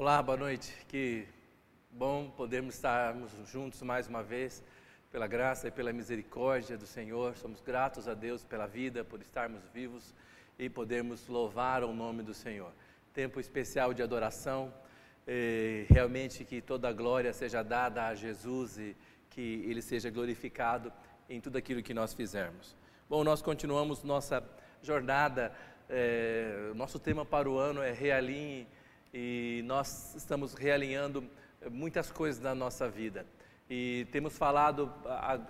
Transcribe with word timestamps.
Olá, 0.00 0.22
boa 0.22 0.38
noite. 0.38 0.72
Que 0.86 1.26
bom 1.90 2.30
podermos 2.30 2.76
estarmos 2.76 3.32
juntos 3.50 3.82
mais 3.82 4.06
uma 4.06 4.22
vez, 4.22 4.62
pela 5.10 5.26
graça 5.26 5.66
e 5.66 5.72
pela 5.72 5.92
misericórdia 5.92 6.78
do 6.78 6.86
Senhor. 6.86 7.36
Somos 7.36 7.60
gratos 7.60 8.06
a 8.06 8.14
Deus 8.14 8.44
pela 8.44 8.64
vida, 8.64 9.02
por 9.02 9.20
estarmos 9.20 9.60
vivos 9.74 10.14
e 10.56 10.70
podermos 10.70 11.26
louvar 11.26 11.82
o 11.82 11.92
nome 11.92 12.22
do 12.22 12.32
Senhor. 12.32 12.70
Tempo 13.12 13.40
especial 13.40 13.92
de 13.92 14.00
adoração, 14.00 14.72
realmente 15.88 16.44
que 16.44 16.60
toda 16.60 16.88
a 16.88 16.92
glória 16.92 17.32
seja 17.32 17.64
dada 17.64 18.06
a 18.06 18.14
Jesus 18.14 18.78
e 18.78 18.96
que 19.28 19.64
Ele 19.66 19.82
seja 19.82 20.10
glorificado 20.10 20.92
em 21.28 21.40
tudo 21.40 21.58
aquilo 21.58 21.82
que 21.82 21.92
nós 21.92 22.14
fizermos. 22.14 22.76
Bom, 23.10 23.24
nós 23.24 23.42
continuamos 23.42 24.04
nossa 24.04 24.48
jornada, 24.80 25.52
é, 25.88 26.70
nosso 26.76 27.00
tema 27.00 27.24
para 27.24 27.50
o 27.50 27.58
ano 27.58 27.82
é 27.82 27.90
Realinhe 27.90 28.68
e 29.12 29.62
nós 29.66 30.14
estamos 30.14 30.54
realinhando 30.54 31.24
muitas 31.70 32.10
coisas 32.10 32.42
na 32.42 32.54
nossa 32.54 32.88
vida. 32.88 33.26
E 33.70 34.06
temos 34.10 34.36
falado 34.36 34.90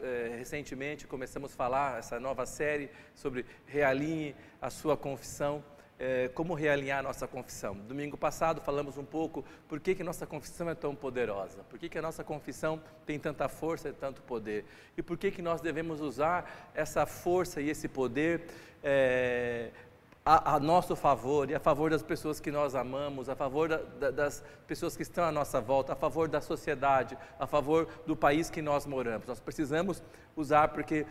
é, 0.03 0.35
recentemente, 0.37 1.07
começamos 1.07 1.53
a 1.53 1.57
falar 1.57 1.99
essa 2.01 2.19
nova 2.19 2.47
série 2.47 2.91
sobre 3.15 3.47
realinhe 3.65 4.35
a 4.61 4.71
sua 4.71 4.97
confissão, 4.97 5.63
é, 6.01 6.29
como 6.29 6.55
realinhar 6.55 6.99
a 6.99 7.03
nossa 7.03 7.29
confissão. 7.29 7.77
Domingo 7.77 8.17
passado 8.17 8.61
falamos 8.61 8.99
um 8.99 9.05
pouco 9.05 9.45
por 9.69 9.79
que, 9.79 9.95
que 9.95 10.03
nossa 10.03 10.27
confissão 10.27 10.69
é 10.69 10.75
tão 10.75 10.97
poderosa, 10.97 11.63
por 11.71 11.79
que, 11.79 11.89
que 11.89 11.99
a 11.99 12.03
nossa 12.03 12.25
confissão 12.25 12.83
tem 13.07 13.21
tanta 13.21 13.49
força 13.49 13.89
e 13.89 13.93
tanto 13.93 14.21
poder, 14.23 14.65
e 14.97 15.03
por 15.03 15.17
que, 15.17 15.31
que 15.31 15.43
nós 15.43 15.61
devemos 15.61 16.01
usar 16.01 16.71
essa 16.75 17.07
força 17.07 17.61
e 17.61 17.71
esse 17.71 17.87
poder 17.87 18.47
é, 18.83 19.71
a, 20.29 20.57
a, 20.57 20.61
nosso 20.61 20.95
favor 20.95 21.49
e 21.49 21.55
a 21.55 21.59
favor 21.59 21.89
das 21.89 22.03
pessoas 22.03 22.39
que 22.39 22.51
nós 22.51 22.75
amamos, 22.75 23.31
a 23.31 23.35
favor 23.35 23.67
da, 23.67 23.79
da, 23.79 24.11
das 24.11 24.45
pessoas 24.67 24.95
que 24.95 25.03
estão 25.03 25.25
à 25.25 25.33
nossa 25.33 25.59
volta, 25.59 25.95
a 25.95 25.97
favor 25.97 26.29
da 26.29 26.39
sociedade, 26.39 27.17
a 27.41 27.47
favor 27.47 27.89
do 28.07 28.15
país 28.15 28.51
que 28.51 28.61
nós 28.61 28.85
moramos. 28.85 29.27
Nós 29.27 29.41
precisamos 29.41 30.03
usar 30.37 30.69
porque 30.69 31.07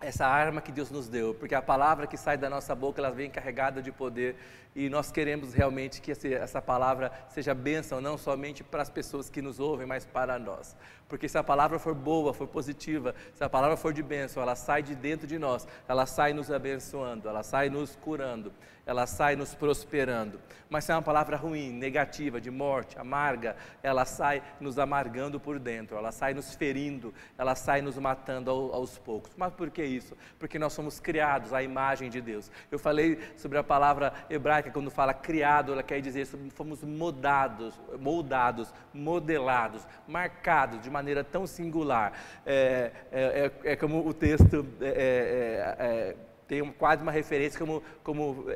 essa 0.00 0.26
arma 0.26 0.62
que 0.62 0.72
Deus 0.72 0.90
nos 0.90 1.06
deu, 1.06 1.34
porque 1.34 1.54
a 1.54 1.60
palavra 1.60 2.06
que 2.06 2.16
sai 2.16 2.38
da 2.38 2.48
nossa 2.48 2.74
boca, 2.74 2.98
ela 2.98 3.10
vem 3.10 3.28
carregada 3.28 3.82
de 3.82 3.92
poder 3.92 4.34
e 4.74 4.88
nós 4.88 5.10
queremos 5.10 5.52
realmente 5.52 6.00
que 6.00 6.12
essa 6.12 6.62
palavra 6.62 7.10
seja 7.28 7.54
bênção, 7.54 8.00
não 8.00 8.16
somente 8.16 8.62
para 8.62 8.82
as 8.82 8.90
pessoas 8.90 9.28
que 9.28 9.42
nos 9.42 9.58
ouvem, 9.58 9.86
mas 9.86 10.04
para 10.04 10.38
nós. 10.38 10.76
Porque 11.08 11.28
se 11.28 11.36
a 11.36 11.42
palavra 11.42 11.76
for 11.78 11.92
boa, 11.92 12.32
for 12.32 12.46
positiva, 12.46 13.16
se 13.34 13.42
a 13.42 13.48
palavra 13.48 13.76
for 13.76 13.92
de 13.92 14.00
bênção, 14.00 14.40
ela 14.40 14.54
sai 14.54 14.80
de 14.80 14.94
dentro 14.94 15.26
de 15.26 15.40
nós, 15.40 15.66
ela 15.88 16.06
sai 16.06 16.32
nos 16.32 16.52
abençoando, 16.52 17.28
ela 17.28 17.42
sai 17.42 17.68
nos 17.68 17.96
curando, 17.96 18.52
ela 18.86 19.06
sai 19.06 19.34
nos 19.34 19.54
prosperando. 19.54 20.40
Mas 20.68 20.84
se 20.84 20.92
é 20.92 20.94
uma 20.94 21.02
palavra 21.02 21.36
ruim, 21.36 21.72
negativa, 21.72 22.40
de 22.40 22.50
morte, 22.50 22.96
amarga, 22.98 23.56
ela 23.82 24.04
sai 24.04 24.40
nos 24.60 24.78
amargando 24.78 25.40
por 25.40 25.58
dentro, 25.58 25.96
ela 25.96 26.12
sai 26.12 26.32
nos 26.32 26.54
ferindo, 26.54 27.12
ela 27.36 27.56
sai 27.56 27.82
nos 27.82 27.98
matando 27.98 28.50
aos 28.50 28.96
poucos. 28.98 29.32
Mas 29.36 29.52
por 29.52 29.68
que 29.70 29.82
isso? 29.84 30.16
Porque 30.38 30.60
nós 30.60 30.72
somos 30.72 31.00
criados 31.00 31.52
à 31.52 31.60
imagem 31.60 32.08
de 32.08 32.20
Deus. 32.20 32.52
Eu 32.70 32.78
falei 32.78 33.18
sobre 33.36 33.58
a 33.58 33.64
palavra 33.64 34.12
hebraica, 34.30 34.59
quando 34.68 34.90
fala 34.90 35.14
criado, 35.14 35.72
ela 35.72 35.82
quer 35.82 36.00
dizer 36.00 36.26
fomos 36.50 36.82
moldados, 36.82 37.80
moldados, 37.98 38.74
modelados, 38.92 39.86
marcados 40.06 40.80
de 40.82 40.90
maneira 40.90 41.22
tão 41.22 41.46
singular. 41.46 42.12
É, 42.44 42.90
é, 43.12 43.52
é, 43.64 43.72
é 43.72 43.76
como 43.76 44.06
o 44.06 44.12
texto 44.12 44.66
é, 44.80 44.86
é, 44.88 45.84
é, 45.86 46.16
tem 46.48 46.70
quase 46.72 47.02
uma 47.02 47.12
referência 47.12 47.58
como, 47.58 47.82
como 48.02 48.46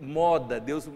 moda, 0.00 0.58
Deus 0.58 0.90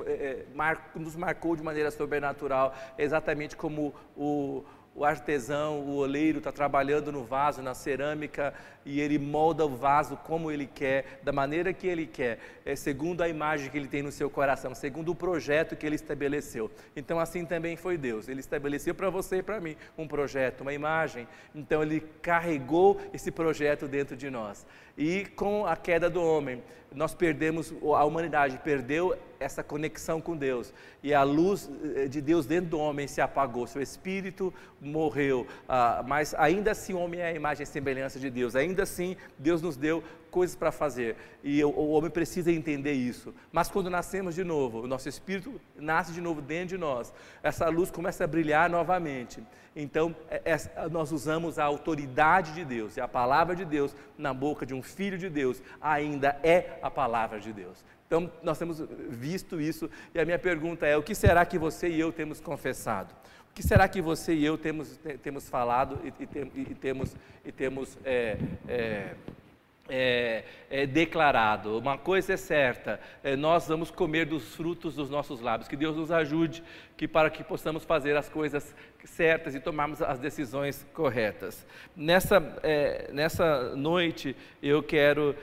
mar, 0.54 0.90
nos 0.94 1.14
marcou 1.14 1.54
de 1.54 1.62
maneira 1.62 1.90
sobrenatural, 1.90 2.74
exatamente 2.98 3.56
como 3.56 3.94
o, 4.16 4.64
o 4.94 5.04
artesão, 5.04 5.80
o 5.80 5.96
oleiro 5.96 6.38
está 6.38 6.52
trabalhando 6.52 7.10
no 7.10 7.24
vaso, 7.24 7.62
na 7.62 7.74
cerâmica, 7.74 8.52
e 8.84 9.00
ele 9.00 9.18
molda 9.18 9.64
o 9.64 9.76
vaso 9.76 10.16
como 10.18 10.50
ele 10.50 10.66
quer, 10.66 11.20
da 11.22 11.32
maneira 11.32 11.72
que 11.72 11.86
ele 11.86 12.06
quer, 12.06 12.38
é, 12.64 12.76
segundo 12.76 13.22
a 13.22 13.28
imagem 13.28 13.70
que 13.70 13.78
ele 13.78 13.88
tem 13.88 14.02
no 14.02 14.12
seu 14.12 14.28
coração, 14.28 14.74
segundo 14.74 15.10
o 15.10 15.14
projeto 15.14 15.76
que 15.76 15.86
ele 15.86 15.96
estabeleceu. 15.96 16.70
Então, 16.94 17.18
assim 17.18 17.46
também 17.46 17.74
foi 17.74 17.96
Deus. 17.96 18.28
Ele 18.28 18.40
estabeleceu 18.40 18.94
para 18.94 19.08
você 19.08 19.38
e 19.38 19.42
para 19.42 19.60
mim 19.60 19.76
um 19.96 20.06
projeto, 20.06 20.60
uma 20.60 20.74
imagem. 20.74 21.26
Então, 21.54 21.82
ele 21.82 22.00
carregou 22.20 23.00
esse 23.14 23.30
projeto 23.30 23.88
dentro 23.88 24.14
de 24.14 24.28
nós. 24.28 24.66
E 24.96 25.24
com 25.24 25.66
a 25.66 25.74
queda 25.74 26.10
do 26.10 26.22
homem, 26.22 26.62
nós 26.94 27.14
perdemos, 27.14 27.72
a 27.82 28.04
humanidade 28.04 28.58
perdeu 28.58 29.16
essa 29.38 29.62
conexão 29.62 30.20
com 30.20 30.36
Deus. 30.36 30.72
E 31.02 31.12
a 31.12 31.22
luz 31.22 31.68
eh, 31.96 32.06
de 32.06 32.20
Deus 32.20 32.46
dentro 32.46 32.70
do 32.70 32.78
homem 32.78 33.06
se 33.06 33.20
apagou, 33.20 33.66
seu 33.66 33.82
espírito 33.82 34.52
morreu. 34.80 35.46
Ah, 35.68 36.04
mas 36.06 36.34
ainda 36.34 36.70
assim 36.70 36.94
o 36.94 36.98
homem 36.98 37.20
é 37.20 37.26
a 37.26 37.32
imagem 37.32 37.64
e 37.64 37.66
semelhança 37.66 38.18
de 38.18 38.30
Deus. 38.30 38.54
Ainda 38.54 38.84
assim 38.84 39.16
Deus 39.38 39.60
nos 39.60 39.76
deu 39.76 40.02
coisas 40.32 40.56
para 40.56 40.72
fazer. 40.72 41.14
E 41.44 41.62
o, 41.62 41.90
homem 41.90 42.10
precisa 42.10 42.50
entender 42.50 42.94
isso. 42.94 43.32
Mas 43.52 43.70
quando 43.70 43.90
nascemos 43.90 44.34
de 44.34 44.42
novo, 44.42 44.80
o 44.80 44.86
nosso 44.88 45.08
espírito 45.08 45.60
nasce 45.76 46.12
de 46.12 46.20
novo 46.20 46.40
dentro 46.40 46.68
de 46.68 46.78
nós, 46.78 47.12
essa 47.42 47.68
luz 47.68 47.90
começa 47.90 48.24
a 48.24 48.26
brilhar 48.26 48.68
novamente. 48.70 49.40
Então, 49.76 50.16
é, 50.30 50.40
é, 50.44 50.88
nós 50.90 51.12
usamos 51.12 51.58
a 51.58 51.64
autoridade 51.64 52.52
de 52.54 52.64
Deus, 52.64 52.96
e 52.96 53.00
a 53.00 53.06
palavra 53.06 53.54
de 53.54 53.64
Deus 53.64 53.94
na 54.18 54.32
boca 54.34 54.66
de 54.66 54.74
um 54.74 54.82
filho 54.82 55.18
de 55.18 55.28
Deus 55.28 55.62
ainda 55.80 56.38
é 56.42 56.78
a 56.82 56.90
palavra 56.90 57.38
de 57.38 57.52
Deus. 57.52 57.84
Então, 58.06 58.30
nós 58.42 58.58
temos 58.58 58.82
visto 59.08 59.60
isso, 59.60 59.88
e 60.14 60.20
a 60.20 60.24
minha 60.24 60.38
pergunta 60.38 60.86
é: 60.86 60.96
o 60.96 61.02
que 61.02 61.14
será 61.14 61.44
que 61.46 61.58
você 61.58 61.88
e 61.88 62.00
eu 62.00 62.10
temos 62.12 62.40
confessado? 62.40 63.14
O 63.50 63.54
que 63.54 63.62
será 63.62 63.86
que 63.86 64.00
você 64.00 64.32
e 64.32 64.44
eu 64.44 64.56
temos, 64.56 64.98
temos 65.22 65.48
falado 65.48 66.00
e, 66.04 66.08
e, 66.08 66.70
e 66.70 66.74
temos, 66.74 67.14
e 67.44 67.52
temos 67.52 67.98
é, 68.02 68.38
é, 68.66 69.14
é, 69.94 70.44
é, 70.70 70.86
declarado. 70.86 71.76
Uma 71.76 71.98
coisa 71.98 72.32
é 72.32 72.36
certa, 72.38 72.98
é, 73.22 73.36
nós 73.36 73.68
vamos 73.68 73.90
comer 73.90 74.24
dos 74.24 74.54
frutos 74.54 74.94
dos 74.94 75.10
nossos 75.10 75.42
lábios. 75.42 75.68
Que 75.68 75.76
Deus 75.76 75.94
nos 75.94 76.10
ajude 76.10 76.64
que 76.96 77.06
para 77.06 77.28
que 77.28 77.44
possamos 77.44 77.84
fazer 77.84 78.16
as 78.16 78.28
coisas 78.28 78.74
certas 79.04 79.54
e 79.54 79.60
tomarmos 79.60 80.00
as 80.00 80.18
decisões 80.18 80.86
corretas. 80.94 81.66
Nessa, 81.94 82.42
é, 82.62 83.10
nessa 83.12 83.76
noite 83.76 84.34
eu 84.62 84.82
quero 84.82 85.36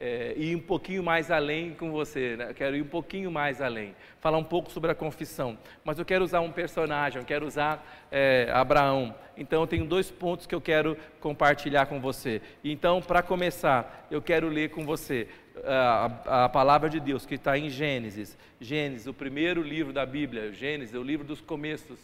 é, 0.00 0.34
ir 0.36 0.54
um 0.54 0.60
pouquinho 0.60 1.02
mais 1.02 1.30
além 1.30 1.74
com 1.74 1.90
você, 1.90 2.36
né? 2.36 2.52
quero 2.54 2.76
ir 2.76 2.82
um 2.82 2.86
pouquinho 2.88 3.30
mais 3.30 3.62
além, 3.62 3.94
falar 4.20 4.38
um 4.38 4.44
pouco 4.44 4.70
sobre 4.70 4.90
a 4.90 4.94
confissão, 4.94 5.58
mas 5.84 5.98
eu 5.98 6.04
quero 6.04 6.24
usar 6.24 6.40
um 6.40 6.52
personagem, 6.52 7.18
eu 7.18 7.24
quero 7.24 7.46
usar 7.46 8.06
é, 8.10 8.50
Abraão. 8.52 9.14
Então 9.36 9.62
eu 9.62 9.66
tenho 9.66 9.84
dois 9.84 10.10
pontos 10.10 10.46
que 10.46 10.54
eu 10.54 10.60
quero 10.60 10.96
compartilhar 11.20 11.86
com 11.86 12.00
você. 12.00 12.40
Então, 12.64 13.02
para 13.02 13.22
começar, 13.22 14.06
eu 14.10 14.22
quero 14.22 14.48
ler 14.48 14.70
com 14.70 14.84
você 14.84 15.28
a, 15.64 16.44
a 16.44 16.48
palavra 16.48 16.88
de 16.88 17.00
Deus 17.00 17.24
que 17.24 17.34
está 17.34 17.56
em 17.58 17.68
Gênesis. 17.68 18.36
Gênesis, 18.60 19.06
o 19.06 19.14
primeiro 19.14 19.62
livro 19.62 19.92
da 19.92 20.04
Bíblia, 20.04 20.52
Gênesis, 20.52 20.94
o 20.94 21.02
livro 21.02 21.26
dos 21.26 21.40
começos. 21.40 21.98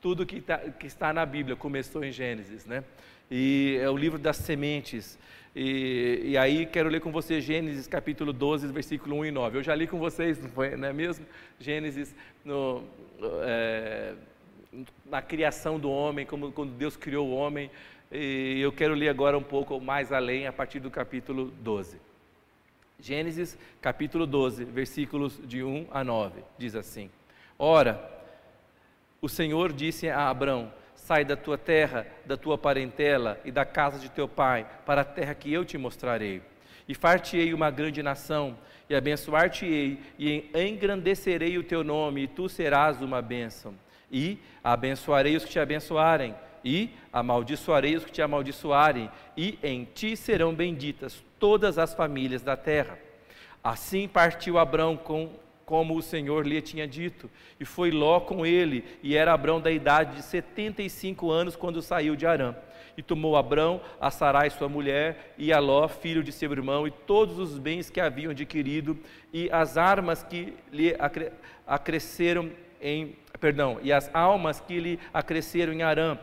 Tudo 0.00 0.26
que, 0.26 0.40
tá, 0.40 0.58
que 0.58 0.86
está 0.86 1.12
na 1.12 1.24
Bíblia 1.24 1.56
começou 1.56 2.04
em 2.04 2.12
Gênesis, 2.12 2.66
né? 2.66 2.84
E 3.30 3.78
é 3.80 3.90
o 3.90 3.96
livro 3.96 4.18
das 4.18 4.36
sementes. 4.36 5.18
E, 5.54 6.20
e, 6.22 6.38
aí 6.38 6.66
quero 6.66 6.88
ler 6.88 7.00
com 7.00 7.10
você 7.10 7.40
Gênesis 7.40 7.86
capítulo 7.86 8.32
12, 8.32 8.66
versículo 8.68 9.16
1 9.16 9.24
e 9.26 9.30
9. 9.30 9.58
Eu 9.58 9.62
já 9.62 9.74
li 9.74 9.86
com 9.86 9.98
vocês, 9.98 10.38
não, 10.38 10.50
foi, 10.50 10.76
não 10.76 10.88
é 10.88 10.92
mesmo? 10.92 11.24
Gênesis 11.58 12.14
no, 12.44 12.84
é, 13.42 14.12
na 15.06 15.22
criação 15.22 15.78
do 15.78 15.90
homem, 15.90 16.26
como 16.26 16.52
quando 16.52 16.72
Deus 16.72 16.96
criou 16.96 17.26
o 17.26 17.34
homem. 17.34 17.70
E 18.12 18.60
eu 18.60 18.70
quero 18.70 18.94
ler 18.94 19.08
agora 19.08 19.36
um 19.36 19.42
pouco 19.42 19.80
mais 19.80 20.12
além, 20.12 20.46
a 20.46 20.52
partir 20.52 20.78
do 20.78 20.90
capítulo 20.90 21.46
12. 21.62 21.98
Gênesis 23.00 23.58
capítulo 23.80 24.26
12, 24.26 24.64
versículos 24.64 25.40
de 25.44 25.62
1 25.62 25.86
a 25.90 26.04
9. 26.04 26.42
Diz 26.58 26.76
assim: 26.76 27.10
Ora, 27.58 28.10
o 29.20 29.28
Senhor 29.28 29.72
disse 29.72 30.08
a 30.08 30.28
Abrão: 30.28 30.70
Sai 31.06 31.24
da 31.24 31.36
tua 31.36 31.56
terra, 31.56 32.04
da 32.24 32.36
tua 32.36 32.58
parentela 32.58 33.40
e 33.44 33.52
da 33.52 33.64
casa 33.64 33.96
de 33.96 34.10
teu 34.10 34.26
pai, 34.26 34.66
para 34.84 35.02
a 35.02 35.04
terra 35.04 35.36
que 35.36 35.52
eu 35.52 35.64
te 35.64 35.78
mostrarei. 35.78 36.42
E 36.88 36.96
far-te-ei 36.96 37.54
uma 37.54 37.70
grande 37.70 38.02
nação, 38.02 38.58
e 38.90 38.94
abençoar-te-ei, 38.96 40.00
e 40.18 40.50
engrandecerei 40.52 41.56
o 41.58 41.62
teu 41.62 41.84
nome, 41.84 42.22
e 42.24 42.26
tu 42.26 42.48
serás 42.48 43.00
uma 43.00 43.22
bênção. 43.22 43.72
E 44.10 44.36
abençoarei 44.64 45.36
os 45.36 45.44
que 45.44 45.52
te 45.52 45.60
abençoarem, 45.60 46.34
e 46.64 46.90
amaldiçoarei 47.12 47.94
os 47.94 48.04
que 48.04 48.10
te 48.10 48.20
amaldiçoarem, 48.20 49.08
e 49.36 49.60
em 49.62 49.84
ti 49.84 50.16
serão 50.16 50.52
benditas 50.52 51.22
todas 51.38 51.78
as 51.78 51.94
famílias 51.94 52.42
da 52.42 52.56
terra. 52.56 52.98
Assim 53.62 54.08
partiu 54.08 54.58
Abrão 54.58 54.96
com 54.96 55.30
como 55.66 55.96
o 55.96 56.02
Senhor 56.02 56.46
lhe 56.46 56.62
tinha 56.62 56.86
dito. 56.86 57.28
E 57.58 57.64
foi 57.64 57.90
Ló 57.90 58.20
com 58.20 58.46
ele, 58.46 58.84
e 59.02 59.16
era 59.16 59.34
Abrão 59.34 59.60
da 59.60 59.70
idade 59.70 60.16
de 60.16 60.22
75 60.22 61.30
anos 61.30 61.56
quando 61.56 61.82
saiu 61.82 62.14
de 62.14 62.24
Arã. 62.24 62.54
E 62.96 63.02
tomou 63.02 63.36
Abrão 63.36 63.80
a 64.00 64.10
Sarai, 64.10 64.48
sua 64.48 64.68
mulher, 64.68 65.34
e 65.36 65.52
a 65.52 65.58
Ló, 65.58 65.86
filho 65.88 66.22
de 66.22 66.30
seu 66.30 66.50
irmão, 66.52 66.86
e 66.86 66.90
todos 66.90 67.38
os 67.38 67.58
bens 67.58 67.90
que 67.90 68.00
haviam 68.00 68.30
adquirido, 68.30 68.96
e 69.32 69.50
as 69.50 69.76
armas 69.76 70.22
que 70.22 70.54
lhe 70.72 70.96
acresceram 71.66 72.50
em, 72.80 73.16
perdão, 73.40 73.78
e 73.82 73.92
as 73.92 74.08
almas 74.14 74.60
que 74.60 74.78
lhe 74.78 75.00
acresceram 75.12 75.72
em 75.72 75.82
Arã. 75.82 76.16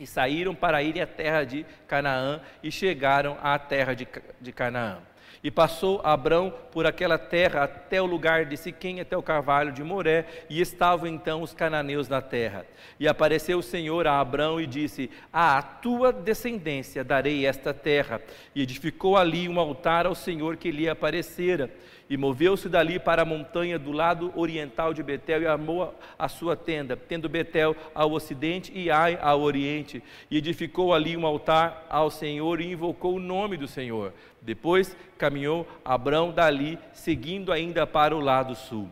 E 0.00 0.06
saíram 0.08 0.56
para 0.56 0.82
ir 0.82 1.00
à 1.00 1.06
terra 1.06 1.44
de 1.44 1.64
Canaã, 1.86 2.40
e 2.60 2.72
chegaram 2.72 3.38
à 3.40 3.56
terra 3.56 3.94
de, 3.94 4.08
de 4.40 4.52
Canaã. 4.52 4.98
E 5.44 5.50
passou 5.50 6.00
Abrão 6.02 6.50
por 6.72 6.86
aquela 6.86 7.18
terra 7.18 7.64
até 7.64 8.00
o 8.00 8.06
lugar 8.06 8.46
de 8.46 8.56
Siquém, 8.56 9.02
até 9.02 9.14
o 9.14 9.22
carvalho 9.22 9.72
de 9.72 9.84
Moré, 9.84 10.24
e 10.48 10.58
estavam 10.58 11.06
então 11.06 11.42
os 11.42 11.52
cananeus 11.52 12.08
na 12.08 12.22
terra. 12.22 12.64
E 12.98 13.06
apareceu 13.06 13.58
o 13.58 13.62
Senhor 13.62 14.06
a 14.06 14.18
Abrão 14.18 14.58
e 14.58 14.66
disse: 14.66 15.10
À 15.30 15.60
tua 15.60 16.10
descendência 16.14 17.04
darei 17.04 17.44
esta 17.44 17.74
terra. 17.74 18.22
E 18.54 18.62
edificou 18.62 19.18
ali 19.18 19.46
um 19.46 19.60
altar 19.60 20.06
ao 20.06 20.14
Senhor 20.14 20.56
que 20.56 20.70
lhe 20.70 20.88
aparecera. 20.88 21.70
E 22.08 22.16
moveu-se 22.18 22.68
dali 22.68 22.98
para 22.98 23.22
a 23.22 23.24
montanha 23.24 23.78
do 23.78 23.90
lado 23.90 24.32
oriental 24.36 24.92
de 24.92 25.02
Betel 25.02 25.42
e 25.42 25.46
armou 25.46 25.94
a 26.18 26.28
sua 26.28 26.54
tenda, 26.54 26.96
tendo 26.96 27.30
Betel 27.30 27.74
ao 27.94 28.12
ocidente 28.12 28.70
e 28.74 28.90
Ai 28.90 29.18
ao 29.20 29.40
oriente. 29.40 30.02
E 30.30 30.36
edificou 30.36 30.92
ali 30.92 31.16
um 31.16 31.26
altar 31.26 31.86
ao 31.88 32.10
Senhor 32.10 32.60
e 32.60 32.72
invocou 32.72 33.16
o 33.16 33.20
nome 33.20 33.56
do 33.56 33.66
Senhor. 33.66 34.12
Depois 34.44 34.94
caminhou 35.16 35.66
Abrão 35.82 36.30
dali, 36.30 36.78
seguindo 36.92 37.50
ainda 37.50 37.86
para 37.86 38.14
o 38.14 38.20
lado 38.20 38.54
sul. 38.54 38.90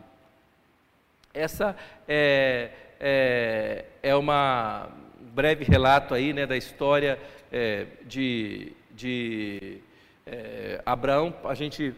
Essa 1.31 1.75
é, 2.07 2.71
é, 2.99 3.85
é 4.01 4.15
uma 4.15 4.89
breve 5.19 5.63
relato 5.63 6.15
aí 6.15 6.33
né, 6.33 6.47
da 6.47 6.57
história 6.57 7.19
é, 7.51 7.85
de, 8.03 8.73
de 8.91 9.77
é, 10.25 10.81
Abraão. 10.83 11.31
A 11.43 11.53
gente 11.53 11.93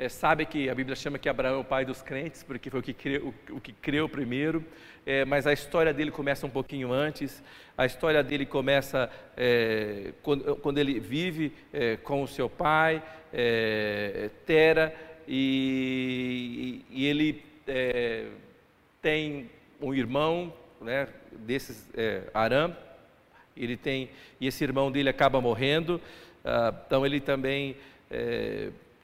é, 0.00 0.08
sabe 0.08 0.46
que 0.46 0.70
a 0.70 0.74
Bíblia 0.74 0.96
chama 0.96 1.18
que 1.18 1.28
Abraão 1.28 1.56
é 1.56 1.60
o 1.60 1.64
pai 1.64 1.84
dos 1.84 2.00
crentes, 2.00 2.42
porque 2.42 2.70
foi 2.70 2.80
o 2.80 2.82
que 2.82 2.94
creu, 2.94 3.34
o, 3.50 3.56
o 3.56 3.60
que 3.60 3.70
creu 3.70 4.08
primeiro, 4.08 4.64
é, 5.04 5.26
mas 5.26 5.46
a 5.46 5.52
história 5.52 5.92
dele 5.92 6.10
começa 6.10 6.46
um 6.46 6.50
pouquinho 6.50 6.90
antes. 6.90 7.42
A 7.76 7.84
história 7.84 8.22
dele 8.22 8.46
começa 8.46 9.10
é, 9.36 10.14
quando, 10.22 10.56
quando, 10.56 10.78
ele 10.78 10.98
vive 10.98 11.52
é, 11.70 11.98
com 11.98 12.22
o 12.22 12.26
seu 12.26 12.48
pai, 12.48 13.02
é, 13.30 14.30
Tera, 14.46 14.94
e, 15.28 16.82
e 16.88 17.04
ele 17.04 17.44
é, 17.68 18.24
tem 19.02 19.50
um 19.82 19.92
irmão 19.92 20.50
né, 20.80 21.08
desses, 21.30 21.86
Aram, 22.32 22.74
ele 23.54 23.76
tem, 23.76 24.08
e 24.40 24.46
esse 24.46 24.64
irmão 24.64 24.90
dele 24.90 25.10
acaba 25.10 25.42
morrendo, 25.42 26.00
ah, 26.42 26.74
então 26.86 27.04
ele 27.04 27.20
também 27.20 27.76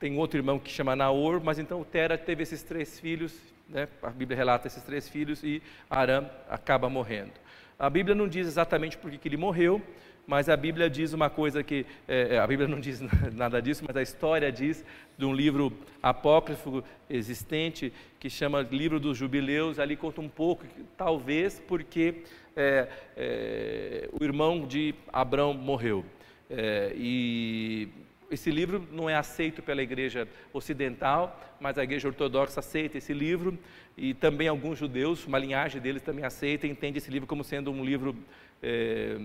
tem 0.06 0.16
outro 0.16 0.38
irmão 0.38 0.56
que 0.56 0.70
chama 0.70 0.94
Naor, 0.94 1.40
mas 1.42 1.58
então 1.58 1.82
Tera 1.82 2.16
teve 2.16 2.44
esses 2.44 2.62
três 2.62 3.00
filhos, 3.00 3.36
né? 3.68 3.88
a 4.00 4.10
Bíblia 4.10 4.36
relata 4.36 4.68
esses 4.68 4.80
três 4.84 5.08
filhos 5.08 5.42
e 5.42 5.60
Aram 5.90 6.30
acaba 6.48 6.88
morrendo. 6.88 7.32
A 7.76 7.90
Bíblia 7.90 8.14
não 8.14 8.28
diz 8.28 8.46
exatamente 8.46 8.96
por 8.96 9.10
que 9.10 9.26
ele 9.26 9.36
morreu, 9.36 9.82
mas 10.24 10.48
a 10.48 10.56
Bíblia 10.56 10.88
diz 10.88 11.12
uma 11.12 11.28
coisa 11.28 11.60
que 11.64 11.84
é, 12.06 12.36
é 12.36 12.38
a 12.38 12.46
Bíblia 12.46 12.68
não 12.68 12.78
diz 12.78 13.00
nada 13.34 13.60
disso, 13.60 13.84
mas 13.84 13.96
a 13.96 14.02
história 14.02 14.52
diz 14.52 14.84
de 15.18 15.24
um 15.24 15.34
livro 15.34 15.72
apócrifo 16.00 16.84
existente 17.10 17.92
que 18.20 18.30
chama 18.30 18.60
Livro 18.62 19.00
dos 19.00 19.18
Jubileus. 19.18 19.80
Ali 19.80 19.96
conta 19.96 20.20
um 20.20 20.28
pouco, 20.28 20.64
talvez 20.96 21.60
porque 21.66 22.22
é, 22.54 22.88
é, 23.16 24.08
o 24.12 24.22
irmão 24.22 24.68
de 24.68 24.94
Abrão 25.12 25.52
morreu 25.52 26.04
é, 26.48 26.92
e 26.94 27.88
esse 28.30 28.50
livro 28.50 28.86
não 28.90 29.08
é 29.08 29.14
aceito 29.14 29.62
pela 29.62 29.82
igreja 29.82 30.28
ocidental, 30.52 31.40
mas 31.60 31.78
a 31.78 31.84
igreja 31.84 32.08
ortodoxa 32.08 32.60
aceita 32.60 32.98
esse 32.98 33.12
livro 33.12 33.58
e 33.96 34.14
também 34.14 34.48
alguns 34.48 34.78
judeus, 34.78 35.26
uma 35.26 35.38
linhagem 35.38 35.80
deles 35.80 36.02
também 36.02 36.24
aceita 36.24 36.66
e 36.66 36.70
entende 36.70 36.98
esse 36.98 37.10
livro 37.10 37.26
como 37.26 37.44
sendo 37.44 37.70
um 37.70 37.84
livro 37.84 38.16
é, 38.62 39.16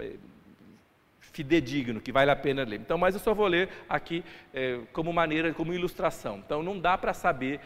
é, 0.00 0.12
fidedigno, 1.20 2.00
que 2.00 2.10
vale 2.10 2.30
a 2.30 2.36
pena 2.36 2.64
ler. 2.64 2.80
Então, 2.80 2.96
mas 2.96 3.14
eu 3.14 3.20
só 3.20 3.34
vou 3.34 3.46
ler 3.46 3.68
aqui 3.88 4.24
é, 4.54 4.80
como 4.92 5.12
maneira, 5.12 5.52
como 5.52 5.74
ilustração. 5.74 6.38
Então, 6.38 6.62
não 6.62 6.78
dá 6.78 6.96
para 6.96 7.12
saber 7.12 7.60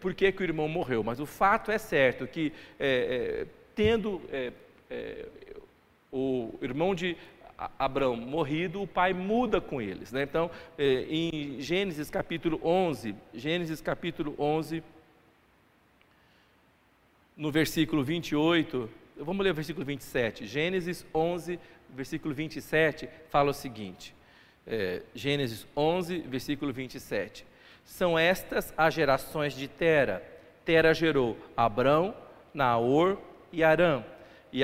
por 0.00 0.12
que, 0.12 0.32
que, 0.32 0.42
o 0.42 0.44
irmão 0.44 0.66
morreu, 0.66 1.04
mas 1.04 1.20
o 1.20 1.26
fato 1.26 1.70
é 1.70 1.78
certo 1.78 2.26
que, 2.26 2.52
tendo 3.76 4.20
o 6.10 6.52
irmão 6.60 6.96
de 6.96 7.16
Abraão 7.78 8.16
morrido, 8.16 8.82
o 8.82 8.86
pai 8.86 9.12
muda 9.12 9.60
com 9.60 9.80
eles. 9.80 10.12
Né? 10.12 10.22
Então, 10.22 10.50
é, 10.78 11.06
em 11.08 11.60
Gênesis 11.60 12.10
capítulo 12.10 12.60
11, 12.64 13.14
Gênesis 13.34 13.80
capítulo 13.80 14.34
11, 14.38 14.82
no 17.36 17.50
versículo 17.50 18.04
28, 18.04 18.88
vamos 19.16 19.44
ler 19.44 19.50
o 19.50 19.54
versículo 19.54 19.84
27. 19.84 20.46
Gênesis 20.46 21.04
11, 21.14 21.58
versículo 21.90 22.34
27, 22.34 23.08
fala 23.30 23.50
o 23.50 23.54
seguinte: 23.54 24.14
é, 24.66 25.02
Gênesis 25.14 25.66
11, 25.76 26.18
versículo 26.20 26.72
27. 26.72 27.46
São 27.84 28.18
estas 28.18 28.72
as 28.76 28.94
gerações 28.94 29.54
de 29.54 29.68
Tera. 29.68 30.22
Tera 30.64 30.94
gerou 30.94 31.36
Abrão, 31.56 32.14
Naor 32.54 33.18
e 33.52 33.64
Arã. 33.64 34.04
E 34.52 34.62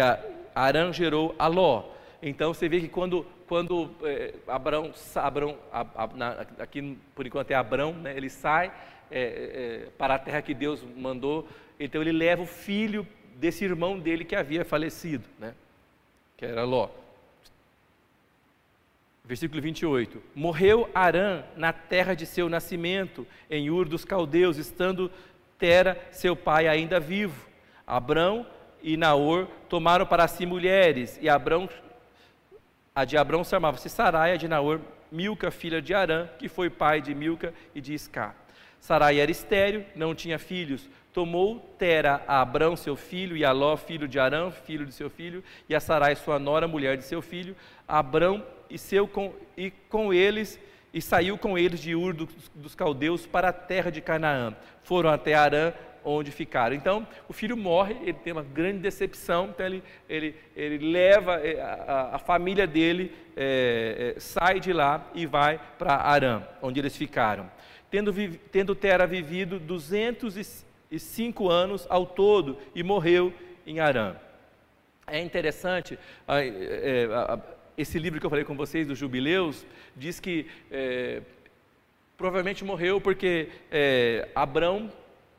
Arã 0.54 0.92
gerou 0.92 1.34
Aló. 1.38 1.97
Então 2.20 2.52
você 2.52 2.68
vê 2.68 2.80
que 2.80 2.88
quando, 2.88 3.24
quando 3.46 3.90
é, 4.02 4.34
Abraão 4.48 4.92
a, 5.72 5.80
a, 5.94 6.06
na, 6.14 6.30
aqui 6.58 6.98
por 7.14 7.26
enquanto 7.26 7.50
é 7.52 7.54
Abraão, 7.54 7.92
né, 7.92 8.16
ele 8.16 8.28
sai 8.28 8.72
é, 9.10 9.20
é, 9.20 9.90
para 9.96 10.16
a 10.16 10.18
terra 10.18 10.42
que 10.42 10.52
Deus 10.52 10.84
mandou, 10.96 11.48
então 11.78 12.00
ele 12.00 12.12
leva 12.12 12.42
o 12.42 12.46
filho 12.46 13.06
desse 13.36 13.64
irmão 13.64 13.98
dele 13.98 14.24
que 14.24 14.34
havia 14.34 14.64
falecido, 14.64 15.24
né, 15.38 15.54
que 16.36 16.44
era 16.44 16.64
Ló. 16.64 16.88
Versículo 19.24 19.60
28. 19.60 20.22
Morreu 20.34 20.90
Arã 20.94 21.44
na 21.54 21.70
terra 21.72 22.14
de 22.14 22.24
seu 22.24 22.48
nascimento, 22.48 23.26
em 23.50 23.68
Ur 23.70 23.86
dos 23.86 24.04
Caldeus, 24.04 24.56
estando 24.56 25.10
Tera, 25.58 26.00
seu 26.10 26.34
pai, 26.34 26.66
ainda 26.66 26.98
vivo. 26.98 27.46
Abrão 27.86 28.46
e 28.82 28.96
Naor 28.96 29.46
tomaram 29.68 30.06
para 30.06 30.26
si 30.26 30.46
mulheres, 30.46 31.18
e 31.20 31.28
Abrão 31.28 31.68
a 32.98 33.04
de 33.04 33.16
Abrão 33.16 33.44
chamava-se 33.44 33.88
Sarai, 33.88 34.32
a 34.32 34.36
de 34.36 34.48
Naor, 34.48 34.80
Milca, 35.12 35.52
filha 35.52 35.80
de 35.80 35.94
Arã, 35.94 36.26
que 36.36 36.48
foi 36.48 36.68
pai 36.68 37.00
de 37.00 37.14
Milca 37.14 37.54
e 37.72 37.80
de 37.80 37.94
Isca. 37.94 38.34
Sarai 38.80 39.20
era 39.20 39.30
estéril, 39.30 39.84
não 39.94 40.16
tinha 40.16 40.36
filhos. 40.36 40.90
Tomou 41.12 41.60
Tera 41.78 42.24
a 42.26 42.40
Abrão, 42.40 42.74
seu 42.74 42.96
filho, 42.96 43.36
e 43.36 43.44
Aló, 43.44 43.76
filho 43.76 44.08
de 44.08 44.18
Arã, 44.18 44.50
filho 44.50 44.84
de 44.84 44.92
seu 44.92 45.08
filho, 45.08 45.44
e 45.68 45.76
a 45.76 45.80
Sarai, 45.80 46.16
sua 46.16 46.40
nora, 46.40 46.66
mulher 46.66 46.96
de 46.96 47.04
seu 47.04 47.22
filho, 47.22 47.54
Abrão 47.86 48.44
e, 48.68 48.76
seu, 48.76 49.06
com, 49.06 49.32
e 49.56 49.70
com 49.70 50.12
eles, 50.12 50.58
e 50.92 51.00
saiu 51.00 51.38
com 51.38 51.56
eles 51.56 51.78
de 51.78 51.94
Ur 51.94 52.12
dos, 52.12 52.28
dos 52.52 52.74
caldeus 52.74 53.24
para 53.24 53.50
a 53.50 53.52
terra 53.52 53.92
de 53.92 54.00
Canaã. 54.00 54.56
Foram 54.82 55.10
até 55.10 55.34
Arã, 55.34 55.72
onde 56.04 56.30
ficaram. 56.30 56.74
Então, 56.74 57.06
o 57.28 57.32
filho 57.32 57.56
morre, 57.56 57.96
ele 58.02 58.14
tem 58.14 58.32
uma 58.32 58.42
grande 58.42 58.78
decepção, 58.78 59.50
então 59.50 59.66
ele, 59.66 59.82
ele, 60.08 60.34
ele 60.56 60.90
leva 60.90 61.36
eh, 61.36 61.60
a, 61.60 62.16
a 62.16 62.18
família 62.18 62.66
dele, 62.66 63.12
é, 63.36 64.14
é, 64.16 64.20
sai 64.20 64.58
de 64.58 64.72
lá 64.72 65.08
e 65.14 65.26
vai 65.26 65.60
para 65.78 65.94
Arã, 65.94 66.42
onde 66.60 66.80
eles 66.80 66.96
ficaram. 66.96 67.50
Tendo, 67.90 68.12
tendo 68.50 68.74
Tera 68.74 69.06
vivido 69.06 69.58
205 69.60 71.48
anos 71.48 71.86
ao 71.88 72.04
todo 72.04 72.58
e 72.74 72.82
morreu 72.82 73.32
em 73.66 73.80
Arã. 73.80 74.16
É 75.06 75.20
interessante, 75.20 75.98
é, 76.26 77.08
esse 77.76 77.98
livro 77.98 78.20
que 78.20 78.26
eu 78.26 78.30
falei 78.30 78.44
com 78.44 78.56
vocês, 78.56 78.86
dos 78.86 78.98
Jubileus, 78.98 79.64
diz 79.96 80.20
que 80.20 80.46
provavelmente 82.16 82.64
morreu 82.64 83.00
porque 83.00 83.48
Abrão 84.34 84.90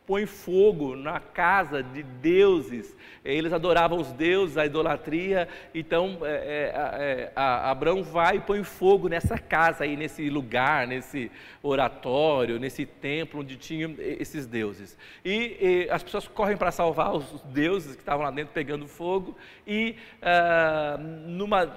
põe 0.10 0.25
fogo 0.25 0.96
na 0.96 1.20
casa 1.20 1.84
de 1.84 2.01
deuses. 2.01 2.98
Eles 3.24 3.54
adoravam 3.54 4.00
os 4.00 4.12
deuses, 4.12 4.58
a 4.58 4.66
idolatria. 4.66 5.48
Então, 5.72 6.18
é, 6.24 6.32
é, 6.34 6.72
é, 7.04 7.32
Abraão 7.36 8.01
vai 8.01 8.38
e 8.38 8.39
põe 8.39 8.63
fogo 8.63 9.08
nessa 9.08 9.38
casa 9.38 9.84
aí, 9.84 9.96
nesse 9.96 10.28
lugar, 10.28 10.88
nesse 10.88 11.30
oratório, 11.62 12.58
nesse 12.60 12.88
templo 12.88 13.42
onde 13.42 13.56
tinham 13.56 13.94
esses 14.00 14.48
deuses. 14.48 14.98
E, 15.24 15.86
e 15.86 15.89
as 15.92 16.01
pessoas 16.01 16.28
correm 16.28 16.58
para 16.58 16.72
salvar 16.72 17.16
os 17.16 17.44
deuses 17.44 17.94
que 17.96 18.01
estavam 18.01 18.25
lá 18.25 18.32
dentro 18.32 18.51
pegando 18.51 18.88
fogo. 18.88 19.38
E 19.68 19.96
ah, 20.24 20.98
numa, 21.00 21.72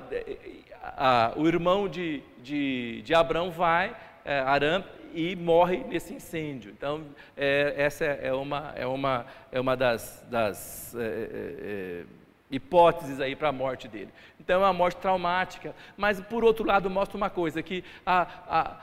ah, 0.83 1.35
o 1.37 1.47
irmão 1.47 1.87
de, 1.87 2.23
de, 2.43 3.03
de 3.03 3.15
Abraão 3.15 3.51
vai, 3.51 3.95
eh, 4.25 4.39
Arã, 4.39 4.83
e 5.15 5.37
morre 5.37 5.85
nesse 5.85 6.15
incêndio. 6.15 6.71
Então, 6.71 7.05
é, 7.37 7.75
essa 7.77 8.05
é 8.05 8.33
uma, 8.33 8.73
é 8.77 8.87
uma, 8.87 9.27
é 9.51 9.61
uma 9.61 9.77
das, 9.77 10.25
das 10.31 10.95
é, 10.95 11.01
é, 11.01 11.05
é 11.05 12.05
hipóteses 12.51 13.21
aí 13.21 13.35
para 13.35 13.49
a 13.49 13.53
morte 13.53 13.89
dele. 13.89 14.11
Então, 14.39 14.61
é 14.61 14.65
uma 14.67 14.73
morte 14.73 14.97
traumática. 14.99 15.75
Mas, 15.97 16.21
por 16.21 16.45
outro 16.45 16.67
lado, 16.67 16.91
mostra 16.91 17.17
uma 17.17 17.31
coisa, 17.31 17.63
que 17.63 17.83
a, 18.05 18.27
a 18.49 18.77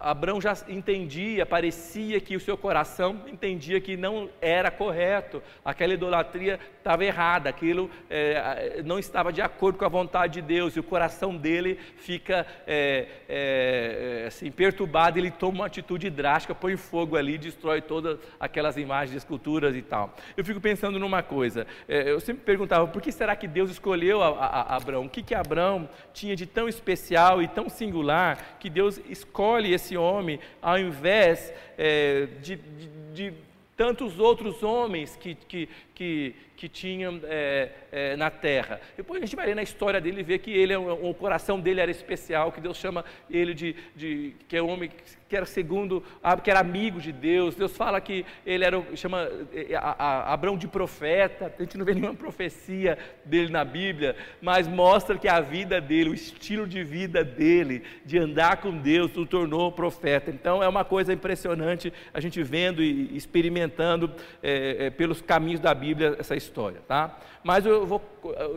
Abraão 0.00 0.40
já 0.40 0.56
entendia, 0.68 1.46
parecia 1.46 2.20
que 2.20 2.34
o 2.34 2.40
seu 2.40 2.56
coração 2.56 3.22
entendia 3.26 3.80
que 3.80 3.96
não 3.96 4.28
era 4.40 4.70
correto, 4.70 5.42
aquela 5.64 5.94
idolatria 5.94 6.58
estava 6.78 7.04
errada, 7.04 7.48
aquilo 7.48 7.90
é, 8.08 8.82
não 8.84 8.98
estava 8.98 9.32
de 9.32 9.42
acordo 9.42 9.78
com 9.78 9.84
a 9.84 9.88
vontade 9.88 10.34
de 10.34 10.42
Deus, 10.42 10.74
e 10.74 10.80
o 10.80 10.82
coração 10.82 11.36
dele 11.36 11.78
fica 11.96 12.46
é, 12.66 13.06
é, 13.28 14.24
assim, 14.26 14.50
perturbado, 14.50 15.18
ele 15.18 15.30
toma 15.30 15.58
uma 15.58 15.66
atitude 15.66 16.10
drástica, 16.10 16.54
põe 16.54 16.76
fogo 16.76 17.16
ali, 17.16 17.38
destrói 17.38 17.80
todas 17.80 18.18
aquelas 18.38 18.76
imagens, 18.76 19.16
esculturas 19.16 19.76
e 19.76 19.82
tal. 19.82 20.14
Eu 20.36 20.44
fico 20.44 20.60
pensando 20.60 20.98
numa 20.98 21.22
coisa, 21.22 21.66
eu 21.86 22.18
sempre 22.18 22.42
perguntava, 22.44 22.86
por 22.86 23.00
que 23.02 23.12
será 23.12 23.36
que 23.36 23.46
Deus 23.46 23.70
escolheu 23.70 24.22
a, 24.22 24.28
a, 24.28 24.60
a 24.62 24.76
Abraão? 24.76 25.04
O 25.04 25.08
que, 25.08 25.22
que 25.22 25.34
Abraão 25.34 25.88
tinha 26.12 26.34
de 26.34 26.46
tão 26.46 26.68
especial 26.68 27.42
e 27.42 27.48
tão 27.48 27.68
singular 27.68 28.56
que 28.58 28.70
Deus 28.70 29.00
escolhe 29.08 29.59
escolhe 29.60 29.74
esse 29.74 29.96
homem 29.96 30.40
ao 30.62 30.78
invés 30.78 31.52
é, 31.76 32.26
de, 32.40 32.56
de, 32.56 32.88
de 33.12 33.34
tantos 33.76 34.18
outros 34.18 34.62
homens 34.62 35.16
que, 35.16 35.34
que, 35.34 35.68
que, 36.00 36.34
que 36.56 36.66
tinham 36.66 37.20
é, 37.24 37.68
é, 37.92 38.16
na 38.16 38.30
terra. 38.30 38.80
Depois 38.96 39.22
a 39.22 39.26
gente 39.26 39.36
vai 39.36 39.44
ler 39.44 39.54
na 39.54 39.62
história 39.62 40.00
dele 40.00 40.20
e 40.20 40.22
ver 40.22 40.38
que 40.38 40.50
ele, 40.50 40.74
o 40.74 41.12
coração 41.12 41.60
dele 41.60 41.78
era 41.78 41.90
especial, 41.90 42.50
que 42.50 42.58
Deus 42.60 42.78
chama 42.78 43.04
ele 43.28 43.52
de, 43.52 43.76
de 43.94 44.34
que 44.48 44.56
é 44.56 44.62
um 44.62 44.70
homem 44.70 44.90
que 45.28 45.36
era 45.36 45.46
segundo, 45.46 46.02
que 46.42 46.50
era 46.50 46.58
amigo 46.58 47.00
de 47.00 47.12
Deus. 47.12 47.54
Deus 47.54 47.76
fala 47.76 48.00
que 48.00 48.24
ele 48.46 48.64
era, 48.64 48.82
chama 48.96 49.28
é, 49.52 49.76
a, 49.76 49.94
a, 49.98 50.32
Abraão 50.32 50.56
de 50.56 50.66
profeta. 50.66 51.54
A 51.56 51.62
gente 51.62 51.76
não 51.76 51.84
vê 51.84 51.92
nenhuma 51.92 52.14
profecia 52.14 52.98
dele 53.24 53.50
na 53.50 53.64
Bíblia, 53.64 54.16
mas 54.40 54.66
mostra 54.66 55.18
que 55.18 55.28
a 55.28 55.40
vida 55.40 55.82
dele, 55.82 56.10
o 56.10 56.14
estilo 56.14 56.66
de 56.66 56.82
vida 56.82 57.22
dele, 57.22 57.82
de 58.06 58.18
andar 58.18 58.56
com 58.56 58.76
Deus, 58.76 59.14
o 59.16 59.26
tornou 59.26 59.70
profeta. 59.70 60.30
Então 60.30 60.62
é 60.62 60.68
uma 60.68 60.84
coisa 60.84 61.12
impressionante 61.12 61.92
a 62.12 62.20
gente 62.20 62.42
vendo 62.42 62.82
e 62.82 63.14
experimentando 63.14 64.10
é, 64.42 64.86
é, 64.86 64.90
pelos 64.90 65.20
caminhos 65.20 65.60
da 65.60 65.74
Bíblia 65.74 65.89
essa 66.18 66.36
história, 66.36 66.80
tá? 66.86 67.18
Mas 67.42 67.64
eu 67.64 67.86
vou, 67.86 68.02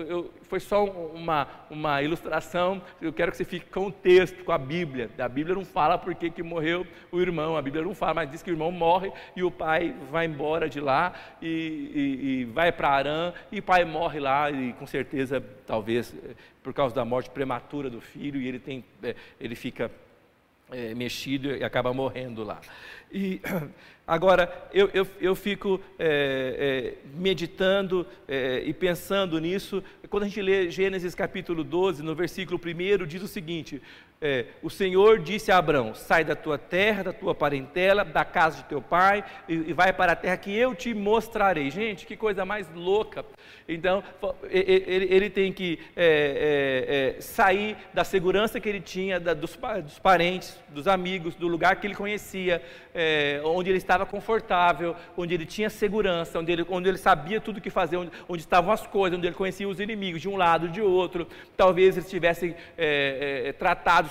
eu, 0.07 0.31
foi 0.43 0.59
só 0.59 0.83
uma, 0.85 1.47
uma 1.69 2.01
ilustração. 2.01 2.81
Eu 3.01 3.13
quero 3.13 3.31
que 3.31 3.37
você 3.37 3.45
fique 3.45 3.65
com 3.67 3.87
o 3.87 3.91
texto, 3.91 4.43
com 4.43 4.51
a 4.51 4.57
Bíblia. 4.57 5.09
A 5.17 5.27
Bíblia 5.29 5.55
não 5.55 5.63
fala 5.63 5.97
por 5.97 6.13
que, 6.15 6.43
morreu 6.43 6.85
o 7.11 7.19
irmão, 7.19 7.55
a 7.55 7.61
Bíblia 7.61 7.83
não 7.83 7.95
fala, 7.95 8.15
mas 8.15 8.31
diz 8.31 8.43
que 8.43 8.51
o 8.51 8.53
irmão 8.53 8.71
morre 8.71 9.11
e 9.35 9.43
o 9.43 9.51
pai 9.51 9.95
vai 10.11 10.25
embora 10.25 10.69
de 10.69 10.79
lá 10.79 11.13
e, 11.41 11.47
e, 11.47 12.41
e 12.41 12.45
vai 12.45 12.71
para 12.71 12.89
Arã 12.89 13.33
e 13.51 13.59
o 13.59 13.63
pai 13.63 13.85
morre 13.85 14.19
lá 14.19 14.51
e 14.51 14.73
com 14.73 14.85
certeza, 14.85 15.43
talvez 15.65 16.13
por 16.61 16.73
causa 16.73 16.95
da 16.95 17.05
morte 17.05 17.29
prematura 17.29 17.89
do 17.89 18.01
filho 18.01 18.41
e 18.41 18.47
ele 18.47 18.59
tem, 18.59 18.83
é, 19.01 19.15
ele 19.39 19.55
fica 19.55 19.91
é, 20.71 20.93
mexido 20.95 21.55
e 21.55 21.63
acaba 21.63 21.93
morrendo 21.93 22.43
lá. 22.43 22.59
E 23.11 23.41
agora 24.07 24.69
eu, 24.73 24.89
eu, 24.93 25.07
eu 25.19 25.35
fico 25.35 25.79
é, 25.97 26.95
é, 27.05 27.07
meditando 27.17 28.05
é, 28.27 28.61
e 28.65 28.73
pensando 28.73 29.39
nisso. 29.39 29.83
Quando 30.09 30.23
a 30.23 30.27
gente 30.27 30.41
lê 30.41 30.69
Gênesis 30.69 31.15
capítulo 31.15 31.63
12, 31.63 32.03
no 32.03 32.13
versículo 32.13 32.59
1, 32.59 33.05
diz 33.05 33.21
o 33.23 33.27
seguinte: 33.27 33.81
é, 34.25 34.45
o 34.61 34.69
Senhor 34.69 35.19
disse 35.19 35.51
a 35.51 35.57
Abraão: 35.57 35.93
Sai 35.93 36.23
da 36.23 36.33
tua 36.33 36.57
terra, 36.57 37.03
da 37.03 37.11
tua 37.11 37.35
parentela, 37.35 38.05
da 38.05 38.23
casa 38.23 38.55
de 38.55 38.63
teu 38.63 38.81
pai, 38.81 39.21
e, 39.49 39.53
e 39.53 39.73
vai 39.73 39.91
para 39.91 40.13
a 40.13 40.15
terra 40.15 40.37
que 40.37 40.55
eu 40.55 40.73
te 40.73 40.93
mostrarei. 40.93 41.69
Gente, 41.69 42.05
que 42.05 42.15
coisa 42.15 42.45
mais 42.45 42.65
louca. 42.73 43.25
Então, 43.67 44.03
ele, 44.49 45.07
ele 45.09 45.29
tem 45.29 45.51
que 45.51 45.79
é, 45.95 47.15
é, 47.15 47.17
é, 47.17 47.21
sair 47.21 47.77
da 47.93 48.03
segurança 48.03 48.59
que 48.59 48.67
ele 48.67 48.81
tinha, 48.81 49.19
da, 49.19 49.33
dos, 49.33 49.57
dos, 49.83 49.99
parentes, 49.99 50.59
dos 50.69 50.87
amigos, 50.87 51.35
do 51.35 51.47
lugar 51.47 51.77
que 51.77 51.87
ele 51.87 51.95
conhecia, 51.95 52.61
é, 52.93 53.41
onde 53.45 53.69
ele 53.69 53.77
estava 53.77 54.05
confortável, 54.05 54.95
onde 55.17 55.33
ele 55.33 55.45
tinha 55.45 55.69
segurança, 55.69 56.39
onde 56.39 56.51
ele, 56.51 56.65
onde 56.69 56.89
ele 56.89 56.97
sabia 56.97 57.39
tudo 57.39 57.57
o 57.57 57.61
que 57.61 57.69
fazer, 57.69 57.97
onde, 57.97 58.11
onde, 58.27 58.41
estavam 58.41 58.71
as 58.71 58.85
coisas, 58.85 59.17
onde 59.17 59.27
ele 59.27 59.35
conhecia 59.35 59.67
os 59.67 59.79
inimigos 59.79 60.21
de 60.21 60.27
um 60.27 60.35
lado, 60.35 60.67
de 60.67 60.81
outro. 60.81 61.27
Talvez 61.55 61.95
eles 61.95 62.09
tivessem 62.09 62.55
é, 62.77 63.55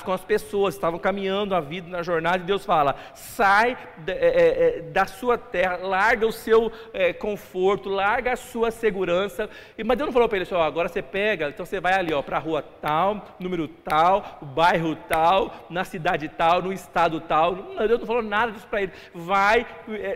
com 0.02 0.12
as 0.12 0.25
pessoas, 0.25 0.75
estavam 0.75 0.99
caminhando 0.99 1.54
a 1.54 1.61
vida 1.61 1.88
na 1.88 2.02
jornada, 2.02 2.38
e 2.38 2.47
Deus 2.47 2.64
fala: 2.64 2.97
sai 3.14 3.76
é, 4.06 4.78
é, 4.78 4.82
da 4.82 5.06
sua 5.06 5.38
terra, 5.38 5.76
larga 5.76 6.26
o 6.26 6.32
seu 6.32 6.71
é, 6.92 7.12
conforto, 7.12 7.88
larga 7.88 8.32
a 8.32 8.37
sua 8.37 8.71
segurança. 8.71 9.49
E, 9.76 9.85
mas 9.85 9.97
Deus 9.97 10.09
não 10.09 10.12
falou 10.12 10.28
para 10.28 10.38
ele 10.38 10.44
assim: 10.44 10.54
ó, 10.54 10.62
agora 10.62 10.88
você 10.88 11.02
pega, 11.02 11.49
então 11.49 11.64
você 11.64 11.80
vai 11.80 11.94
ali 11.94 12.12
para 12.23 12.37
a 12.37 12.40
rua 12.40 12.62
tal, 12.80 13.37
número 13.38 13.66
tal, 13.66 14.38
bairro 14.42 14.97
tal, 15.09 15.66
na 15.71 15.85
cidade 15.85 16.28
tal, 16.28 16.62
no 16.62 16.73
estado 16.73 17.21
tal. 17.21 17.54
Não, 17.54 17.87
Deus 17.87 18.00
não 18.00 18.06
falou 18.06 18.23
nada 18.23 18.52
disso 18.52 18.66
para 18.66 18.82
ele. 18.82 18.92
Vai, 19.14 19.66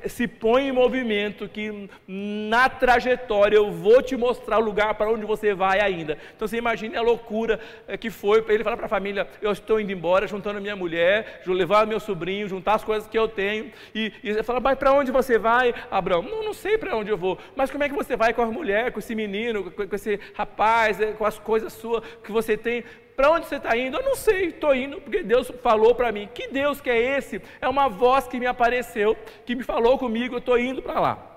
se 0.09 0.27
põe 0.29 0.69
em 0.69 0.73
movimento, 0.73 1.49
que 1.49 1.89
na 2.07 2.69
trajetória 2.69 3.57
eu 3.57 3.71
vou 3.71 4.03
te 4.03 4.17
mostrar 4.17 4.59
o 4.59 4.63
lugar 4.63 4.95
para 4.95 5.11
onde 5.11 5.25
você 5.25 5.55
vai 5.55 5.81
ainda. 5.81 6.19
Então 6.35 6.47
você 6.47 6.57
imagine 6.57 6.97
a 6.97 7.03
loucura 7.03 7.59
que 8.01 8.11
foi 8.11 8.43
para 8.43 8.55
ele 8.55 8.65
falar 8.65 8.77
para 8.77 8.87
a 8.87 8.91
família: 8.91 9.29
eu 9.41 9.51
estou 9.67 9.81
indo 9.81 9.93
embora, 9.93 10.27
juntando 10.27 10.61
minha 10.61 10.77
mulher, 10.77 11.43
levar 11.47 11.87
meu 11.87 11.99
sobrinho, 11.99 12.49
juntar 12.49 12.75
as 12.75 12.85
coisas 12.85 13.09
que 13.09 13.19
eu 13.19 13.29
tenho. 13.29 13.73
E, 13.95 14.13
e 14.23 14.31
ele 14.31 14.43
fala, 14.43 14.61
mas 14.61 14.79
para 14.79 14.93
onde 14.93 15.11
você 15.11 15.37
vai, 15.39 15.75
Abraão? 15.91 16.23
Não, 16.23 16.45
não 16.45 16.55
sei 16.55 16.79
para 16.79 16.97
onde 16.97 17.11
eu 17.11 17.19
vou. 17.19 17.39
Mas 17.55 17.71
como 17.71 17.83
é 17.85 17.89
que 17.89 17.95
você 17.95 18.17
vai 18.17 18.33
com 18.33 18.43
a 18.43 18.47
mulher, 18.47 18.93
com 18.93 19.01
esse 19.01 19.15
menino, 19.15 19.71
com, 19.71 19.87
com 19.89 19.95
esse 19.95 20.19
rapaz, 20.35 21.01
é, 21.01 21.13
com 21.13 21.25
as 21.25 21.39
coisas 21.39 21.73
suas 21.73 22.03
que 22.23 22.31
você 22.31 22.57
tem? 22.57 22.85
Para 23.17 23.31
onde 23.31 23.47
você 23.47 23.57
está 23.57 23.77
indo? 23.77 23.97
Eu 23.97 24.03
não 24.03 24.15
sei, 24.15 24.49
estou 24.49 24.75
indo 24.75 25.01
porque 25.01 25.23
Deus 25.23 25.51
falou 25.63 25.95
para 25.95 26.13
mim. 26.13 26.29
Que 26.33 26.49
Deus 26.49 26.81
que 26.81 26.91
é 26.91 27.19
esse? 27.19 27.41
É 27.61 27.69
uma 27.69 27.89
voz 27.89 28.29
que 28.29 28.39
me 28.39 28.47
apareceu, 28.47 29.17
que 29.45 29.55
me 29.55 29.63
falou 29.63 29.99
comigo, 29.99 30.35
eu 30.35 30.39
estou 30.39 30.59
indo 30.59 30.83
para 30.83 31.01
lá 31.01 31.36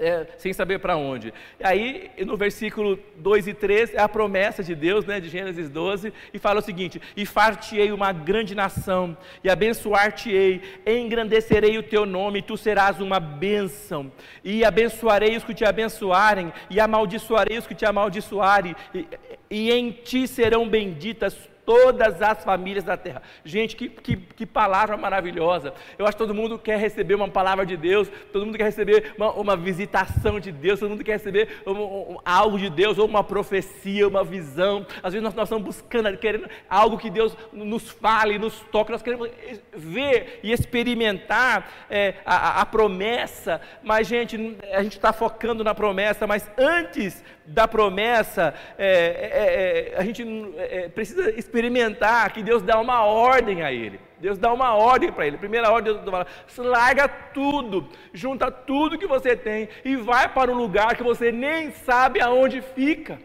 é, 0.00 0.26
sem 0.38 0.52
saber 0.52 0.78
para 0.78 0.96
onde. 0.96 1.32
E 1.60 1.64
aí, 1.64 2.10
no 2.24 2.36
versículo 2.36 2.98
2 3.16 3.48
e 3.48 3.54
3, 3.54 3.94
é 3.94 4.00
a 4.00 4.08
promessa 4.08 4.62
de 4.62 4.74
Deus, 4.74 5.04
né, 5.04 5.20
de 5.20 5.28
Gênesis 5.28 5.68
12, 5.68 6.12
e 6.32 6.38
fala 6.38 6.60
o 6.60 6.62
seguinte: 6.62 7.00
E 7.16 7.24
far-te-ei 7.26 7.92
uma 7.92 8.12
grande 8.12 8.54
nação, 8.54 9.16
e 9.42 9.50
abençoar-te-ei, 9.50 10.62
engrandecerei 10.86 11.78
o 11.78 11.82
teu 11.82 12.06
nome, 12.06 12.38
e 12.38 12.42
tu 12.42 12.56
serás 12.56 13.00
uma 13.00 13.20
bênção, 13.20 14.10
e 14.44 14.64
abençoarei 14.64 15.36
os 15.36 15.44
que 15.44 15.54
te 15.54 15.64
abençoarem, 15.64 16.52
e 16.70 16.80
amaldiçoarei 16.80 17.58
os 17.58 17.66
que 17.66 17.74
te 17.74 17.84
amaldiçoarem, 17.84 18.74
e, 18.94 19.06
e 19.50 19.72
em 19.72 19.90
ti 19.90 20.26
serão 20.26 20.68
benditas 20.68 21.36
todas 21.66 22.22
as 22.22 22.44
famílias 22.44 22.84
da 22.84 22.96
terra. 22.96 23.20
Gente, 23.44 23.74
que, 23.74 23.88
que, 23.88 24.16
que, 24.16 24.46
palavra 24.46 24.96
maravilhosa. 24.96 25.74
Eu 25.98 26.06
acho 26.06 26.16
que 26.16 26.22
todo 26.22 26.32
mundo 26.32 26.58
quer 26.58 26.78
receber 26.78 27.16
uma 27.16 27.28
palavra 27.28 27.66
de 27.66 27.76
Deus, 27.76 28.08
todo 28.32 28.46
mundo 28.46 28.56
quer 28.56 28.64
receber 28.64 29.12
uma, 29.18 29.32
uma 29.32 29.56
visitação 29.56 30.38
de 30.38 30.52
Deus, 30.52 30.78
todo 30.78 30.90
mundo 30.90 31.02
quer 31.02 31.14
receber 31.14 31.62
um, 31.66 31.72
um, 31.72 32.18
algo 32.24 32.56
de 32.56 32.70
Deus, 32.70 32.96
ou 32.98 33.06
uma 33.06 33.24
profecia, 33.24 34.06
uma 34.06 34.22
visão. 34.22 34.86
Às 35.02 35.12
vezes 35.12 35.24
nós, 35.24 35.34
nós 35.34 35.48
estamos 35.48 35.64
buscando, 35.64 36.16
querendo 36.16 36.48
algo 36.70 36.96
que 36.96 37.10
Deus 37.10 37.36
nos 37.52 37.90
fale, 37.90 38.38
nos 38.38 38.60
toque, 38.70 38.92
nós 38.92 39.02
queremos 39.02 39.28
ver 39.72 40.40
e 40.44 40.52
experimentar 40.52 41.68
é, 41.90 42.14
a, 42.24 42.60
a 42.60 42.66
promessa, 42.66 43.60
mas, 43.82 44.06
gente, 44.06 44.56
a 44.72 44.82
gente 44.84 44.96
está 44.96 45.12
focando 45.12 45.64
na 45.64 45.74
promessa, 45.74 46.26
mas 46.26 46.48
antes 46.56 47.24
da 47.46 47.68
promessa, 47.68 48.54
é, 48.78 49.92
é, 49.92 49.94
é 49.94 50.00
a 50.00 50.04
gente 50.04 50.24
é, 50.56 50.88
precisa 50.88 51.30
experimentar 51.38 52.32
que 52.32 52.42
Deus 52.42 52.62
dá 52.62 52.80
uma 52.80 53.04
ordem 53.04 53.62
a 53.62 53.72
ele. 53.72 54.00
Deus 54.18 54.38
dá 54.38 54.52
uma 54.52 54.74
ordem 54.74 55.12
para 55.12 55.26
ele. 55.26 55.36
Primeira 55.36 55.70
ordem, 55.70 55.92
Deus 55.92 56.04
fala: 56.04 56.26
larga 56.58 57.06
tudo, 57.08 57.88
junta 58.12 58.50
tudo 58.50 58.98
que 58.98 59.06
você 59.06 59.36
tem 59.36 59.68
e 59.84 59.96
vai 59.96 60.28
para 60.28 60.50
um 60.50 60.54
lugar 60.54 60.96
que 60.96 61.02
você 61.02 61.30
nem 61.30 61.70
sabe 61.70 62.20
aonde 62.20 62.60
fica. 62.60 63.18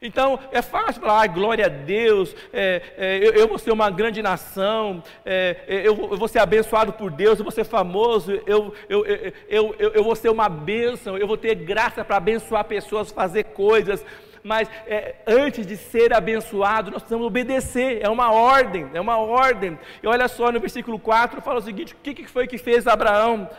Então 0.00 0.38
é 0.52 0.60
fácil 0.60 1.00
falar, 1.00 1.22
ah, 1.22 1.26
glória 1.26 1.66
a 1.66 1.68
Deus, 1.68 2.34
é, 2.52 2.82
é, 2.96 3.18
eu, 3.18 3.32
eu, 3.32 3.48
vou 3.48 3.58
ser 3.58 3.70
uma 3.70 3.90
grande 3.90 4.22
nação, 4.22 5.02
é, 5.24 5.56
é 5.66 5.76
eu, 5.78 6.08
eu, 6.10 6.16
vou 6.16 6.28
ser 6.28 6.38
abençoado 6.38 6.92
por 6.92 7.10
Deus, 7.10 7.38
eu 7.38 7.44
vou 7.44 7.52
ser 7.52 7.64
famoso, 7.64 8.32
eu, 8.46 8.74
eu, 8.88 10.04
vou 10.04 10.14
ser 10.14 10.28
uma 10.28 10.48
bênção, 10.48 11.16
eu 11.16 11.26
vou 11.26 11.36
ter 11.36 11.54
graça 11.54 12.04
para 12.04 12.16
abençoar 12.16 12.64
pessoas, 12.64 13.10
fazer 13.10 13.44
coisas. 13.44 14.04
Mas 14.42 14.70
é, 14.86 15.16
antes 15.26 15.66
de 15.66 15.76
ser 15.76 16.12
abençoado, 16.12 16.90
nós 16.90 17.02
precisamos 17.02 17.26
obedecer, 17.26 18.00
é 18.00 18.08
uma 18.08 18.30
ordem, 18.30 18.88
é 18.94 19.00
uma 19.00 19.18
ordem. 19.18 19.76
E 20.00 20.06
olha 20.06 20.28
só 20.28 20.52
no 20.52 20.60
versículo 20.60 21.00
4, 21.00 21.42
fala 21.42 21.58
o 21.58 21.62
seguinte: 21.62 21.94
o 21.94 21.96
que, 22.00 22.14
que 22.14 22.28
foi 22.28 22.46
que 22.46 22.56
fez 22.56 22.86
Abraão? 22.86 23.50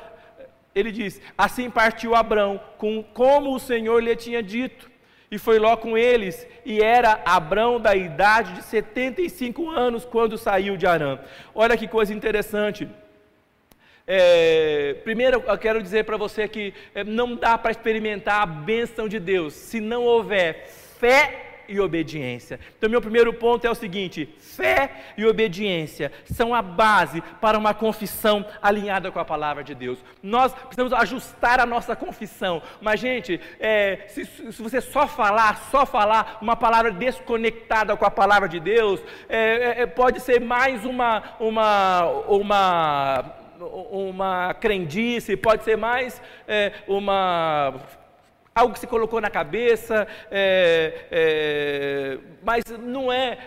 Ele 0.74 0.89
diz: 0.89 1.20
Assim 1.38 1.70
partiu 1.70 2.15
Abraão, 2.15 2.62
com, 2.77 3.03
como 3.03 3.53
o 3.53 3.60
Senhor 3.60 4.01
lhe 4.01 4.15
tinha 4.15 4.41
dito 4.41 4.89
E 5.29 5.38
foi 5.38 5.60
Ló 5.60 5.75
com 5.75 5.98
eles, 5.98 6.48
e 6.65 6.81
era 6.81 7.22
Abrão 7.25 7.79
da 7.79 7.96
idade 7.96 8.53
de 8.53 8.63
75 8.63 9.69
anos 9.69 10.05
quando 10.05 10.38
saiu 10.38 10.77
de 10.77 10.88
Arã. 10.88 11.19
Olha 11.53 11.75
que 11.75 11.88
coisa 11.88 12.13
interessante. 12.13 12.88
É, 14.10 14.96
primeiro, 15.03 15.43
eu 15.46 15.57
quero 15.57 15.84
dizer 15.84 16.05
para 16.05 16.15
você 16.15 16.48
que 16.48 16.74
é, 16.96 17.03
não 17.03 17.36
dá 17.36 17.57
para 17.57 17.72
experimentar 17.72 18.41
a 18.41 18.46
bênção 18.46 19.05
de 19.05 19.19
Deus 19.19 19.53
se 19.53 19.81
não 19.81 20.05
houver 20.05 20.65
fé 20.98 21.47
e 21.68 21.80
obediência. 21.80 22.60
Então, 22.78 22.90
meu 22.90 23.02
primeiro 23.02 23.34
ponto 23.34 23.66
é 23.66 23.70
o 23.70 23.76
seguinte: 23.76 24.28
fé 24.40 24.92
e 25.18 25.26
obediência 25.26 26.12
são 26.26 26.54
a 26.54 26.62
base 26.62 27.22
para 27.42 27.58
uma 27.58 27.74
confissão 27.74 28.46
alinhada 28.62 29.12
com 29.12 29.20
a 29.20 29.26
palavra 29.26 29.64
de 29.64 29.76
Deus. 29.76 30.00
Nós 30.22 30.54
precisamos 30.54 30.94
ajustar 30.94 31.60
a 31.60 31.66
nossa 31.66 31.96
confissão, 31.96 32.62
mas, 32.82 33.00
gente, 33.00 33.40
é, 33.60 34.06
se, 34.08 34.26
se, 34.26 34.62
você 34.62 34.82
só 34.82 35.08
falar, 35.08 35.70
só 35.72 35.86
falar 35.86 36.38
uma 36.42 36.56
palavra 36.56 36.92
desconectada 36.92 37.96
com 37.96 38.06
a 38.06 38.12
palavra 38.12 38.48
de 38.48 38.60
Deus, 38.60 39.02
é, 39.30 39.82
é, 39.82 39.86
pode 39.86 40.20
ser 40.20 40.40
mais 40.42 40.86
uma, 40.86 41.24
uma, 41.40 42.04
uma 42.28 43.38
uma 43.60 44.54
crendice, 44.54 45.36
pode 45.36 45.64
ser 45.64 45.76
mais 45.78 46.22
é, 46.48 46.74
uma 46.88 47.74
algo 48.58 48.74
que 48.74 48.80
se 48.80 48.88
colocou 48.88 49.22
na 49.22 49.30
cabeça, 49.30 50.08
é, 50.32 51.06
é, 51.12 52.18
mas 52.44 52.64
não 52.80 53.12
é 53.12 53.38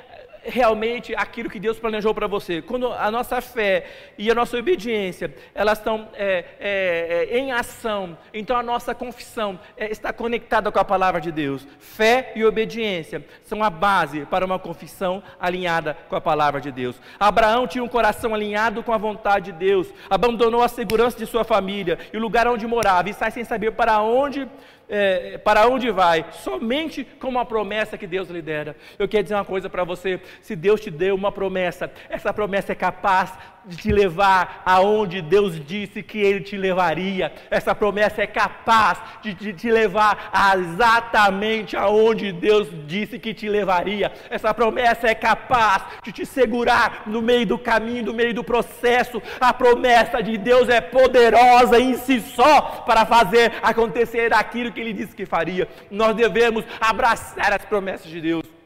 realmente 0.42 1.14
aquilo 1.14 1.50
que 1.50 1.60
Deus 1.60 1.78
planejou 1.78 2.14
para 2.14 2.26
você. 2.26 2.62
Quando 2.62 2.92
a 2.92 3.10
nossa 3.10 3.40
fé 3.40 3.86
e 4.16 4.30
a 4.30 4.34
nossa 4.34 4.56
obediência 4.56 5.34
elas 5.54 5.78
estão 5.78 6.08
é, 6.14 6.44
é, 6.58 7.28
é, 7.30 7.38
em 7.38 7.52
ação, 7.52 8.16
então 8.32 8.56
a 8.56 8.62
nossa 8.62 8.94
confissão 8.94 9.58
é, 9.76 9.90
está 9.90 10.12
conectada 10.12 10.70
com 10.70 10.78
a 10.78 10.84
palavra 10.84 11.20
de 11.20 11.30
Deus. 11.30 11.66
Fé 11.78 12.32
e 12.34 12.44
obediência 12.44 13.24
são 13.44 13.62
a 13.62 13.70
base 13.70 14.24
para 14.26 14.44
uma 14.44 14.58
confissão 14.58 15.22
alinhada 15.38 15.96
com 16.08 16.16
a 16.16 16.20
palavra 16.20 16.60
de 16.60 16.70
Deus. 16.70 16.96
Abraão 17.18 17.66
tinha 17.66 17.84
um 17.84 17.88
coração 17.88 18.34
alinhado 18.34 18.82
com 18.82 18.92
a 18.92 18.98
vontade 18.98 19.52
de 19.52 19.58
Deus, 19.58 19.88
abandonou 20.08 20.62
a 20.62 20.68
segurança 20.68 21.18
de 21.18 21.26
sua 21.26 21.44
família 21.44 21.98
e 22.12 22.16
o 22.16 22.20
lugar 22.20 22.46
onde 22.48 22.66
morava 22.66 23.08
e 23.08 23.14
sai 23.14 23.30
sem 23.30 23.44
saber 23.44 23.72
para 23.72 24.00
onde 24.00 24.48
é, 24.90 25.38
para 25.38 25.68
onde 25.68 25.90
vai? 25.90 26.26
Somente 26.32 27.04
com 27.04 27.28
uma 27.28 27.46
promessa 27.46 27.96
que 27.96 28.06
Deus 28.06 28.28
lhe 28.28 28.42
dera. 28.42 28.76
Eu 28.98 29.08
quero 29.08 29.22
dizer 29.22 29.36
uma 29.36 29.44
coisa 29.44 29.70
para 29.70 29.84
você: 29.84 30.20
se 30.42 30.56
Deus 30.56 30.80
te 30.80 30.90
deu 30.90 31.14
uma 31.14 31.30
promessa, 31.30 31.90
essa 32.08 32.32
promessa 32.32 32.72
é 32.72 32.74
capaz 32.74 33.32
de 33.64 33.76
te 33.76 33.92
levar 33.92 34.62
aonde 34.64 35.20
Deus 35.20 35.60
disse 35.64 36.02
que 36.02 36.18
Ele 36.18 36.40
te 36.40 36.56
levaria. 36.56 37.32
Essa 37.50 37.74
promessa 37.74 38.22
é 38.22 38.26
capaz 38.26 38.98
de, 39.22 39.34
te 39.34 39.70
levar 39.70 40.30
exatamente 40.58 41.76
aonde 41.76 42.32
Deus 42.32 42.68
disse 42.86 43.18
que 43.18 43.34
te 43.34 43.48
levaria. 43.48 44.12
Essa 44.30 44.52
promessa 44.54 45.08
é 45.08 45.14
capaz 45.14 45.84
de 46.02 46.12
te 46.12 46.24
segurar 46.24 47.02
no 47.06 47.20
meio 47.20 47.46
do 47.46 47.58
caminho, 47.58 48.06
no 48.06 48.14
meio 48.14 48.34
do 48.34 48.44
processo. 48.44 49.22
A 49.40 49.52
promessa 49.52 50.22
de 50.22 50.38
Deus 50.38 50.68
é 50.68 50.80
poderosa 50.80 51.78
em 51.78 51.96
si 51.96 52.20
só 52.20 52.60
para 52.86 53.04
fazer 53.04 53.52
acontecer 53.62 54.32
aquilo 54.32 54.72
que 54.72 54.80
Ele 54.80 54.92
disse 54.92 55.14
que 55.14 55.26
faria. 55.26 55.68
Nós 55.90 56.14
devemos 56.14 56.64
abraçar 56.80 57.52
as 57.52 57.64
promessas 57.64 58.10
de 58.10 58.20
Deus. 58.20 58.59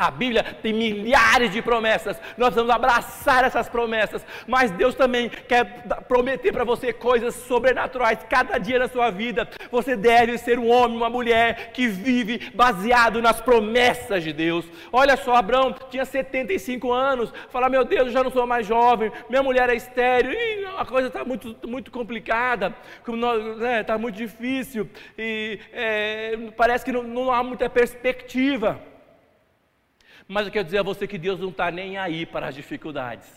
A 0.00 0.10
Bíblia 0.10 0.42
tem 0.62 0.72
milhares 0.72 1.52
de 1.52 1.60
promessas, 1.60 2.16
nós 2.38 2.48
precisamos 2.48 2.70
abraçar 2.70 3.44
essas 3.44 3.68
promessas, 3.68 4.24
mas 4.46 4.70
Deus 4.70 4.94
também 4.94 5.28
quer 5.28 5.82
prometer 6.08 6.52
para 6.52 6.64
você 6.64 6.90
coisas 6.90 7.34
sobrenaturais 7.34 8.20
cada 8.26 8.56
dia 8.56 8.78
da 8.78 8.88
sua 8.88 9.10
vida. 9.10 9.46
Você 9.70 9.96
deve 9.96 10.38
ser 10.38 10.58
um 10.58 10.70
homem, 10.70 10.96
uma 10.96 11.10
mulher 11.10 11.70
que 11.74 11.86
vive 11.86 12.50
baseado 12.54 13.20
nas 13.20 13.42
promessas 13.42 14.22
de 14.24 14.32
Deus. 14.32 14.64
Olha 14.90 15.18
só, 15.18 15.36
Abraão 15.36 15.74
tinha 15.90 16.06
75 16.06 16.90
anos, 16.90 17.30
fala: 17.50 17.68
Meu 17.68 17.84
Deus, 17.84 18.06
eu 18.06 18.12
já 18.12 18.24
não 18.24 18.30
sou 18.30 18.46
mais 18.46 18.66
jovem, 18.66 19.12
minha 19.28 19.42
mulher 19.42 19.68
é 19.68 19.74
estéreo, 19.74 20.34
a 20.78 20.86
coisa 20.86 21.08
está 21.08 21.26
muito, 21.26 21.54
muito 21.68 21.90
complicada, 21.90 22.74
está 23.06 23.36
né, 23.58 23.84
tá 23.84 23.98
muito 23.98 24.16
difícil, 24.16 24.88
e 25.18 25.60
é, 25.74 26.38
parece 26.56 26.86
que 26.86 26.92
não, 26.92 27.02
não 27.02 27.30
há 27.30 27.44
muita 27.44 27.68
perspectiva. 27.68 28.88
Mas 30.32 30.46
eu 30.46 30.52
quero 30.52 30.64
dizer 30.64 30.78
a 30.78 30.82
você 30.84 31.08
que 31.08 31.18
Deus 31.18 31.40
não 31.40 31.48
está 31.48 31.72
nem 31.72 31.98
aí 31.98 32.24
para 32.24 32.46
as 32.46 32.54
dificuldades. 32.54 33.28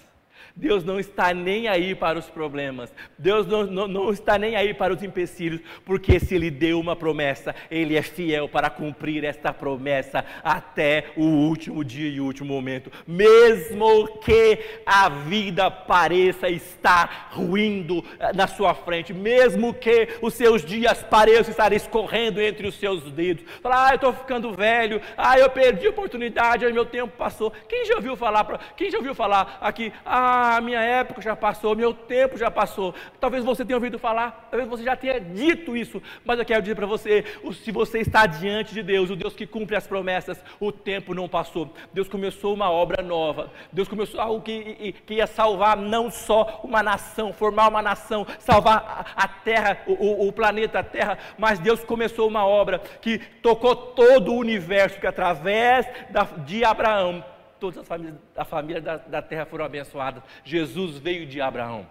Deus 0.56 0.84
não 0.84 1.00
está 1.00 1.34
nem 1.34 1.68
aí 1.68 1.96
para 1.96 2.20
os 2.20 2.30
problemas, 2.30 2.94
Deus 3.18 3.48
não, 3.48 3.66
não, 3.66 3.88
não, 3.88 4.12
está 4.12 4.38
nem 4.38 4.56
aí 4.56 4.72
para 4.72 4.94
os 4.94 5.02
empecilhos, 5.02 5.62
porque 5.84 6.20
se 6.20 6.36
Ele 6.36 6.52
deu 6.52 6.80
uma 6.80 6.96
promessa, 6.96 7.56
Ele 7.72 7.98
é 7.98 8.04
fiel 8.04 8.48
para 8.48 8.70
cumprir 8.70 9.24
esta 9.24 9.52
promessa 9.52 10.24
até 10.44 11.06
o 11.18 11.24
último 11.24 11.84
dia 11.84 12.08
e 12.08 12.22
último 12.22 12.54
momento, 12.54 12.92
mesmo 13.08 14.20
que 14.20 14.60
a 14.86 15.10
vida 15.10 15.72
pareça 15.72 16.48
estar 16.50 17.30
ruindo 17.32 18.06
eh, 18.20 18.32
na 18.34 18.46
sua 18.46 18.76
frente, 18.76 19.12
mesmo 19.12 19.74
que 19.74 20.08
os 20.22 20.36
seus 20.36 20.64
dias 20.64 21.02
pareçam 21.02 21.50
estar 21.50 21.74
escorrendo 21.74 22.40
entre 22.40 22.68
os 22.68 22.76
seus 22.76 23.12
dedos, 23.12 23.44
falar, 23.60 23.88
ah, 23.88 23.92
eu 23.92 23.96
estou 23.96 24.14
ficando 24.14 24.54
velho, 24.54 25.02
ah, 25.18 25.38
eu 25.40 25.50
perdi 25.50 25.88
a 25.88 25.90
oportunidade, 25.90 26.72
meu 26.72 26.86
tempo 26.86 27.18
passou. 27.18 27.52
Quem 27.68 27.86
já 27.86 27.96
ouviu 27.96 28.16
falar, 28.16 28.46
quem 28.78 28.92
já 28.92 28.98
ouviu 29.00 29.16
falar 29.16 29.58
aqui, 29.60 29.92
ah, 30.06 30.43
ah, 30.44 30.62
minha 30.62 30.82
época 30.82 31.22
já 31.22 31.36
passou, 31.36 31.76
meu 31.76 31.94
tempo 31.94 32.38
já 32.38 32.52
passou. 32.52 32.94
Talvez 33.20 33.44
você 33.44 33.66
tenha 33.66 33.78
ouvido 33.78 33.98
falar, 33.98 34.48
talvez 34.52 34.70
você 34.70 34.84
já 34.84 34.96
tenha 34.96 35.20
dito 35.20 35.76
isso, 35.76 36.02
mas 36.24 36.38
eu 36.38 36.46
quero 36.46 36.62
dizer 36.62 36.76
para 36.76 36.86
você: 36.86 37.24
se 37.64 37.72
você 37.72 38.00
está 38.00 38.26
diante 38.26 38.74
de 38.74 38.84
Deus, 38.84 39.10
o 39.10 39.16
Deus 39.16 39.34
que 39.34 39.48
cumpre 39.48 39.76
as 39.76 39.88
promessas, 39.88 40.44
o 40.60 40.72
tempo 40.72 41.14
não 41.14 41.28
passou. 41.28 41.74
Deus 41.94 42.08
começou 42.08 42.54
uma 42.54 42.70
obra 42.70 43.02
nova, 43.02 43.52
Deus 43.72 43.88
começou 43.88 44.20
algo 44.20 44.42
que, 44.42 44.94
que 45.06 45.16
ia 45.16 45.28
salvar 45.28 45.78
não 45.78 46.12
só 46.12 46.62
uma 46.64 46.84
nação, 46.84 47.34
formar 47.34 47.70
uma 47.70 47.82
nação, 47.82 48.26
salvar 48.40 49.14
a 49.16 49.28
terra, 49.28 49.82
o, 49.88 50.28
o 50.28 50.32
planeta 50.32 50.84
Terra, 50.84 51.18
mas 51.38 51.60
Deus 51.60 51.84
começou 51.84 52.28
uma 52.28 52.46
obra 52.46 52.80
que 53.02 53.18
tocou 53.42 53.76
todo 53.76 54.34
o 54.34 54.38
universo, 54.38 55.00
que 55.00 55.08
através 55.08 55.88
da, 56.10 56.24
de 56.24 56.64
Abraão 56.64 57.24
todas 57.64 57.78
as 57.78 57.88
famílias, 57.88 58.16
a 58.36 58.44
família 58.44 58.82
da, 58.82 58.98
da 58.98 59.22
terra 59.22 59.46
foram 59.46 59.64
abençoadas. 59.64 60.22
Jesus 60.44 60.98
veio 60.98 61.26
de 61.26 61.40
Abraão. 61.40 61.88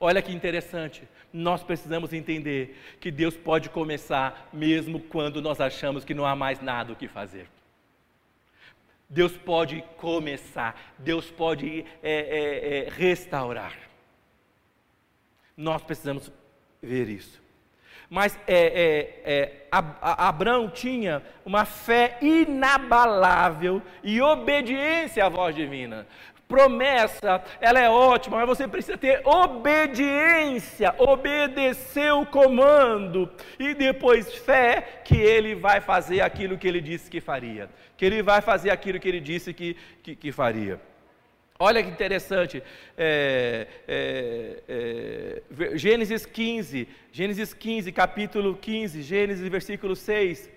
Olha 0.00 0.20
que 0.20 0.32
interessante, 0.32 1.06
nós 1.32 1.62
precisamos 1.62 2.12
entender 2.12 2.76
que 2.98 3.08
Deus 3.12 3.36
pode 3.36 3.70
começar 3.70 4.48
mesmo 4.52 4.98
quando 4.98 5.40
nós 5.40 5.60
achamos 5.60 6.04
que 6.04 6.12
não 6.12 6.26
há 6.26 6.34
mais 6.34 6.60
nada 6.60 6.92
o 6.92 6.96
que 6.96 7.06
fazer. 7.06 7.46
Deus 9.08 9.36
pode 9.36 9.80
começar, 9.96 10.96
Deus 10.98 11.30
pode 11.30 11.84
é, 12.02 12.12
é, 12.12 12.78
é, 12.78 12.90
restaurar. 12.90 13.78
Nós 15.56 15.82
precisamos 15.82 16.32
ver 16.82 17.08
isso. 17.08 17.39
Mas 18.10 18.36
é, 18.44 19.22
é, 19.24 19.32
é, 19.32 19.52
Abraão 20.02 20.68
tinha 20.68 21.22
uma 21.46 21.64
fé 21.64 22.18
inabalável 22.20 23.80
e 24.02 24.20
obediência 24.20 25.24
à 25.24 25.28
voz 25.28 25.54
divina. 25.54 26.08
Promessa, 26.48 27.40
ela 27.60 27.78
é 27.78 27.88
ótima, 27.88 28.38
mas 28.38 28.48
você 28.48 28.66
precisa 28.66 28.98
ter 28.98 29.22
obediência, 29.24 30.92
obedecer 30.98 32.12
o 32.12 32.26
comando 32.26 33.30
e 33.56 33.72
depois 33.74 34.34
fé 34.34 35.02
que 35.04 35.14
ele 35.14 35.54
vai 35.54 35.80
fazer 35.80 36.20
aquilo 36.20 36.58
que 36.58 36.66
ele 36.66 36.80
disse 36.80 37.08
que 37.08 37.20
faria, 37.20 37.70
que 37.96 38.04
ele 38.04 38.20
vai 38.24 38.40
fazer 38.40 38.70
aquilo 38.70 38.98
que 38.98 39.08
ele 39.08 39.20
disse 39.20 39.54
que, 39.54 39.76
que, 40.02 40.16
que 40.16 40.32
faria. 40.32 40.80
Olha 41.62 41.82
que 41.82 41.90
interessante, 41.90 42.62
é, 42.96 43.66
é, 43.86 44.62
é, 44.66 45.76
Gênesis 45.76 46.24
15, 46.24 46.88
Gênesis 47.12 47.52
15, 47.52 47.92
capítulo 47.92 48.56
15, 48.56 49.02
Gênesis 49.02 49.46
versículo 49.46 49.94
6. 49.94 50.48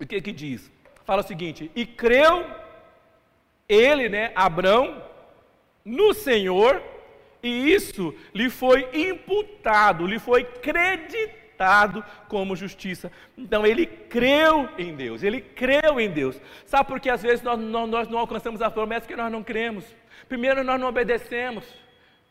O 0.00 0.04
que 0.04 0.20
que 0.20 0.32
diz? 0.32 0.68
Fala 1.04 1.22
o 1.22 1.24
seguinte: 1.24 1.70
E 1.76 1.86
creu 1.86 2.44
ele, 3.68 4.08
né, 4.08 4.32
Abraão, 4.34 5.00
no 5.84 6.12
Senhor, 6.12 6.82
e 7.40 7.72
isso 7.72 8.12
lhe 8.34 8.50
foi 8.50 8.88
imputado, 8.92 10.08
lhe 10.08 10.18
foi 10.18 10.42
creditado 10.42 11.41
como 12.28 12.56
justiça. 12.56 13.10
Então 13.36 13.66
ele 13.66 13.86
creu 13.86 14.68
em 14.78 14.94
Deus, 14.94 15.22
ele 15.22 15.40
creu 15.40 16.00
em 16.00 16.10
Deus. 16.10 16.40
Sabe 16.66 16.88
por 16.88 17.00
que 17.00 17.10
às 17.10 17.22
vezes 17.22 17.42
nós, 17.42 17.58
nós 17.58 18.08
não 18.08 18.18
alcançamos 18.18 18.60
a 18.62 18.70
promessa 18.70 19.06
que 19.06 19.16
nós 19.16 19.30
não 19.30 19.42
cremos? 19.42 19.84
Primeiro 20.28 20.64
nós 20.64 20.80
não 20.80 20.88
obedecemos. 20.88 21.64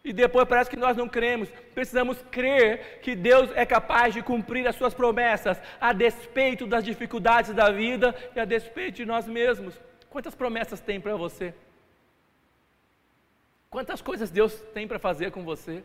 E 0.04 0.12
depois 0.12 0.48
parece 0.48 0.70
que 0.70 0.78
nós 0.78 0.98
não 0.98 1.08
cremos. 1.08 1.50
Precisamos 1.76 2.18
crer 2.32 3.00
que 3.02 3.16
Deus 3.16 3.52
é 3.56 3.66
capaz 3.66 4.14
de 4.14 4.22
cumprir 4.24 4.68
as 4.68 4.76
suas 4.76 4.94
promessas, 4.94 5.62
a 5.80 5.94
despeito 5.94 6.66
das 6.66 6.84
dificuldades 6.84 7.54
da 7.54 7.70
vida 7.70 8.16
e 8.36 8.40
a 8.40 8.46
despeito 8.46 8.98
de 8.98 9.06
nós 9.06 9.28
mesmos. 9.28 9.80
Quantas 10.10 10.34
promessas 10.34 10.80
tem 10.80 11.00
para 11.00 11.16
você? 11.16 11.54
Quantas 13.70 14.02
coisas 14.02 14.32
Deus 14.32 14.54
tem 14.74 14.88
para 14.88 15.00
fazer 15.00 15.32
com 15.32 15.44
você? 15.44 15.84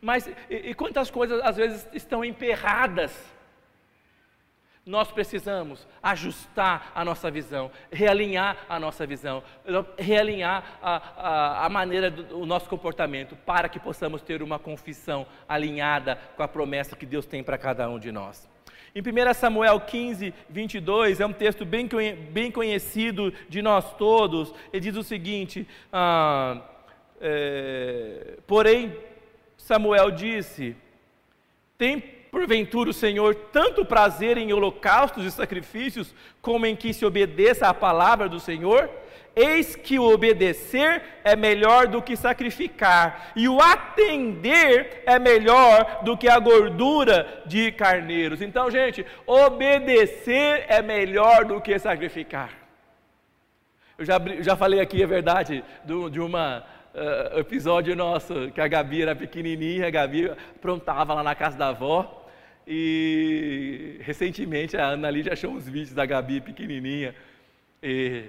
Mas 0.00 0.26
e, 0.48 0.70
e 0.70 0.74
quantas 0.74 1.10
coisas 1.10 1.40
às 1.42 1.56
vezes 1.56 1.88
estão 1.92 2.24
emperradas 2.24 3.12
nós 4.88 5.12
precisamos 5.12 5.86
ajustar 6.02 6.90
a 6.94 7.04
nossa 7.04 7.30
visão, 7.30 7.70
realinhar 7.92 8.56
a 8.66 8.80
nossa 8.80 9.06
visão, 9.06 9.42
realinhar 9.98 10.78
a, 10.82 10.96
a, 10.96 11.66
a 11.66 11.68
maneira 11.68 12.10
do 12.10 12.46
nosso 12.46 12.70
comportamento, 12.70 13.36
para 13.36 13.68
que 13.68 13.78
possamos 13.78 14.22
ter 14.22 14.42
uma 14.42 14.58
confissão 14.58 15.26
alinhada 15.46 16.18
com 16.34 16.42
a 16.42 16.48
promessa 16.48 16.96
que 16.96 17.04
Deus 17.04 17.26
tem 17.26 17.44
para 17.44 17.58
cada 17.58 17.88
um 17.90 17.98
de 17.98 18.10
nós. 18.10 18.48
Em 18.94 19.02
1 19.02 19.34
Samuel 19.34 19.78
15, 19.78 20.32
22, 20.48 21.20
é 21.20 21.26
um 21.26 21.34
texto 21.34 21.66
bem, 21.66 21.86
bem 22.32 22.50
conhecido 22.50 23.30
de 23.46 23.60
nós 23.60 23.92
todos. 23.94 24.54
Ele 24.72 24.80
diz 24.80 24.96
o 24.96 25.02
seguinte: 25.02 25.68
ah, 25.92 26.62
é, 27.20 28.38
Porém, 28.46 28.96
Samuel 29.68 30.10
disse: 30.10 30.74
Tem 31.76 32.00
porventura 32.00 32.88
o 32.88 32.94
Senhor 32.94 33.34
tanto 33.52 33.84
prazer 33.84 34.38
em 34.38 34.50
holocaustos 34.50 35.26
e 35.26 35.30
sacrifícios, 35.30 36.14
como 36.40 36.64
em 36.64 36.74
que 36.74 36.94
se 36.94 37.04
obedeça 37.04 37.68
à 37.68 37.74
palavra 37.74 38.30
do 38.30 38.40
Senhor? 38.40 38.88
Eis 39.36 39.76
que 39.76 39.98
o 39.98 40.10
obedecer 40.10 41.02
é 41.22 41.36
melhor 41.36 41.86
do 41.86 42.00
que 42.00 42.16
sacrificar, 42.16 43.30
e 43.36 43.46
o 43.46 43.60
atender 43.60 45.02
é 45.04 45.18
melhor 45.18 46.02
do 46.02 46.16
que 46.16 46.28
a 46.28 46.38
gordura 46.38 47.42
de 47.44 47.70
carneiros. 47.70 48.40
Então, 48.40 48.70
gente, 48.70 49.04
obedecer 49.26 50.64
é 50.66 50.80
melhor 50.80 51.44
do 51.44 51.60
que 51.60 51.78
sacrificar. 51.78 52.52
Eu 53.98 54.04
já, 54.06 54.18
já 54.40 54.56
falei 54.56 54.80
aqui, 54.80 55.02
é 55.02 55.06
verdade, 55.06 55.62
de, 55.84 56.10
de 56.10 56.20
uma 56.20 56.64
uh, 56.98 57.38
episódio 57.38 57.94
nosso, 57.94 58.50
que 58.52 58.60
a 58.60 58.68
Gabi 58.68 59.02
era 59.02 59.14
pequenininha, 59.14 59.86
a 59.86 59.90
Gabi 59.90 60.30
aprontava 60.30 61.14
lá 61.14 61.22
na 61.22 61.34
casa 61.34 61.56
da 61.56 61.68
avó, 61.68 62.26
e 62.66 63.98
recentemente 64.00 64.76
a 64.76 64.88
Ana 64.88 65.10
Lídia 65.10 65.32
achou 65.32 65.52
uns 65.52 65.68
vídeos 65.68 65.94
da 65.94 66.04
Gabi 66.04 66.40
pequenininha, 66.40 67.14
e 67.82 68.24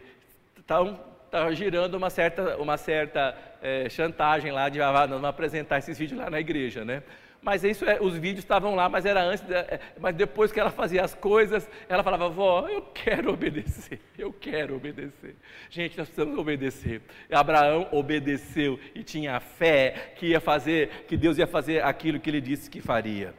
tá 0.66 1.52
girando 1.52 1.96
uma 1.96 2.10
certa, 2.10 2.58
uma 2.58 2.78
certa 2.78 3.36
é, 3.62 3.90
chantagem 3.90 4.52
lá 4.52 4.70
de 4.70 4.82
ah, 4.82 5.08
não 5.08 5.26
apresentar 5.26 5.80
esses 5.80 5.98
vídeos 5.98 6.20
lá 6.20 6.30
na 6.30 6.40
igreja, 6.40 6.86
né? 6.86 7.04
Mas 7.42 7.64
isso 7.64 7.86
é, 7.86 8.00
os 8.02 8.16
vídeos 8.16 8.40
estavam 8.40 8.76
lá, 8.76 8.90
mas 8.90 9.06
era 9.06 9.24
antes, 9.24 9.50
é, 9.50 9.80
mas 9.98 10.14
depois 10.14 10.52
que 10.52 10.60
ela 10.60 10.72
fazia 10.72 11.04
as 11.04 11.16
coisas, 11.16 11.70
ela 11.88 12.04
falava, 12.04 12.28
vó, 12.28 12.68
eu 12.68 12.82
quero 12.82 13.32
obedecer, 13.32 14.02
eu 14.18 14.34
quero 14.34 14.76
obedecer. 14.76 15.36
Gente, 15.70 15.98
nós 15.98 16.10
precisamos 16.10 16.38
obedecer. 16.38 17.02
Abraão 17.32 17.88
obedeceu 17.92 18.78
e 18.94 19.04
tinha 19.04 19.40
fé 19.40 20.14
que 20.18 20.28
ia 20.28 20.42
fazer, 20.42 21.06
que 21.08 21.16
Deus 21.16 21.38
ia 21.38 21.48
fazer 21.48 21.84
aquilo 21.84 22.20
que 22.20 22.30
ele 22.30 22.42
disse 22.42 22.70
que 22.70 22.82
faria. 22.82 23.34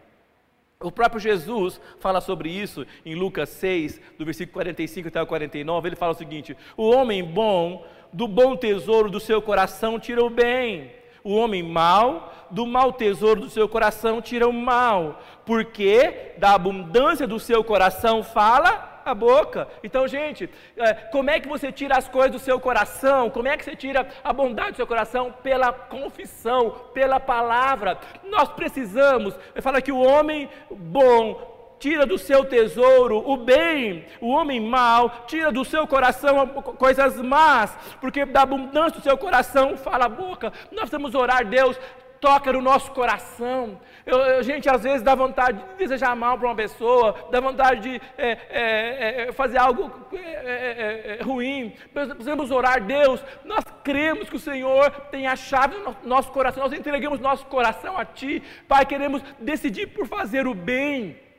O 0.83 0.91
próprio 0.91 1.21
Jesus 1.21 1.79
fala 1.99 2.23
sobre 2.23 2.49
isso 2.49 2.87
em 3.05 3.15
Lucas 3.15 3.51
6, 3.51 4.01
do 4.19 4.25
versículo 4.25 4.55
45 4.55 5.09
até 5.09 5.21
o 5.21 5.27
49. 5.27 5.89
Ele 5.91 5.97
fala 5.97 6.13
o 6.13 6.17
seguinte: 6.17 6.57
O 6.75 6.89
homem 6.89 7.23
bom, 7.23 7.87
do 8.11 8.27
bom 8.27 8.57
tesouro 8.57 9.11
do 9.11 9.21
seu 9.21 9.43
coração, 9.43 10.01
tira 10.01 10.25
o 10.25 10.31
bem. 10.31 11.00
O 11.23 11.35
homem 11.35 11.63
mau, 11.63 12.33
do 12.51 12.67
mau 12.67 12.93
tesouro 12.93 13.43
do 13.43 13.51
seu 13.51 13.69
coração, 13.69 14.21
tira 14.21 14.49
o 14.49 14.53
mal. 14.53 15.21
Porque 15.45 16.33
da 16.39 16.55
abundância 16.55 17.27
do 17.27 17.39
seu 17.39 17.63
coração 17.63 18.23
fala 18.23 19.03
a 19.05 19.15
boca. 19.15 19.69
Então, 19.83 20.07
gente, 20.07 20.49
é, 20.77 20.95
como 20.95 21.31
é 21.31 21.41
que 21.41 21.49
você 21.49 21.73
tira 21.73 21.97
as 21.97 22.09
coisas 22.09 22.33
do 22.33 22.39
seu 22.39 22.59
coração? 22.61 23.31
Como 23.31 23.49
é 23.49 23.57
que 23.57 23.65
você 23.65 23.77
tira 23.77 24.07
a 24.23 24.33
bondade 24.33 24.73
do 24.73 24.77
seu 24.77 24.87
coração? 24.87 25.35
Pela 25.43 25.73
confissão, 25.73 26.71
pela 26.95 27.19
palavra. 27.19 27.99
Nós 28.25 28.49
precisamos, 28.51 29.35
fala 29.61 29.83
que 29.83 29.93
o 29.93 30.01
homem 30.01 30.49
bom 30.71 31.60
tira 31.81 32.07
do 32.07 32.19
seu 32.19 32.45
tesouro 32.45 33.19
o 33.27 33.37
bem, 33.37 34.05
o 34.21 34.29
homem 34.29 34.61
mau 34.61 35.25
tira 35.27 35.51
do 35.51 35.65
seu 35.65 35.87
coração 35.87 36.47
coisas 36.79 37.17
más, 37.17 37.77
porque 38.01 38.25
da 38.25 38.43
abundância 38.43 39.01
do 39.01 39.03
seu 39.03 39.17
coração 39.17 39.77
fala 39.77 40.05
a 40.05 40.09
boca. 40.09 40.53
Nós 40.71 40.83
precisamos 40.83 41.15
orar, 41.15 41.45
Deus, 41.45 41.81
toca 42.21 42.53
no 42.53 42.61
nosso 42.61 42.93
coração. 42.93 43.81
Eu, 44.05 44.19
eu, 44.19 44.43
gente, 44.43 44.69
às 44.69 44.83
vezes 44.83 45.03
dá 45.03 45.15
vontade 45.15 45.59
de 45.59 45.75
desejar 45.77 46.15
mal 46.15 46.37
para 46.39 46.49
uma 46.49 46.55
pessoa, 46.55 47.15
dá 47.31 47.41
vontade 47.41 47.81
de 47.81 48.03
é, 48.19 48.39
é, 48.51 49.25
é, 49.29 49.33
fazer 49.33 49.59
algo 49.59 49.91
é, 50.13 50.17
é, 50.19 51.19
é, 51.19 51.23
ruim. 51.23 51.75
Precisamos 51.95 52.51
orar, 52.51 52.85
Deus. 52.85 53.25
Nós 53.45 53.65
cremos 53.83 54.29
que 54.29 54.37
o 54.37 54.41
Senhor 54.41 54.91
tem 55.11 55.27
a 55.27 55.35
chave 55.35 55.77
do 55.77 55.97
nosso 56.05 56.31
coração. 56.31 56.63
Nós 56.63 56.73
entregamos 56.73 57.21
nosso 57.21 57.47
coração 57.47 57.97
a 57.97 58.05
Ti. 58.05 58.43
Pai, 58.69 58.85
queremos 58.85 59.23
decidir 59.39 59.87
por 59.87 60.07
fazer 60.07 60.47
o 60.47 60.55
bem. 60.55 61.30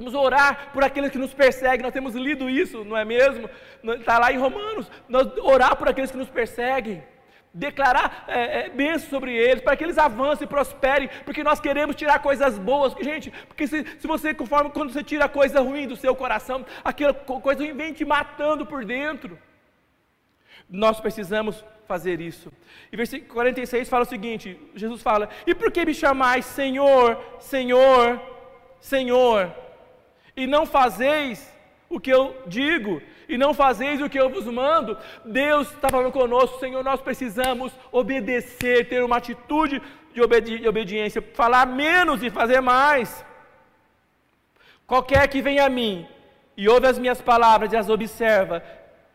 Precisamos 0.00 0.14
orar 0.14 0.70
por 0.72 0.82
aqueles 0.82 1.10
que 1.10 1.18
nos 1.18 1.34
perseguem. 1.34 1.82
Nós 1.82 1.92
temos 1.92 2.14
lido 2.14 2.48
isso, 2.48 2.84
não 2.84 2.96
é 2.96 3.04
mesmo? 3.04 3.48
Está 3.98 4.18
lá 4.18 4.32
em 4.32 4.38
Romanos. 4.38 4.90
Nós 5.08 5.26
orar 5.38 5.76
por 5.76 5.88
aqueles 5.88 6.10
que 6.10 6.16
nos 6.16 6.30
perseguem 6.30 7.02
declarar 7.52 8.24
é, 8.28 8.60
é, 8.60 8.68
bênçãos 8.70 9.10
sobre 9.10 9.34
eles, 9.34 9.62
para 9.62 9.76
que 9.76 9.82
eles 9.82 9.98
avancem 9.98 10.44
e 10.44 10.48
prosperem, 10.48 11.10
porque 11.24 11.42
nós 11.42 11.58
queremos 11.58 11.96
tirar 11.96 12.20
coisas 12.20 12.56
boas, 12.56 12.94
gente, 13.00 13.32
porque 13.48 13.66
se, 13.66 13.84
se 13.98 14.06
você, 14.06 14.32
conforme 14.32 14.70
quando 14.70 14.92
você 14.92 15.02
tira 15.02 15.28
coisa 15.28 15.60
ruim 15.60 15.88
do 15.88 15.96
seu 15.96 16.14
coração, 16.14 16.64
aquela 16.84 17.12
coisa 17.12 17.60
vem 17.74 17.92
te 17.92 18.04
matando 18.04 18.64
por 18.64 18.84
dentro. 18.84 19.36
Nós 20.68 21.00
precisamos 21.00 21.64
fazer 21.88 22.20
isso. 22.20 22.52
E 22.92 22.96
versículo 22.96 23.34
46 23.34 23.88
fala 23.88 24.04
o 24.04 24.08
seguinte: 24.08 24.56
Jesus 24.76 25.02
fala: 25.02 25.28
E 25.44 25.52
por 25.52 25.72
que 25.72 25.84
me 25.84 25.92
chamais 25.92 26.44
Senhor, 26.44 27.20
Senhor, 27.40 28.20
Senhor, 28.80 29.52
e 30.36 30.46
não 30.46 30.66
fazeis 30.66 31.52
o 31.88 31.98
que 31.98 32.10
eu 32.10 32.36
digo? 32.46 33.02
e 33.30 33.38
não 33.38 33.54
fazeis 33.54 34.02
o 34.02 34.10
que 34.10 34.18
eu 34.18 34.28
vos 34.28 34.44
mando. 34.46 34.98
Deus 35.24 35.70
está 35.70 35.88
falando 35.88 36.10
conosco, 36.10 36.58
Senhor, 36.58 36.82
nós 36.82 37.00
precisamos 37.00 37.72
obedecer, 37.92 38.88
ter 38.88 39.04
uma 39.04 39.18
atitude 39.18 39.80
de, 40.12 40.20
obedi 40.20 40.58
de 40.58 40.68
obediência, 40.68 41.22
falar 41.34 41.64
menos 41.64 42.22
e 42.22 42.28
fazer 42.28 42.60
mais. 42.60 43.24
Qualquer 44.84 45.28
que 45.28 45.40
venha 45.40 45.66
a 45.66 45.70
mim 45.70 46.06
e 46.56 46.68
ouve 46.68 46.88
as 46.88 46.98
minhas 46.98 47.20
palavras 47.20 47.72
e 47.72 47.76
as 47.76 47.88
observa, 47.88 48.62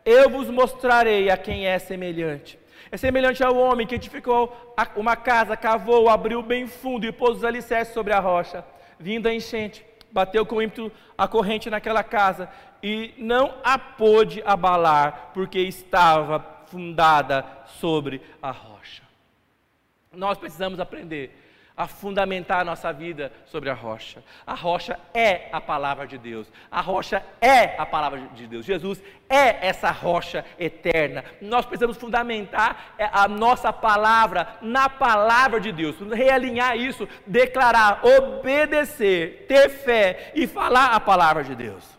eu 0.04 0.30
vos 0.30 0.48
mostrarei 0.48 1.28
a 1.28 1.36
quem 1.36 1.66
é 1.66 1.78
semelhante. 1.78 2.58
É 2.90 2.96
semelhante 2.96 3.44
ao 3.44 3.56
homem 3.56 3.86
que 3.86 3.96
edificou 3.96 4.74
uma 4.96 5.14
casa, 5.16 5.56
cavou, 5.56 6.08
abriu 6.08 6.40
bem 6.40 6.66
fundo 6.66 7.04
e 7.04 7.12
pôs 7.12 7.38
os 7.38 7.44
alicerces 7.44 7.92
sobre 7.92 8.14
a 8.14 8.20
rocha. 8.20 8.64
Vindo 8.98 9.26
a 9.26 9.34
enchente, 9.34 9.84
bateu 10.10 10.44
com 10.46 10.62
ímpeto 10.62 10.90
a 11.16 11.26
corrente 11.28 11.70
naquela 11.70 12.02
casa 12.02 12.48
e 12.82 13.14
não 13.18 13.54
a 13.64 13.78
pôde 13.78 14.42
abalar, 14.44 15.30
porque 15.34 15.58
estava 15.58 16.44
fundada 16.66 17.44
sobre 17.66 18.20
a 18.42 18.50
rocha. 18.50 19.02
Nós 20.12 20.38
precisamos 20.38 20.80
aprender 20.80 21.45
a 21.76 21.86
fundamentar 21.86 22.60
a 22.60 22.64
nossa 22.64 22.92
vida 22.92 23.30
sobre 23.44 23.68
a 23.68 23.74
rocha. 23.74 24.22
A 24.46 24.54
rocha 24.54 24.98
é 25.12 25.48
a 25.52 25.60
palavra 25.60 26.06
de 26.06 26.16
Deus. 26.16 26.50
A 26.70 26.80
rocha 26.80 27.22
é 27.40 27.76
a 27.76 27.84
palavra 27.84 28.20
de 28.34 28.46
Deus. 28.46 28.64
Jesus 28.64 29.02
é 29.28 29.66
essa 29.66 29.90
rocha 29.90 30.44
eterna. 30.58 31.24
Nós 31.42 31.66
precisamos 31.66 31.98
fundamentar 31.98 32.94
é, 32.96 33.10
a 33.12 33.28
nossa 33.28 33.72
palavra 33.72 34.56
na 34.62 34.88
palavra 34.88 35.60
de 35.60 35.70
Deus. 35.70 35.96
Realinhar 36.00 36.76
isso, 36.78 37.06
declarar, 37.26 38.00
obedecer, 38.04 39.44
ter 39.46 39.68
fé 39.68 40.32
e 40.34 40.46
falar 40.46 40.94
a 40.94 41.00
palavra 41.00 41.44
de 41.44 41.54
Deus. 41.54 41.95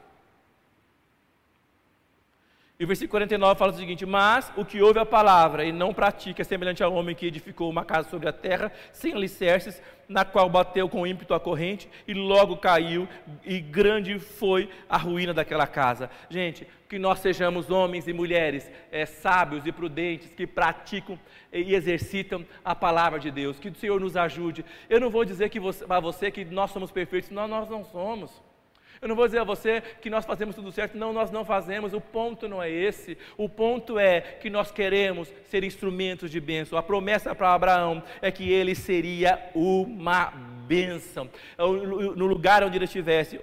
E 2.79 2.83
o 2.83 2.87
versículo 2.87 3.13
49 3.13 3.57
fala 3.57 3.71
o 3.71 3.75
seguinte: 3.75 4.05
Mas 4.05 4.51
o 4.55 4.63
que 4.63 4.83
ouve 4.83 4.99
a 4.99 5.05
palavra 5.05 5.65
e 5.65 5.71
não 5.71 5.91
pratica 5.91 6.43
é 6.43 6.45
semelhante 6.45 6.83
ao 6.83 6.93
homem 6.93 7.15
que 7.15 7.25
edificou 7.25 7.71
uma 7.71 7.83
casa 7.83 8.07
sobre 8.07 8.29
a 8.29 8.31
terra, 8.31 8.71
sem 8.91 9.13
alicerces, 9.13 9.81
na 10.07 10.23
qual 10.23 10.47
bateu 10.47 10.87
com 10.87 11.07
ímpeto 11.07 11.33
a 11.33 11.39
corrente 11.39 11.89
e 12.07 12.13
logo 12.13 12.55
caiu, 12.57 13.09
e 13.43 13.59
grande 13.59 14.19
foi 14.19 14.69
a 14.87 14.95
ruína 14.95 15.33
daquela 15.33 15.65
casa. 15.65 16.07
Gente, 16.29 16.67
que 16.87 16.99
nós 16.99 17.17
sejamos 17.17 17.71
homens 17.71 18.07
e 18.07 18.13
mulheres 18.13 18.69
é, 18.91 19.07
sábios 19.07 19.65
e 19.65 19.71
prudentes, 19.71 20.31
que 20.35 20.45
praticam 20.45 21.19
e 21.51 21.73
exercitam 21.73 22.45
a 22.63 22.75
palavra 22.75 23.19
de 23.19 23.31
Deus. 23.31 23.57
Que 23.57 23.69
o 23.69 23.75
Senhor 23.75 23.99
nos 23.99 24.15
ajude. 24.15 24.63
Eu 24.87 24.99
não 24.99 25.09
vou 25.09 25.25
dizer 25.25 25.49
que 25.49 25.59
para 25.59 25.99
você 25.99 26.29
que 26.29 26.45
nós 26.45 26.69
somos 26.69 26.91
perfeitos, 26.91 27.31
nós 27.31 27.67
não 27.67 27.83
somos. 27.83 28.31
Eu 29.01 29.07
não 29.07 29.15
vou 29.15 29.25
dizer 29.25 29.39
a 29.39 29.43
você 29.43 29.81
que 30.01 30.09
nós 30.09 30.25
fazemos 30.25 30.55
tudo 30.55 30.71
certo, 30.71 30.97
não, 30.97 31.13
nós 31.13 31.31
não 31.31 31.45
fazemos. 31.45 31.93
O 31.93 32.01
ponto 32.01 32.47
não 32.47 32.61
é 32.61 32.69
esse. 32.69 33.17
O 33.37 33.47
ponto 33.47 33.99
é 33.99 34.21
que 34.21 34.49
nós 34.49 34.71
queremos 34.71 35.31
ser 35.49 35.63
instrumentos 35.63 36.31
de 36.31 36.39
bênção. 36.39 36.77
A 36.77 36.83
promessa 36.83 37.33
para 37.35 37.53
Abraão 37.53 38.03
é 38.21 38.31
que 38.31 38.51
ele 38.51 38.75
seria 38.75 39.49
uma 39.53 40.31
bênção 40.67 41.29
no 41.57 42.25
lugar 42.25 42.63
onde 42.63 42.77
ele 42.77 42.85
estivesse, 42.85 43.39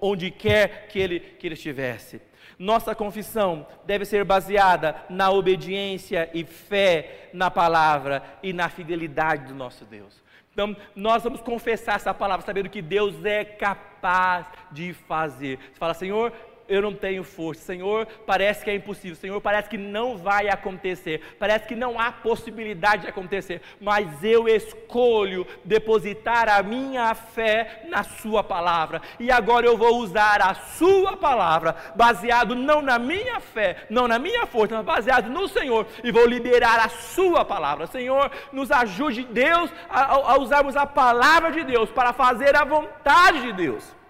onde 0.00 0.30
quer 0.30 0.88
que 0.88 0.98
ele, 0.98 1.20
que 1.20 1.46
ele 1.46 1.54
estivesse. 1.54 2.20
Nossa 2.58 2.94
confissão 2.94 3.66
deve 3.84 4.04
ser 4.04 4.24
baseada 4.24 4.94
na 5.10 5.30
obediência 5.30 6.30
e 6.32 6.44
fé 6.44 7.28
na 7.32 7.50
palavra 7.50 8.22
e 8.42 8.52
na 8.52 8.68
fidelidade 8.68 9.48
do 9.48 9.54
nosso 9.54 9.84
Deus. 9.84 10.22
Então, 10.52 10.76
nós 10.94 11.22
vamos 11.22 11.40
confessar 11.40 11.96
essa 11.96 12.12
palavra, 12.12 12.44
sabendo 12.44 12.68
que 12.68 12.82
Deus 12.82 13.24
é 13.24 13.44
capaz 13.44 14.46
de 14.70 14.92
fazer. 14.92 15.58
Você 15.58 15.78
fala, 15.78 15.94
Senhor, 15.94 16.32
eu 16.72 16.80
não 16.80 16.94
tenho 16.94 17.22
força. 17.22 17.60
Senhor, 17.62 18.06
parece 18.26 18.64
que 18.64 18.70
é 18.70 18.74
impossível. 18.74 19.14
Senhor, 19.14 19.38
parece 19.42 19.68
que 19.68 19.76
não 19.76 20.16
vai 20.16 20.48
acontecer. 20.48 21.36
Parece 21.38 21.66
que 21.66 21.74
não 21.76 22.00
há 22.00 22.10
possibilidade 22.10 23.02
de 23.02 23.08
acontecer. 23.08 23.60
Mas 23.78 24.24
eu 24.24 24.48
escolho 24.48 25.46
depositar 25.62 26.48
a 26.48 26.62
minha 26.62 27.14
fé 27.14 27.82
na 27.88 28.02
Sua 28.02 28.42
palavra. 28.42 29.02
E 29.20 29.30
agora 29.30 29.66
eu 29.66 29.76
vou 29.76 29.98
usar 29.98 30.40
a 30.40 30.54
Sua 30.54 31.14
palavra, 31.14 31.76
baseado 31.94 32.54
não 32.54 32.80
na 32.80 32.98
minha 32.98 33.38
fé, 33.38 33.84
não 33.90 34.08
na 34.08 34.18
minha 34.18 34.46
força, 34.46 34.76
mas 34.76 34.86
baseado 34.86 35.28
no 35.28 35.46
Senhor. 35.48 35.86
E 36.02 36.10
vou 36.10 36.26
liberar 36.26 36.80
a 36.80 36.88
Sua 36.88 37.44
palavra. 37.44 37.86
Senhor, 37.86 38.30
nos 38.50 38.70
ajude, 38.70 39.24
Deus, 39.24 39.70
a, 39.90 40.32
a 40.32 40.38
usarmos 40.38 40.74
a 40.74 40.86
palavra 40.86 41.52
de 41.52 41.64
Deus 41.64 41.90
para 41.90 42.14
fazer 42.14 42.56
a 42.56 42.64
vontade 42.64 43.42
de 43.42 43.52
Deus. 43.52 44.01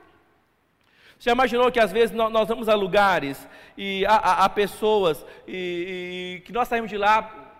Já 1.23 1.31
imaginou 1.31 1.71
que 1.71 1.79
às 1.79 1.93
vezes 1.93 2.11
nós 2.11 2.49
vamos 2.49 2.69
a 2.69 2.75
lugares 2.75 3.49
e 3.79 4.05
há, 4.07 4.45
há 4.45 4.49
pessoas 4.49 5.25
e, 5.47 6.39
e, 6.39 6.41
que 6.41 6.51
nós 6.51 6.67
saímos 6.67 6.91
de 6.91 6.99
lá 6.99 7.55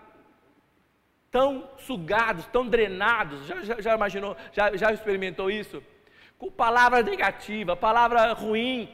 tão 1.31 1.69
sugados, 1.77 2.45
tão 2.47 2.67
drenados? 2.67 3.47
Já, 3.47 3.63
já, 3.63 3.79
já 3.79 3.95
imaginou, 3.95 4.35
já, 4.51 4.75
já 4.75 4.91
experimentou 4.91 5.49
isso? 5.49 5.81
Com 6.37 6.51
palavra 6.51 7.01
negativa, 7.01 7.73
palavra 7.73 8.33
ruim. 8.33 8.93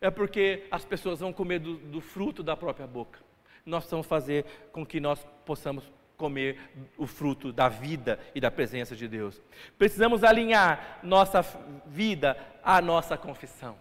É 0.00 0.10
porque 0.10 0.66
as 0.70 0.86
pessoas 0.86 1.20
vão 1.20 1.34
comer 1.34 1.58
do, 1.58 1.76
do 1.76 2.00
fruto 2.00 2.42
da 2.42 2.56
própria 2.56 2.86
boca. 2.86 3.20
Nós 3.66 3.90
vamos 3.90 4.06
fazer 4.06 4.46
com 4.72 4.86
que 4.86 5.00
nós 5.00 5.22
possamos 5.44 5.84
comer 6.24 6.56
o 6.96 7.06
fruto 7.06 7.52
da 7.52 7.68
vida 7.68 8.18
e 8.34 8.40
da 8.40 8.50
presença 8.50 8.96
de 8.96 9.06
Deus. 9.06 9.42
Precisamos 9.76 10.24
alinhar 10.24 11.00
nossa 11.02 11.44
vida 11.86 12.34
à 12.62 12.80
nossa 12.80 13.14
confissão. 13.14 13.76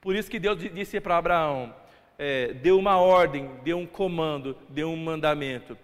Por 0.00 0.16
isso 0.16 0.30
que 0.30 0.38
Deus 0.38 0.58
disse 0.58 0.98
para 1.00 1.18
Abraão: 1.18 1.74
é, 2.18 2.54
deu 2.54 2.78
uma 2.78 2.96
ordem, 2.96 3.50
deu 3.62 3.76
um 3.76 3.86
comando, 3.86 4.56
deu 4.70 4.88
um 4.88 4.96
mandamento. 4.96 5.76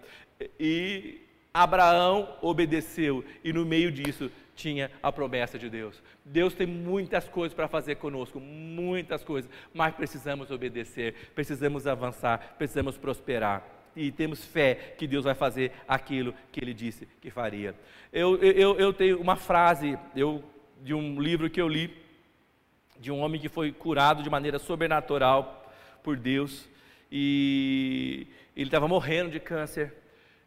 E 0.59 1.21
Abraão 1.53 2.35
obedeceu, 2.41 3.23
e 3.43 3.53
no 3.53 3.63
meio 3.63 3.91
disso 3.91 4.31
tinha 4.55 4.89
a 5.03 5.11
promessa 5.11 5.59
de 5.59 5.69
Deus. 5.69 6.01
Deus 6.23 6.55
tem 6.55 6.65
muitas 6.65 7.29
coisas 7.29 7.53
para 7.53 7.67
fazer 7.67 7.95
conosco, 7.97 8.39
muitas 8.39 9.23
coisas, 9.23 9.51
mas 9.71 9.93
precisamos 9.93 10.49
obedecer, 10.49 11.13
precisamos 11.35 11.85
avançar, 11.85 12.55
precisamos 12.57 12.97
prosperar 12.97 13.74
e 13.95 14.11
temos 14.11 14.43
fé 14.43 14.95
que 14.97 15.07
Deus 15.07 15.23
vai 15.23 15.33
fazer 15.33 15.71
aquilo 15.87 16.33
que 16.51 16.59
Ele 16.59 16.73
disse 16.73 17.07
que 17.21 17.29
faria. 17.29 17.75
Eu, 18.11 18.37
eu, 18.41 18.77
eu 18.79 18.93
tenho 18.93 19.19
uma 19.19 19.35
frase 19.35 19.97
eu, 20.15 20.43
de 20.81 20.93
um 20.93 21.21
livro 21.21 21.49
que 21.49 21.61
eu 21.61 21.67
li, 21.67 21.95
de 22.99 23.11
um 23.11 23.19
homem 23.19 23.39
que 23.39 23.49
foi 23.49 23.71
curado 23.71 24.23
de 24.23 24.29
maneira 24.29 24.59
sobrenatural 24.59 25.73
por 26.03 26.17
Deus, 26.17 26.67
e 27.11 28.27
ele 28.55 28.67
estava 28.67 28.87
morrendo 28.87 29.31
de 29.31 29.39
câncer, 29.39 29.93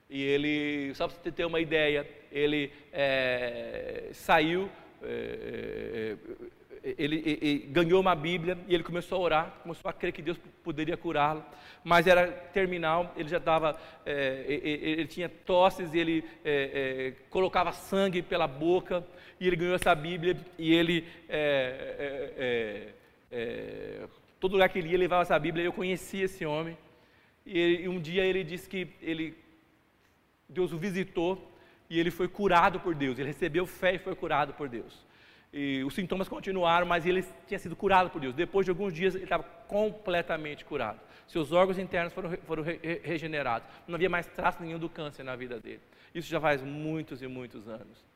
e 0.08 0.22
ele, 0.22 0.94
só 0.94 1.06
para 1.06 1.16
você 1.16 1.30
ter 1.30 1.44
uma 1.44 1.60
ideia, 1.60 2.08
ele 2.32 2.72
é, 2.92 4.08
saiu, 4.12 4.70
é, 5.02 6.16
ele, 6.96 7.38
ele, 7.40 7.58
ganhou 7.70 8.00
uma 8.00 8.14
Bíblia 8.14 8.56
e 8.66 8.74
ele 8.74 8.82
começou 8.82 9.18
a 9.18 9.20
orar, 9.20 9.54
começou 9.62 9.88
a 9.88 9.92
crer 9.92 10.12
que 10.12 10.22
Deus 10.22 10.38
poderia 10.62 10.96
curá-lo, 10.96 11.44
mas 11.84 12.06
era 12.06 12.28
terminal, 12.28 13.12
ele 13.16 13.28
já 13.28 13.38
estava, 13.38 13.78
é, 14.06 14.44
ele, 14.46 14.90
ele, 14.90 15.06
tinha 15.06 15.28
tosses, 15.28 15.92
ele 15.92 16.24
é, 16.44 17.14
é, 17.14 17.24
colocava 17.30 17.72
sangue 17.72 18.22
pela 18.22 18.46
boca, 18.46 19.04
e 19.40 19.46
ele 19.46 19.56
ganhou 19.56 19.74
essa 19.74 19.94
Bíblia, 19.94 20.36
e 20.58 20.72
ele, 20.72 21.06
é, 21.28 22.34
é, 22.38 22.94
é, 23.30 24.08
todo 24.40 24.52
lugar 24.52 24.68
que 24.68 24.78
ele 24.78 24.90
ia, 24.90 24.98
levava 24.98 25.22
essa 25.22 25.38
Bíblia, 25.38 25.64
eu 25.64 25.72
conhecia 25.72 26.24
esse 26.24 26.44
homem, 26.46 26.76
e, 27.44 27.58
ele, 27.58 27.82
e 27.82 27.88
um 27.88 28.00
dia 28.00 28.24
ele 28.24 28.44
disse 28.44 28.68
que 28.68 28.88
ele, 29.02 29.36
Deus 30.48 30.72
o 30.72 30.78
visitou, 30.78 31.52
e 31.90 31.98
ele 31.98 32.10
foi 32.10 32.28
curado 32.28 32.78
por 32.80 32.94
Deus, 32.94 33.18
ele 33.18 33.28
recebeu 33.28 33.66
fé 33.66 33.94
e 33.94 33.98
foi 33.98 34.14
curado 34.14 34.54
por 34.54 34.68
Deus. 34.68 35.07
E 35.52 35.82
os 35.84 35.94
sintomas 35.94 36.28
continuaram, 36.28 36.86
mas 36.86 37.06
ele 37.06 37.24
tinha 37.46 37.58
sido 37.58 37.74
curado 37.74 38.10
por 38.10 38.20
Deus. 38.20 38.34
Depois 38.34 38.64
de 38.64 38.70
alguns 38.70 38.92
dias, 38.92 39.14
ele 39.14 39.24
estava 39.24 39.42
completamente 39.42 40.64
curado. 40.64 41.00
Seus 41.26 41.52
órgãos 41.52 41.78
internos 41.78 42.12
foram, 42.12 42.30
foram 42.46 42.62
re, 42.62 42.78
regenerados. 43.02 43.68
Não 43.86 43.94
havia 43.94 44.08
mais 44.08 44.26
traço 44.26 44.62
nenhum 44.62 44.78
do 44.78 44.88
câncer 44.88 45.22
na 45.22 45.36
vida 45.36 45.58
dele. 45.58 45.80
Isso 46.14 46.28
já 46.28 46.40
faz 46.40 46.62
muitos 46.62 47.22
e 47.22 47.26
muitos 47.26 47.68
anos. 47.68 48.06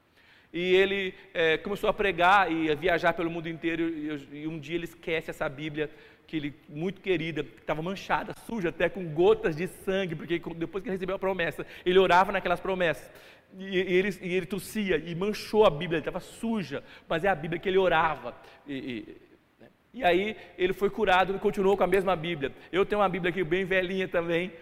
E 0.52 0.74
ele 0.74 1.14
é, 1.32 1.56
começou 1.56 1.88
a 1.88 1.94
pregar 1.94 2.52
e 2.52 2.70
a 2.70 2.74
viajar 2.74 3.14
pelo 3.14 3.30
mundo 3.30 3.48
inteiro. 3.48 3.82
E, 3.88 4.42
e 4.42 4.46
um 4.46 4.58
dia 4.58 4.74
ele 4.74 4.84
esquece 4.84 5.30
essa 5.30 5.48
Bíblia 5.48 5.90
que 6.26 6.36
ele 6.36 6.54
muito 6.68 7.00
querida, 7.00 7.42
que 7.42 7.60
estava 7.60 7.82
manchada, 7.82 8.34
suja, 8.46 8.70
até 8.70 8.88
com 8.88 9.04
gotas 9.12 9.56
de 9.56 9.66
sangue, 9.66 10.14
porque 10.14 10.40
depois 10.56 10.82
que 10.82 10.88
ele 10.88 10.96
recebeu 10.96 11.16
a 11.16 11.18
promessa, 11.18 11.66
ele 11.84 11.98
orava 11.98 12.32
naquelas 12.32 12.60
promessas. 12.60 13.10
E, 13.58 13.76
ele, 13.76 14.18
e 14.22 14.34
ele 14.34 14.46
tossia 14.46 14.96
e 14.96 15.14
manchou 15.14 15.66
a 15.66 15.70
Bíblia, 15.70 15.98
estava 15.98 16.20
suja, 16.20 16.82
mas 17.08 17.24
é 17.24 17.28
a 17.28 17.34
Bíblia 17.34 17.60
que 17.60 17.68
ele 17.68 17.78
orava. 17.78 18.34
E, 18.66 18.74
e, 18.74 19.16
né? 19.60 19.68
e 19.92 20.04
aí 20.04 20.36
ele 20.56 20.72
foi 20.72 20.88
curado 20.88 21.34
e 21.34 21.38
continuou 21.38 21.76
com 21.76 21.84
a 21.84 21.86
mesma 21.86 22.16
Bíblia. 22.16 22.52
Eu 22.70 22.86
tenho 22.86 23.00
uma 23.00 23.08
Bíblia 23.08 23.30
aqui 23.30 23.44
bem 23.44 23.64
velhinha 23.64 24.08
também, 24.08 24.52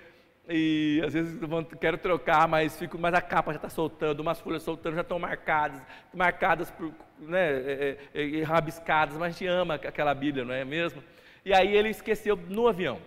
e 0.52 1.00
às 1.04 1.12
vezes 1.12 1.38
quero 1.80 1.96
trocar, 1.98 2.48
mas 2.48 2.76
fico, 2.76 2.98
mas 2.98 3.14
a 3.14 3.20
capa 3.20 3.52
já 3.52 3.56
está 3.56 3.68
soltando, 3.68 4.20
umas 4.20 4.40
folhas 4.40 4.62
soltando 4.62 4.96
já 4.96 5.02
estão 5.02 5.18
marcadas, 5.18 5.80
marcadas 6.12 6.70
por, 6.72 6.92
né, 7.20 7.50
é, 7.52 7.98
é, 8.12 8.40
é, 8.40 8.42
rabiscadas, 8.42 9.16
mas 9.16 9.28
a 9.28 9.30
gente 9.30 9.46
ama 9.46 9.74
aquela 9.74 10.12
Bíblia, 10.12 10.44
não 10.44 10.52
é 10.52 10.64
mesmo? 10.64 11.02
E 11.44 11.54
aí 11.54 11.76
ele 11.76 11.90
esqueceu 11.90 12.36
no 12.36 12.66
avião. 12.66 12.98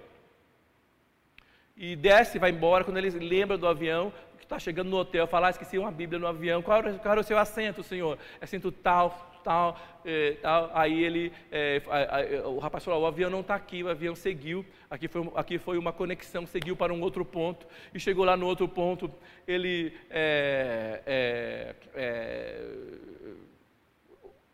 E 1.76 1.96
desce, 1.96 2.39
vai 2.39 2.52
embora, 2.52 2.84
quando 2.84 2.98
ele 2.98 3.10
lembra 3.10 3.58
do 3.58 3.67
avião, 3.67 4.13
está 4.43 4.60
chegando 4.60 4.89
no 4.89 4.97
hotel, 4.97 5.25
falar, 5.27 5.47
ah, 5.47 5.51
esqueci 5.51 5.77
uma 5.77 5.91
Bíblia 5.91 6.19
no 6.19 6.27
avião, 6.27 6.62
qual 6.62 6.79
era, 6.79 6.93
qual 6.93 7.12
era 7.13 7.21
o 7.21 7.23
seu 7.23 7.38
assento, 7.38 7.82
senhor? 7.84 8.17
Assento 8.41 8.71
tal, 8.71 9.32
tal, 9.43 9.79
eh, 10.06 10.38
tal. 10.41 10.71
Aí 10.73 11.03
ele, 11.03 11.32
eh, 11.51 11.82
a, 11.88 12.45
a, 12.45 12.49
o 12.49 12.60
rapaz 12.60 12.84
falou, 12.84 13.01
o 13.01 13.06
avião 13.06 13.29
não 13.29 13.41
está 13.41 13.56
aqui, 13.56 13.84
o 13.84 13.89
avião 13.89 14.15
seguiu, 14.15 14.65
aqui 14.89 15.08
foi, 15.08 15.32
aqui 15.36 15.58
foi 15.58 15.77
uma 15.77 15.93
conexão, 15.93 16.45
seguiu 16.45 16.75
para 16.75 16.93
um 16.93 17.01
outro 17.01 17.25
ponto, 17.25 17.65
e 17.93 17.99
chegou 17.99 18.25
lá 18.25 18.38
no 18.38 18.45
outro 18.45 18.67
ponto, 18.67 19.12
ele 19.47 19.93
eh, 20.10 21.75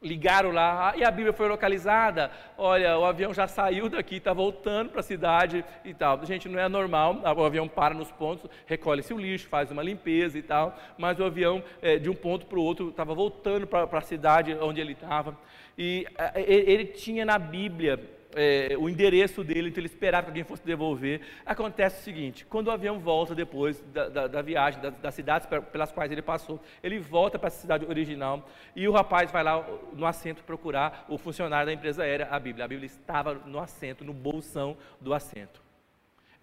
ligaram 0.02 0.52
lá, 0.52 0.94
e 0.96 1.04
a 1.04 1.12
Bíblia 1.12 1.34
foi 1.34 1.48
localizada, 1.48 2.32
olha, 2.58 2.98
o 2.98 3.04
avião 3.04 3.34
já 3.34 3.48
saiu 3.48 3.90
daqui, 3.90 4.16
está 4.16 4.32
voltando 4.32 4.90
para 4.90 5.02
a 5.02 5.04
cidade 5.04 5.66
e 5.84 5.94
tal. 5.94 6.26
Gente, 6.26 6.48
não 6.48 6.60
é 6.60 6.70
normal, 6.70 7.22
o 7.24 7.44
avião 7.44 7.68
para 7.68 7.94
nos 7.94 8.12
pontos, 8.12 8.50
recolhe-se 8.66 9.14
o 9.14 9.18
lixo, 9.18 9.50
faz 9.50 9.72
uma 9.72 9.84
limpeza 9.84 10.38
e 10.38 10.42
tal, 10.42 10.78
mas 10.98 11.20
o 11.20 11.26
avião, 11.26 11.62
é, 11.82 11.98
de 11.98 12.10
um 12.10 12.16
ponto 12.16 12.46
para 12.46 12.58
o 12.58 12.64
outro, 12.64 12.90
estava 12.90 13.14
voltando 13.14 13.68
para 13.68 13.86
a 13.92 14.02
cidade 14.02 14.56
onde 14.62 14.80
ele 14.80 14.94
estava. 14.94 15.38
E 15.78 16.06
ele 16.36 16.86
tinha 16.86 17.26
na 17.26 17.40
Bíblia 17.40 18.19
é, 18.36 18.76
o 18.78 18.88
endereço 18.88 19.44
dele, 19.44 19.70
então 19.70 19.82
ele 19.82 19.88
esperava 19.88 20.26
que 20.26 20.30
alguém 20.30 20.44
fosse 20.44 20.64
devolver. 20.64 21.22
Acontece 21.46 22.02
o 22.02 22.04
seguinte: 22.04 22.46
quando 22.46 22.68
o 22.68 22.72
avião 22.72 23.00
volta 23.00 23.34
depois 23.34 23.82
da, 23.94 24.08
da, 24.10 24.28
da 24.28 24.42
viagem, 24.42 24.80
da, 24.82 24.90
das 24.90 25.16
cidades 25.16 25.48
pelas 25.72 25.92
quais 25.92 26.12
ele 26.12 26.22
passou, 26.22 26.62
ele 26.84 27.00
volta 27.00 27.40
para 27.40 27.48
a 27.48 27.52
cidade 27.52 27.86
original 27.86 28.48
e 28.76 28.88
o 28.88 28.92
rapaz 28.92 29.32
vai 29.32 29.44
lá 29.44 29.66
no 29.94 30.06
assento 30.06 30.44
procurar 30.44 31.06
o 31.10 31.18
funcionário 31.18 31.68
da 31.68 31.74
empresa 31.74 32.04
aérea, 32.04 32.28
a 32.30 32.40
Bíblia. 32.40 32.66
A 32.66 32.68
Bíblia 32.68 32.86
estava 32.86 33.34
no 33.34 33.60
assento, 33.60 34.04
no 34.04 34.14
bolsão 34.14 34.78
do 35.02 35.14
assento. 35.14 35.62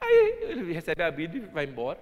Aí 0.01 0.39
ele 0.43 0.73
recebe 0.73 1.03
a 1.03 1.11
Bíblia 1.11 1.45
e 1.45 1.47
vai 1.47 1.65
embora. 1.65 1.99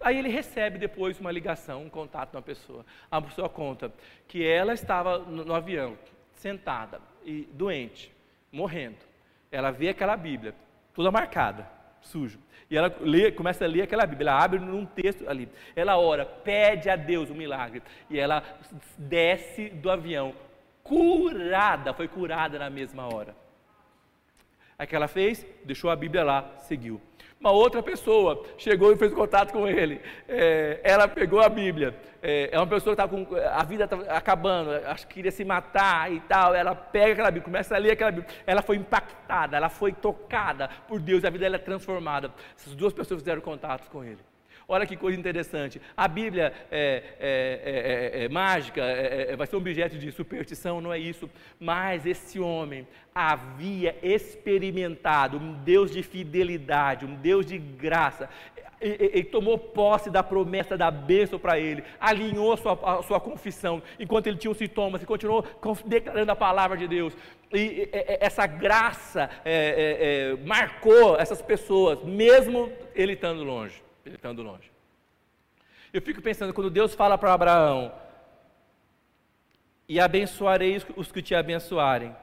Aí 0.00 0.18
ele 0.18 0.28
recebe 0.28 0.78
depois 0.78 1.18
uma 1.20 1.30
ligação, 1.30 1.82
um 1.82 1.88
contato 1.88 2.30
de 2.30 2.36
uma 2.36 2.42
pessoa. 2.42 2.84
A 3.10 3.20
pessoa 3.22 3.48
conta 3.48 3.92
que 4.26 4.44
ela 4.44 4.74
estava 4.74 5.18
no, 5.18 5.44
no 5.44 5.54
avião, 5.54 5.96
sentada 6.34 7.00
e 7.24 7.48
doente, 7.52 8.12
morrendo 8.50 9.11
ela 9.52 9.70
vê 9.70 9.90
aquela 9.90 10.16
Bíblia, 10.16 10.54
toda 10.94 11.10
marcada, 11.10 11.68
sujo. 12.00 12.40
E 12.70 12.76
ela 12.76 12.92
lê, 13.00 13.30
começa 13.30 13.66
a 13.66 13.68
ler 13.68 13.82
aquela 13.82 14.06
Bíblia, 14.06 14.30
ela 14.30 14.42
abre 14.42 14.58
num 14.58 14.86
texto 14.86 15.28
ali. 15.28 15.46
Ela 15.76 15.98
ora, 15.98 16.24
pede 16.24 16.88
a 16.88 16.96
Deus 16.96 17.30
um 17.30 17.34
milagre. 17.34 17.82
E 18.08 18.18
ela 18.18 18.42
desce 18.96 19.68
do 19.68 19.90
avião, 19.90 20.34
curada, 20.82 21.92
foi 21.92 22.08
curada 22.08 22.58
na 22.58 22.70
mesma 22.70 23.12
hora. 23.14 23.36
Aí 24.78 24.86
que 24.86 24.96
ela 24.96 25.06
fez? 25.06 25.46
Deixou 25.64 25.90
a 25.90 25.96
Bíblia 25.96 26.24
lá, 26.24 26.56
seguiu. 26.60 26.98
Uma 27.42 27.50
outra 27.50 27.82
pessoa 27.82 28.44
chegou 28.56 28.92
e 28.92 28.96
fez 28.96 29.12
contato 29.12 29.52
com 29.52 29.66
ele. 29.66 30.00
É, 30.28 30.78
ela 30.84 31.08
pegou 31.08 31.40
a 31.40 31.48
Bíblia. 31.48 31.92
É, 32.22 32.50
é 32.52 32.56
uma 32.56 32.68
pessoa 32.68 32.94
que 32.94 33.02
está 33.02 33.08
com 33.08 33.26
a 33.34 33.64
vida 33.64 33.88
tá 33.88 33.96
acabando, 34.10 34.70
acho 34.86 35.08
que 35.08 35.14
queria 35.14 35.32
se 35.32 35.44
matar 35.44 36.12
e 36.12 36.20
tal. 36.20 36.54
Ela 36.54 36.72
pega 36.72 37.14
aquela 37.14 37.32
Bíblia, 37.32 37.44
começa 37.44 37.74
a 37.74 37.78
ler 37.78 37.90
aquela 37.90 38.12
Bíblia. 38.12 38.32
Ela 38.46 38.62
foi 38.62 38.76
impactada, 38.76 39.56
ela 39.56 39.68
foi 39.68 39.92
tocada 39.92 40.70
por 40.86 41.00
Deus, 41.00 41.24
a 41.24 41.30
vida 41.30 41.40
dela 41.40 41.56
é 41.56 41.58
transformada. 41.58 42.32
Essas 42.56 42.76
duas 42.76 42.92
pessoas 42.92 43.20
fizeram 43.20 43.42
contato 43.42 43.90
com 43.90 44.04
ele. 44.04 44.20
Olha 44.72 44.86
que 44.86 44.96
coisa 44.96 45.18
interessante. 45.18 45.82
A 45.94 46.08
Bíblia 46.08 46.50
é, 46.70 47.02
é, 47.20 48.20
é, 48.20 48.24
é 48.24 48.28
mágica, 48.30 48.82
vai 49.36 49.46
ser 49.46 49.56
um 49.56 49.58
objeto 49.58 49.98
de 49.98 50.10
superstição, 50.10 50.80
não 50.80 50.90
é 50.90 50.98
isso. 50.98 51.28
Mas 51.60 52.06
esse 52.06 52.40
homem 52.40 52.88
havia 53.14 53.94
experimentado 54.02 55.36
um 55.36 55.52
Deus 55.52 55.90
de 55.90 56.02
fidelidade, 56.02 57.04
um 57.04 57.16
Deus 57.16 57.44
de 57.44 57.58
graça 57.58 58.30
ele 58.80 59.24
tomou 59.24 59.56
posse 59.56 60.10
da 60.10 60.24
promessa 60.24 60.76
da 60.76 60.90
bênção 60.90 61.38
para 61.38 61.56
ele, 61.58 61.84
alinhou 62.00 62.56
sua, 62.56 62.72
a 62.82 63.02
sua 63.04 63.20
confissão, 63.20 63.80
enquanto 63.98 64.26
ele 64.26 64.36
tinha 64.36 64.50
os 64.50 64.58
sintomas, 64.58 65.00
e 65.00 65.06
continuou 65.06 65.44
declarando 65.86 66.32
a 66.32 66.34
palavra 66.34 66.76
de 66.76 66.88
Deus. 66.88 67.16
E, 67.52 67.88
essa 67.92 68.44
graça 68.44 69.30
é, 69.44 69.52
é, 69.54 70.32
é, 70.32 70.36
marcou 70.44 71.16
essas 71.16 71.40
pessoas, 71.40 72.02
mesmo 72.02 72.72
ele 72.92 73.12
estando 73.12 73.44
longe. 73.44 73.80
Ele 74.04 74.16
estando 74.16 74.42
longe. 74.42 74.70
Eu 75.92 76.00
fico 76.00 76.22
pensando, 76.22 76.54
quando 76.54 76.70
Deus 76.70 76.94
fala 76.94 77.18
para 77.18 77.32
Abraão, 77.32 77.92
e 79.88 80.00
abençoarei 80.00 80.80
os 80.96 81.12
que 81.12 81.20
te 81.20 81.34
abençoarem, 81.34 82.16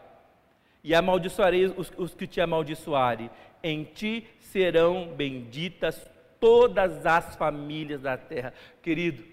e 0.83 0.95
amaldiçoarei 0.95 1.65
os, 1.65 1.91
os 1.97 2.15
que 2.15 2.25
te 2.25 2.41
amaldiçoarem, 2.41 3.29
em 3.61 3.83
ti 3.83 4.27
serão 4.39 5.09
benditas 5.09 6.09
todas 6.39 7.05
as 7.05 7.35
famílias 7.35 8.01
da 8.01 8.17
terra. 8.17 8.53
Querido, 8.81 9.23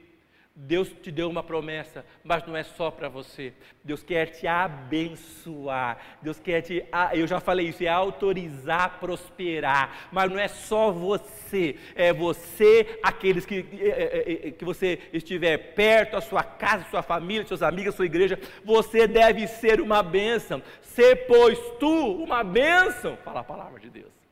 Deus 0.59 0.89
te 1.03 1.13
deu 1.13 1.29
uma 1.29 1.43
promessa, 1.43 2.03
mas 2.25 2.47
não 2.47 2.57
é 2.57 2.63
só 2.63 2.91
para 2.91 3.11
você. 3.11 3.53
Deus 3.85 4.03
quer 4.03 4.31
te 4.31 4.47
abençoar. 4.47 5.99
Deus 6.23 6.41
quer 6.41 6.63
te, 6.63 6.83
eu 7.13 7.27
já 7.27 7.41
falei 7.41 7.69
isso, 7.69 7.85
é 7.85 7.89
autorizar 7.89 8.85
a 8.85 8.89
prosperar. 8.89 10.09
Mas 10.11 10.31
não 10.31 10.39
é 10.39 10.49
só 10.49 10.91
você, 10.91 11.77
é 11.95 12.11
você, 12.11 12.99
aqueles 13.03 13.45
que, 13.45 13.67
é, 13.79 13.89
é, 13.89 14.49
é, 14.49 14.51
que 14.51 14.65
você 14.65 14.99
estiver 15.13 15.59
perto, 15.75 16.17
a 16.17 16.23
sua 16.23 16.43
casa, 16.43 16.87
sua 16.91 17.03
família, 17.03 17.47
seus 17.47 17.63
amigos, 17.63 17.95
sua 17.95 18.07
igreja. 18.07 18.39
Você 18.65 19.07
deve 19.07 19.47
ser 19.47 19.79
uma 19.79 20.03
bênção. 20.03 20.63
Ser, 20.81 21.27
pois, 21.27 21.59
tu 21.79 22.23
uma 22.23 22.43
bênção. 22.43 23.19
Fala 23.23 23.41
a 23.41 23.45
palavra 23.45 23.79
de 23.79 23.91
Deus. 23.91 24.26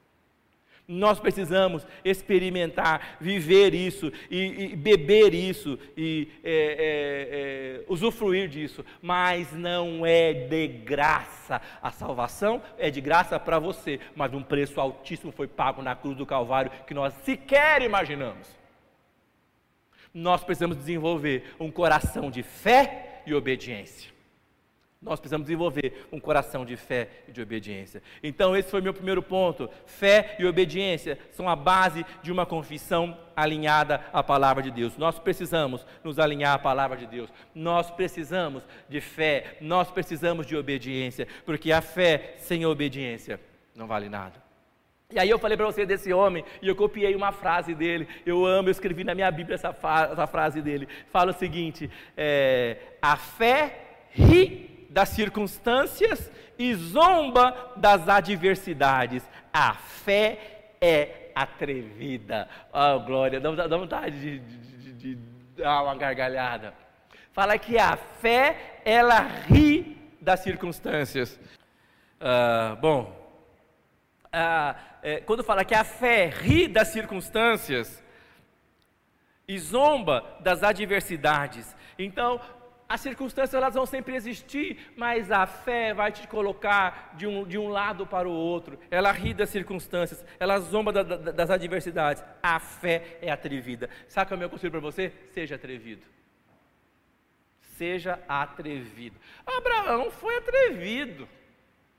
Nós 0.86 1.18
precisamos 1.18 1.86
experimentar, 2.04 3.16
viver 3.18 3.74
isso, 3.74 4.12
e, 4.30 4.72
e 4.72 4.76
beber 4.76 5.32
isso, 5.32 5.78
e 5.96 6.28
é, 6.44 6.50
é, 6.50 7.80
é, 7.80 7.84
usufruir 7.88 8.48
disso, 8.48 8.84
mas 9.00 9.50
não 9.52 10.04
é 10.04 10.34
de 10.34 10.68
graça. 10.68 11.62
A 11.80 11.90
salvação 11.90 12.62
é 12.76 12.90
de 12.90 13.00
graça 13.00 13.40
para 13.40 13.58
você, 13.58 13.98
mas 14.14 14.34
um 14.34 14.42
preço 14.42 14.78
altíssimo 14.78 15.32
foi 15.32 15.46
pago 15.46 15.80
na 15.80 15.96
cruz 15.96 16.16
do 16.16 16.26
Calvário 16.26 16.70
que 16.86 16.92
nós 16.92 17.14
sequer 17.24 17.80
imaginamos. 17.80 18.46
Nós 20.12 20.44
precisamos 20.44 20.76
desenvolver 20.76 21.54
um 21.58 21.70
coração 21.70 22.30
de 22.30 22.42
fé 22.42 23.22
e 23.26 23.34
obediência. 23.34 24.13
Nós 25.04 25.20
precisamos 25.20 25.44
desenvolver 25.44 26.06
um 26.10 26.18
coração 26.18 26.64
de 26.64 26.76
fé 26.76 27.08
e 27.28 27.32
de 27.32 27.42
obediência. 27.42 28.02
Então, 28.22 28.56
esse 28.56 28.70
foi 28.70 28.80
meu 28.80 28.94
primeiro 28.94 29.22
ponto. 29.22 29.68
Fé 29.84 30.34
e 30.38 30.46
obediência 30.46 31.18
são 31.30 31.46
a 31.48 31.54
base 31.54 32.04
de 32.22 32.32
uma 32.32 32.46
confissão 32.46 33.16
alinhada 33.36 34.02
à 34.12 34.22
palavra 34.22 34.62
de 34.62 34.70
Deus. 34.70 34.96
Nós 34.96 35.18
precisamos 35.18 35.86
nos 36.02 36.18
alinhar 36.18 36.54
à 36.54 36.58
palavra 36.58 36.96
de 36.96 37.06
Deus. 37.06 37.30
Nós 37.54 37.90
precisamos 37.90 38.62
de 38.88 39.00
fé, 39.00 39.58
nós 39.60 39.90
precisamos 39.90 40.46
de 40.46 40.56
obediência, 40.56 41.28
porque 41.44 41.70
a 41.70 41.82
fé 41.82 42.36
sem 42.38 42.64
obediência 42.64 43.38
não 43.76 43.86
vale 43.86 44.08
nada. 44.08 44.42
E 45.12 45.18
aí 45.18 45.28
eu 45.28 45.38
falei 45.38 45.56
para 45.56 45.66
você 45.66 45.84
desse 45.84 46.12
homem 46.12 46.44
e 46.62 46.66
eu 46.66 46.74
copiei 46.74 47.14
uma 47.14 47.30
frase 47.30 47.74
dele. 47.74 48.08
Eu 48.24 48.44
amo, 48.46 48.68
eu 48.68 48.72
escrevi 48.72 49.04
na 49.04 49.14
minha 49.14 49.30
Bíblia 49.30 49.54
essa, 49.54 49.68
essa 49.68 50.26
frase 50.26 50.62
dele. 50.62 50.88
Fala 51.12 51.30
o 51.30 51.34
seguinte: 51.34 51.90
é, 52.16 52.78
a 53.02 53.16
fé 53.16 53.80
ri 54.10 54.73
das 54.94 55.08
circunstâncias 55.08 56.30
e 56.56 56.72
zomba 56.72 57.72
das 57.74 58.08
adversidades. 58.08 59.28
A 59.52 59.74
fé 59.74 60.76
é 60.80 61.32
atrevida. 61.34 62.48
Oh, 62.72 63.00
glória, 63.00 63.40
dá, 63.40 63.50
dá 63.66 63.76
vontade 63.76 64.20
de, 64.20 64.38
de, 64.38 64.92
de, 64.92 65.14
de 65.16 65.18
dar 65.56 65.82
uma 65.82 65.96
gargalhada. 65.96 66.72
Fala 67.32 67.58
que 67.58 67.76
a 67.76 67.96
fé, 67.96 68.80
ela 68.84 69.18
ri 69.48 69.98
das 70.20 70.40
circunstâncias. 70.40 71.40
Ah, 72.20 72.78
bom, 72.80 73.12
ah, 74.32 74.76
é, 75.02 75.16
quando 75.22 75.42
fala 75.42 75.64
que 75.64 75.74
a 75.74 75.82
fé 75.82 76.26
ri 76.26 76.68
das 76.68 76.88
circunstâncias 76.88 78.00
e 79.48 79.58
zomba 79.58 80.24
das 80.38 80.62
adversidades, 80.62 81.74
então 81.98 82.40
as 82.88 83.00
circunstâncias 83.00 83.54
elas 83.54 83.74
vão 83.74 83.86
sempre 83.86 84.14
existir, 84.14 84.92
mas 84.96 85.30
a 85.30 85.46
fé 85.46 85.94
vai 85.94 86.12
te 86.12 86.28
colocar 86.28 87.14
de 87.14 87.26
um, 87.26 87.44
de 87.44 87.56
um 87.56 87.68
lado 87.68 88.06
para 88.06 88.28
o 88.28 88.32
outro. 88.32 88.78
Ela 88.90 89.10
ri 89.10 89.32
das 89.32 89.48
circunstâncias, 89.48 90.24
ela 90.38 90.58
zomba 90.58 90.92
da, 90.92 91.02
da, 91.02 91.32
das 91.32 91.50
adversidades. 91.50 92.22
A 92.42 92.60
fé 92.60 93.18
é 93.22 93.30
atrevida. 93.30 93.88
Sabe 94.06 94.28
qual 94.28 94.34
é 94.34 94.36
o 94.36 94.40
meu 94.40 94.50
conselho 94.50 94.70
para 94.70 94.80
você? 94.80 95.12
Seja 95.32 95.54
atrevido. 95.54 96.02
Seja 97.76 98.20
atrevido. 98.28 99.16
Abraão 99.46 100.10
foi 100.10 100.36
atrevido. 100.36 101.26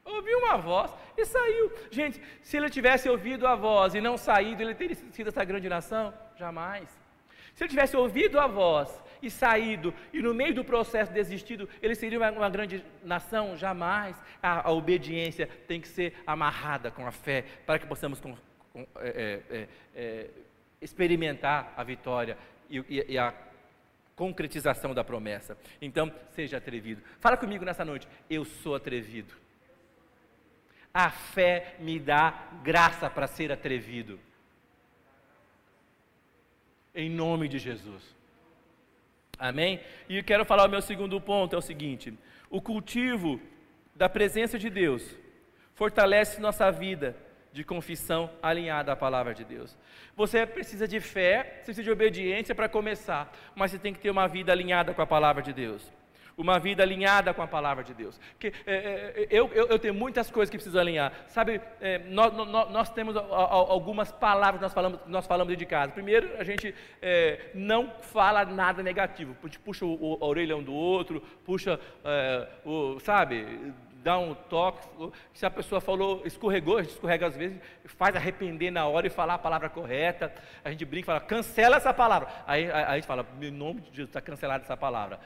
Ouviu 0.06 0.38
uma 0.38 0.58
voz 0.58 0.94
e 1.18 1.26
saiu. 1.26 1.74
Gente, 1.90 2.22
se 2.44 2.56
ele 2.56 2.70
tivesse 2.70 3.10
ouvido 3.10 3.48
a 3.48 3.56
voz 3.56 3.96
e 3.96 4.02
não 4.02 4.18
saído, 4.18 4.62
ele 4.62 4.76
teria 4.76 4.96
sido 4.96 5.30
essa 5.30 5.44
grande 5.44 5.68
nação? 5.68 6.14
Jamais. 6.38 6.88
Se 7.56 7.64
ele 7.64 7.70
tivesse 7.70 7.98
ouvido 7.98 8.40
a 8.40 8.46
voz 8.46 9.04
e 9.28 9.32
saído, 9.32 9.94
e 10.14 10.22
no 10.22 10.34
meio 10.34 10.54
do 10.54 10.64
processo 10.64 11.12
desistido, 11.12 11.68
ele 11.82 11.96
seria 11.96 12.20
uma, 12.20 12.32
uma 12.32 12.50
grande 12.50 12.84
nação? 13.04 13.56
Jamais. 13.58 14.16
A, 14.42 14.68
a, 14.68 14.72
obediência 14.72 15.48
tem 15.68 15.82
que 15.82 15.88
ser 15.88 16.14
amarrada 16.26 16.92
com 16.92 17.06
a 17.06 17.12
fé, 17.12 17.46
para 17.66 17.80
que 17.80 17.88
possamos 17.88 18.20
com, 18.20 18.36
com, 18.72 18.88
é, 18.98 19.42
é, 19.50 19.58
é, 19.58 19.68
é 19.96 20.30
experimentar 20.82 21.74
a 21.76 21.84
vitória 21.84 22.38
e, 22.70 22.78
e, 22.90 23.06
e 23.14 23.18
a 23.18 23.34
concretização 24.16 24.94
da 24.94 25.04
promessa. 25.04 25.58
Então, 25.82 26.12
seja 26.32 26.58
atrevido. 26.58 27.02
Fala 27.20 27.36
comigo 27.36 27.66
nessa 27.66 27.84
noite. 27.84 28.08
Eu 28.30 28.46
sou 28.46 28.76
atrevido. 28.76 29.34
A 30.94 31.10
fé 31.10 31.76
me 31.80 32.00
dá 32.00 32.50
graça 32.64 33.10
para 33.10 33.28
ser 33.28 33.52
atrevido. 33.52 34.18
Em 36.94 37.10
nome 37.10 37.50
de 37.50 37.60
Jesus. 37.60 38.15
Amém? 39.38 39.80
E 40.08 40.22
quero 40.24 40.46
falar 40.46 40.66
o 40.66 40.70
meu 40.70 40.82
segundo 40.82 41.20
ponto: 41.20 41.56
é 41.56 41.60
o 41.60 41.62
seguinte: 41.62 42.14
o 42.50 42.62
cultivo 42.62 43.40
da 43.96 44.10
presença 44.10 44.58
de 44.58 44.70
Deus 44.70 45.16
fortalece 45.74 46.42
nossa 46.42 46.72
vida 46.72 47.16
de 47.52 47.64
confissão 47.64 48.30
alinhada 48.44 48.92
à 48.92 48.96
palavra 48.96 49.34
de 49.34 49.46
Deus. 49.46 49.78
Você 50.16 50.46
precisa 50.46 50.88
de 50.88 51.00
fé, 51.00 51.44
precisa 51.64 51.82
de 51.82 51.90
obediência 51.90 52.54
para 52.54 52.68
começar, 52.68 53.34
mas 53.56 53.72
você 53.72 53.80
tem 53.80 53.94
que 53.94 54.00
ter 54.00 54.10
uma 54.10 54.28
vida 54.28 54.52
alinhada 54.52 54.94
com 54.94 55.02
a 55.02 55.08
palavra 55.08 55.42
de 55.42 55.54
Deus 55.54 55.95
uma 56.38 56.60
vida 56.60 56.84
alinhada 56.84 57.34
com 57.34 57.42
a 57.42 57.48
palavra 57.48 57.84
de 57.84 57.94
Deus. 57.94 58.20
Porque 58.32 58.54
é, 58.66 58.76
é, 58.76 59.28
eu, 59.30 59.50
eu, 59.54 59.68
eu, 59.68 59.80
tenho 59.80 59.94
muitas 59.94 60.30
coisas 60.30 60.50
que 60.50 60.58
preciso 60.58 60.78
alinhar. 60.78 61.12
Sabe, 61.28 61.62
é, 61.80 62.00
nós, 62.00 62.34
nós, 62.34 62.72
nós, 62.72 62.90
temos 62.90 63.16
algumas 63.16 64.12
palavras 64.12 64.60
que 64.60 64.64
nós 64.64 64.74
falamos, 64.74 65.00
nós 65.08 65.28
falamos 65.28 65.58
de 65.58 65.66
casa. 65.66 65.92
Primeiro, 65.92 66.30
a 66.38 66.44
gente 66.44 66.74
é, 67.02 67.52
não 67.54 67.90
fala 68.02 68.46
nada 68.46 68.84
negativo. 68.84 69.36
A 69.42 69.48
gente 69.48 69.60
puxa 69.60 69.86
o, 69.86 69.94
o, 69.94 70.18
a 70.22 70.26
orelha 70.26 70.58
um 70.58 70.64
do 70.64 70.74
outro, 70.74 71.22
puxa, 71.44 71.80
é, 72.04 72.48
o, 72.66 73.00
sabe, 73.00 73.74
dá 74.06 74.20
um 74.20 74.36
toque. 74.36 74.88
Se 75.34 75.48
a 75.48 75.50
pessoa 75.50 75.82
falou, 75.82 76.22
escorregou, 76.26 76.78
a 76.78 76.84
gente 76.84 76.92
escorrega 76.92 77.26
às 77.26 77.36
vezes, 77.36 77.60
faz 77.86 78.16
arrepender 78.16 78.70
na 78.70 78.86
hora 78.86 79.08
e 79.08 79.10
falar 79.10 79.34
a 79.34 79.40
palavra 79.40 79.68
correta. 79.68 80.32
A 80.64 80.70
gente 80.70 80.86
brinca 80.86 81.06
e 81.06 81.08
fala, 81.08 81.20
cancela 81.20 81.78
essa 81.78 81.92
palavra. 81.92 82.30
Aí 82.46 82.70
a, 82.70 82.92
a 82.92 82.96
gente 82.96 83.08
fala, 83.08 83.26
em 83.42 83.50
nome 83.50 83.82
de 83.82 83.88
Jesus, 83.88 84.10
está 84.10 84.22
cancelada 84.22 84.64
essa 84.64 84.78
palavra. 84.78 85.20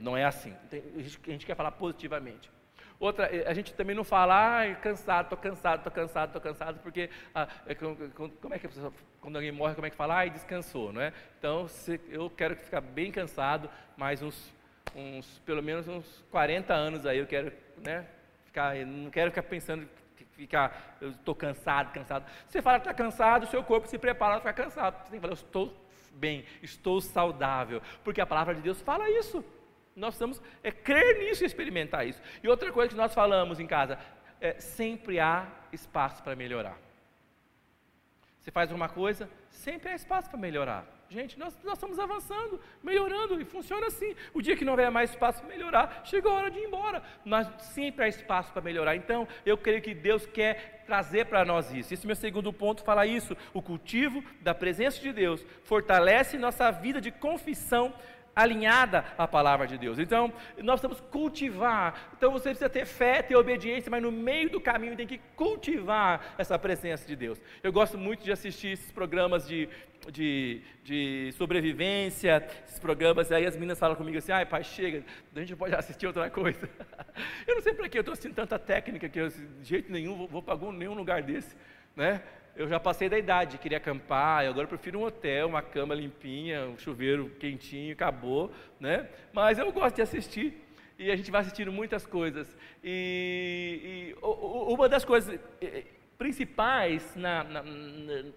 Não 0.00 0.16
é 0.16 0.24
assim. 0.24 0.52
A 0.72 1.00
gente, 1.00 1.20
a 1.28 1.30
gente, 1.30 1.46
quer 1.46 1.54
falar 1.54 1.70
positivamente. 1.70 2.50
Outra, 2.98 3.30
a 3.48 3.54
gente 3.54 3.72
também 3.72 3.94
não 3.94 4.02
fala, 4.02 4.62
ah, 4.62 4.74
cansado, 4.74 5.26
estou 5.26 5.38
cansado, 5.38 5.78
estou 5.78 5.92
cansado, 5.92 6.28
estou 6.30 6.42
cansado, 6.42 6.80
porque 6.80 7.08
ah, 7.32 7.46
é 7.68 7.74
como 7.76 8.52
é 8.52 8.58
que 8.58 8.66
pessoa, 8.66 8.92
quando 9.20 9.36
alguém 9.36 9.52
morre, 9.52 9.76
como 9.76 9.86
é 9.86 9.90
que 9.90 9.96
fala? 9.96 10.22
Ah, 10.22 10.26
descansou, 10.26 10.92
não 10.92 11.00
é? 11.00 11.12
Então, 11.38 11.68
se, 11.68 12.00
eu 12.10 12.28
quero 12.28 12.56
ficar 12.56 12.80
bem 12.80 13.12
cansado, 13.12 13.70
mais 13.96 14.20
uns, 14.20 14.52
uns, 14.96 15.38
pelo 15.46 15.62
menos 15.62 15.86
uns 15.86 16.24
40 16.32 16.74
anos 16.74 17.06
aí, 17.06 17.18
eu 17.18 17.26
quero 17.28 17.52
né? 17.84 18.06
Ficar, 18.44 18.74
não 18.86 19.10
quero 19.10 19.30
ficar 19.30 19.42
pensando 19.42 19.88
ficar, 20.38 20.96
eu 21.00 21.10
estou 21.10 21.34
cansado, 21.34 21.92
cansado. 21.92 22.24
Você 22.48 22.62
fala 22.62 22.78
que 22.78 22.88
está 22.88 22.94
cansado, 22.94 23.44
o 23.44 23.46
seu 23.48 23.62
corpo 23.62 23.88
se 23.88 23.98
prepara 23.98 24.40
para 24.40 24.52
ficar 24.52 24.64
cansado. 24.64 25.02
Você 25.02 25.10
tem 25.10 25.18
que 25.18 25.20
falar, 25.20 25.32
eu 25.32 25.34
estou 25.34 25.88
bem, 26.12 26.44
estou 26.62 27.00
saudável, 27.00 27.82
porque 28.04 28.20
a 28.20 28.26
palavra 28.26 28.54
de 28.54 28.60
Deus 28.60 28.80
fala 28.80 29.10
isso. 29.10 29.44
Nós 29.96 30.16
precisamos 30.16 30.40
é, 30.62 30.70
crer 30.70 31.18
nisso 31.18 31.42
e 31.42 31.46
experimentar 31.46 32.06
isso. 32.06 32.22
E 32.42 32.48
outra 32.48 32.70
coisa 32.70 32.90
que 32.90 32.96
nós 32.96 33.12
falamos 33.12 33.58
em 33.58 33.66
casa, 33.66 33.98
é, 34.40 34.54
sempre 34.60 35.18
há 35.18 35.48
espaço 35.72 36.22
para 36.22 36.36
melhorar. 36.36 36.78
Você 38.40 38.52
faz 38.52 38.70
uma 38.70 38.88
coisa, 38.88 39.28
sempre 39.50 39.90
há 39.90 39.94
espaço 39.94 40.30
para 40.30 40.38
melhorar. 40.38 40.86
Gente, 41.10 41.38
nós, 41.38 41.56
nós 41.64 41.74
estamos 41.74 41.98
avançando, 41.98 42.60
melhorando, 42.82 43.40
e 43.40 43.44
funciona 43.44 43.86
assim. 43.86 44.14
O 44.34 44.42
dia 44.42 44.54
que 44.54 44.64
não 44.64 44.72
houver 44.72 44.90
mais 44.90 45.10
espaço 45.10 45.40
para 45.40 45.48
melhorar, 45.48 46.02
chegou 46.04 46.30
a 46.30 46.34
hora 46.34 46.50
de 46.50 46.58
ir 46.58 46.64
embora. 46.64 47.02
Mas 47.24 47.48
sempre 47.72 48.04
há 48.04 48.08
espaço 48.08 48.52
para 48.52 48.60
melhorar. 48.60 48.94
Então, 48.94 49.26
eu 49.46 49.56
creio 49.56 49.80
que 49.80 49.94
Deus 49.94 50.26
quer 50.26 50.84
trazer 50.86 51.24
para 51.24 51.46
nós 51.46 51.72
isso. 51.72 51.94
Esse 51.94 52.06
meu 52.06 52.16
segundo 52.16 52.52
ponto 52.52 52.84
fala 52.84 53.06
isso. 53.06 53.34
O 53.54 53.62
cultivo 53.62 54.22
da 54.42 54.54
presença 54.54 55.00
de 55.00 55.12
Deus 55.12 55.44
fortalece 55.64 56.36
nossa 56.36 56.70
vida 56.70 57.00
de 57.00 57.10
confissão 57.10 57.94
alinhada 58.38 59.04
à 59.18 59.26
palavra 59.26 59.66
de 59.66 59.76
Deus. 59.76 59.98
Então, 59.98 60.32
nós 60.58 60.80
que 60.80 61.02
cultivar. 61.10 62.10
Então, 62.16 62.30
você 62.30 62.50
precisa 62.50 62.68
ter 62.70 62.86
fé, 62.86 63.20
ter 63.20 63.34
obediência, 63.34 63.90
mas 63.90 64.00
no 64.00 64.12
meio 64.12 64.48
do 64.48 64.60
caminho 64.60 64.96
tem 64.96 65.06
que 65.06 65.18
cultivar 65.34 66.34
essa 66.38 66.56
presença 66.56 67.04
de 67.04 67.16
Deus. 67.16 67.40
Eu 67.62 67.72
gosto 67.72 67.98
muito 67.98 68.22
de 68.22 68.30
assistir 68.30 68.68
esses 68.68 68.92
programas 68.92 69.46
de, 69.48 69.68
de, 70.12 70.62
de 70.84 71.32
sobrevivência, 71.36 72.46
esses 72.64 72.78
programas, 72.78 73.32
aí 73.32 73.44
as 73.44 73.56
meninas 73.56 73.78
falam 73.78 73.96
comigo 73.96 74.18
assim, 74.18 74.30
ai 74.30 74.46
pai, 74.46 74.62
chega, 74.62 75.02
a 75.34 75.40
gente 75.40 75.56
pode 75.56 75.74
assistir 75.74 76.06
outra 76.06 76.30
coisa. 76.30 76.68
eu 77.46 77.56
não 77.56 77.62
sei 77.62 77.74
para 77.74 77.88
que 77.88 77.98
eu 77.98 78.02
estou 78.02 78.12
assistindo 78.12 78.34
tanta 78.34 78.58
técnica 78.58 79.08
que 79.08 79.18
eu, 79.18 79.28
de 79.28 79.64
jeito 79.64 79.90
nenhum 79.90 80.16
vou, 80.16 80.28
vou 80.28 80.42
para 80.42 80.54
algum, 80.54 80.70
nenhum 80.70 80.94
lugar 80.94 81.22
desse, 81.22 81.56
né? 81.96 82.22
Eu 82.58 82.68
já 82.68 82.80
passei 82.80 83.08
da 83.08 83.16
idade, 83.16 83.56
queria 83.56 83.78
acampar, 83.78 84.44
e 84.44 84.48
agora 84.48 84.64
eu 84.64 84.68
prefiro 84.68 84.98
um 84.98 85.04
hotel, 85.04 85.46
uma 85.46 85.62
cama 85.62 85.94
limpinha, 85.94 86.66
um 86.66 86.76
chuveiro 86.76 87.30
quentinho, 87.38 87.92
acabou, 87.92 88.50
né? 88.80 89.08
Mas 89.32 89.60
eu 89.60 89.70
gosto 89.70 89.94
de 89.94 90.02
assistir, 90.02 90.60
e 90.98 91.08
a 91.08 91.14
gente 91.14 91.30
vai 91.30 91.42
assistindo 91.42 91.70
muitas 91.70 92.04
coisas. 92.04 92.56
E, 92.82 94.12
e 94.12 94.16
uma 94.20 94.88
das 94.88 95.04
coisas 95.04 95.38
principais 96.18 97.14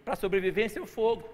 para 0.05 0.15
sobrevivência 0.15 0.77
é 0.77 0.83
o 0.83 0.85
fogo. 0.85 1.27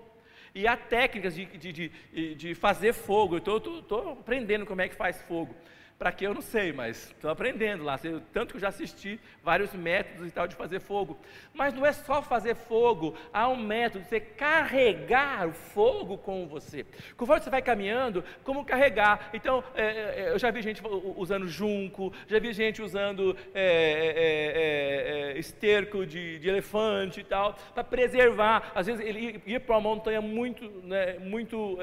E 0.55 0.65
há 0.65 0.77
técnicas 0.77 1.35
de, 1.35 1.45
de, 1.45 1.73
de, 1.73 2.35
de 2.35 2.55
fazer 2.55 2.93
fogo, 2.93 3.35
eu 3.35 3.57
estou 3.57 4.13
aprendendo 4.13 4.65
como 4.65 4.79
é 4.79 4.87
que 4.87 4.95
faz 4.95 5.21
fogo. 5.23 5.53
Para 5.97 6.11
que 6.11 6.27
eu 6.27 6.33
não 6.33 6.41
sei, 6.41 6.71
mas 6.71 7.07
estou 7.07 7.31
aprendendo 7.31 7.83
lá. 7.83 7.99
Tanto 8.31 8.51
que 8.51 8.57
eu 8.57 8.61
já 8.61 8.67
assisti 8.67 9.19
vários 9.43 9.73
métodos 9.73 10.27
e 10.27 10.31
tal 10.31 10.47
de 10.47 10.55
fazer 10.55 10.79
fogo. 10.79 11.17
Mas 11.55 11.73
não 11.73 11.83
é 11.83 11.91
só 11.91 12.21
fazer 12.21 12.55
fogo, 12.55 13.15
há 13.33 13.47
um 13.49 13.55
método 13.57 14.03
de 14.03 14.09
você 14.09 14.19
carregar 14.19 15.47
o 15.47 15.51
fogo 15.51 16.15
com 16.19 16.47
você. 16.47 16.85
Conforme 17.15 17.43
você 17.43 17.49
vai 17.49 17.63
caminhando, 17.63 18.23
como 18.43 18.63
carregar? 18.63 19.31
Então, 19.33 19.63
é, 19.73 19.85
é, 19.85 20.19
é 20.19 20.31
eu 20.33 20.37
já 20.37 20.51
vi 20.51 20.61
gente 20.61 20.83
usando 21.15 21.47
junco, 21.47 22.13
já 22.27 22.37
vi 22.37 22.53
gente 22.53 22.79
usando 22.79 23.35
é, 23.55 25.33
é, 25.33 25.33
é 25.35 25.39
esterco 25.39 26.05
de, 26.05 26.37
de, 26.37 26.47
elefante 26.47 27.21
e 27.21 27.23
tal, 27.23 27.55
para 27.73 27.83
preservar. 27.83 28.71
Às 28.75 28.85
vezes 28.85 29.03
ele 29.03 29.41
ia 29.47 29.59
para 29.59 29.75
uma 29.75 29.81
montanha 29.81 30.21
muito, 30.21 30.69
né, 30.83 31.17
muito 31.19 31.79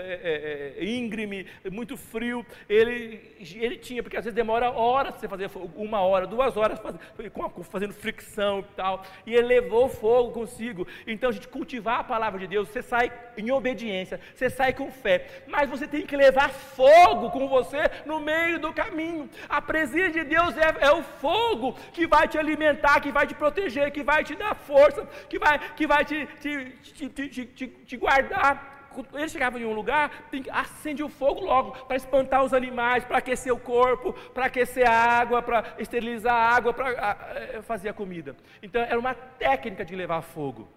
íngreme, 0.79 1.49
muito 1.73 1.97
frio. 1.97 2.47
Ele, 2.69 3.21
ele 3.57 3.77
tinha 3.77 4.03
porque 4.05 4.16
às 4.16 4.24
vezes 4.24 4.36
demora 4.36 4.70
horas 4.70 5.12
para 5.12 5.20
você 5.20 5.28
fazer 5.28 5.48
fogo, 5.48 5.72
uma 5.76 6.00
hora, 6.00 6.26
duas 6.26 6.57
horas 6.57 6.78
fazendo 7.70 7.94
fricção 7.94 8.61
e 8.61 8.74
tal. 8.76 9.02
E 9.26 9.34
ele 9.34 9.48
levou 9.48 9.88
fogo 9.88 10.30
consigo. 10.30 10.86
Então 11.07 11.30
a 11.30 11.32
gente 11.32 11.48
cultivar 11.48 12.00
a 12.00 12.05
palavra 12.05 12.38
de 12.38 12.46
Deus, 12.46 12.68
você 12.68 12.82
sai 12.82 13.11
em 13.36 13.50
obediência, 13.50 14.20
você 14.34 14.50
sai 14.50 14.72
com 14.72 14.90
fé, 14.90 15.42
mas 15.48 15.68
você 15.68 15.88
tem 15.88 16.07
que 16.07 16.16
levar 16.16 16.50
fogo 16.50 17.30
com 17.30 17.48
você 17.48 17.78
no 18.05 18.20
meio 18.20 18.61
do 18.61 18.72
caminho. 18.72 19.28
A 19.48 19.61
presença 19.61 20.12
de 20.12 20.24
Deus 20.24 20.55
é, 20.57 20.86
é 20.86 20.92
o 20.92 21.02
fogo 21.02 21.72
que 21.92 22.07
vai 22.07 22.28
te 22.28 22.38
alimentar, 22.38 23.00
que 23.00 23.11
vai 23.11 23.26
te 23.26 23.34
proteger, 23.34 23.90
que 23.90 24.02
vai 24.02 24.22
te 24.22 24.34
dar 24.34 24.55
força, 24.55 25.07
que 25.28 25.38
vai, 25.38 25.59
que 25.74 25.86
vai 25.86 26.05
te, 26.05 26.26
te, 26.40 27.09
te, 27.09 27.28
te, 27.46 27.66
te 27.66 27.96
guardar 27.96 28.74
ele 29.14 29.28
chegava 29.28 29.59
em 29.59 29.64
um 29.64 29.72
lugar, 29.72 30.28
acende 30.53 31.03
o 31.03 31.09
fogo 31.09 31.40
logo, 31.40 31.72
para 31.86 31.97
espantar 31.97 32.45
os 32.45 32.55
animais, 32.55 33.05
para 33.05 33.18
aquecer 33.18 33.53
o 33.53 33.59
corpo, 33.59 34.12
para 34.32 34.47
aquecer 34.47 34.88
a 34.88 34.92
água, 34.92 35.42
para 35.42 35.74
esterilizar 35.78 36.34
a 36.34 36.57
água, 36.57 36.72
para 36.72 36.90
é, 37.34 37.62
fazer 37.62 37.88
a 37.88 37.95
comida. 37.95 38.36
Então, 38.62 38.82
era 38.82 38.99
uma 38.99 39.14
técnica 39.14 39.84
de 39.84 39.97
levar 39.97 40.22
fogo. 40.22 40.68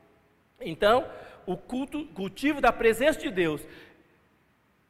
Então, 0.59 1.07
o 1.45 1.55
culto, 1.55 2.05
cultivo 2.07 2.59
da 2.59 2.71
presença 2.71 3.19
de 3.19 3.29
Deus, 3.29 3.65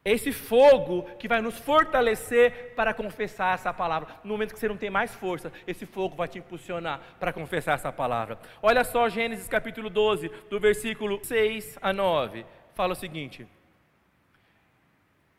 esse 0.04 0.32
fogo 0.32 1.02
que 1.18 1.28
vai 1.28 1.42
nos 1.42 1.58
fortalecer 1.58 2.72
para 2.74 2.94
confessar 2.94 3.54
essa 3.54 3.72
palavra. 3.74 4.08
No 4.24 4.30
momento 4.30 4.54
que 4.54 4.58
você 4.58 4.68
não 4.68 4.76
tem 4.76 4.88
mais 4.88 5.14
força, 5.14 5.52
esse 5.66 5.84
fogo 5.84 6.16
vai 6.16 6.26
te 6.28 6.38
impulsionar 6.38 7.00
para 7.20 7.32
confessar 7.32 7.74
essa 7.74 7.92
palavra. 7.92 8.38
Olha 8.62 8.84
só 8.84 9.08
Gênesis 9.08 9.48
capítulo 9.48 9.90
12, 9.90 10.30
do 10.48 10.58
versículo 10.58 11.22
6 11.22 11.78
a 11.82 11.92
9 11.92 12.44
fala 12.78 12.92
o 12.92 12.96
seguinte: 12.96 13.44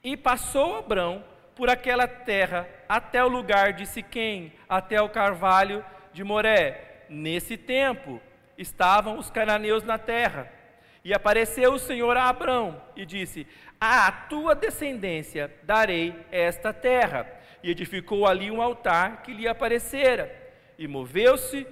E 0.04 0.18
passou 0.18 0.76
Abrão 0.76 1.24
por 1.56 1.70
aquela 1.70 2.06
terra 2.06 2.68
até 2.90 3.24
o 3.24 3.30
lugar 3.30 3.72
de 3.72 3.86
Siquém, 3.86 4.52
até 4.68 5.02
o 5.02 5.08
carvalho 5.08 5.86
de 6.12 6.22
Moré. 6.22 7.06
Nesse 7.08 7.56
tempo 7.56 8.22
estavam 8.58 9.18
os 9.18 9.30
cananeus 9.30 9.86
na 9.86 9.98
terra. 9.98 10.52
E 11.02 11.14
apareceu 11.14 11.72
o 11.72 11.80
Senhor 11.80 12.18
a 12.18 12.28
Abrão 12.28 12.82
e 12.94 13.06
disse: 13.06 13.48
À 13.80 14.12
tua 14.12 14.54
descendência 14.54 15.50
darei 15.64 16.14
esta 16.30 16.74
terra. 16.74 17.26
E 17.64 17.72
edificou 17.72 18.28
ali 18.28 18.52
um 18.52 18.62
altar 18.62 19.24
que 19.24 19.34
lhe 19.34 19.48
aparecera. 19.48 20.30
E 20.78 20.90
moveu-se 20.90 21.66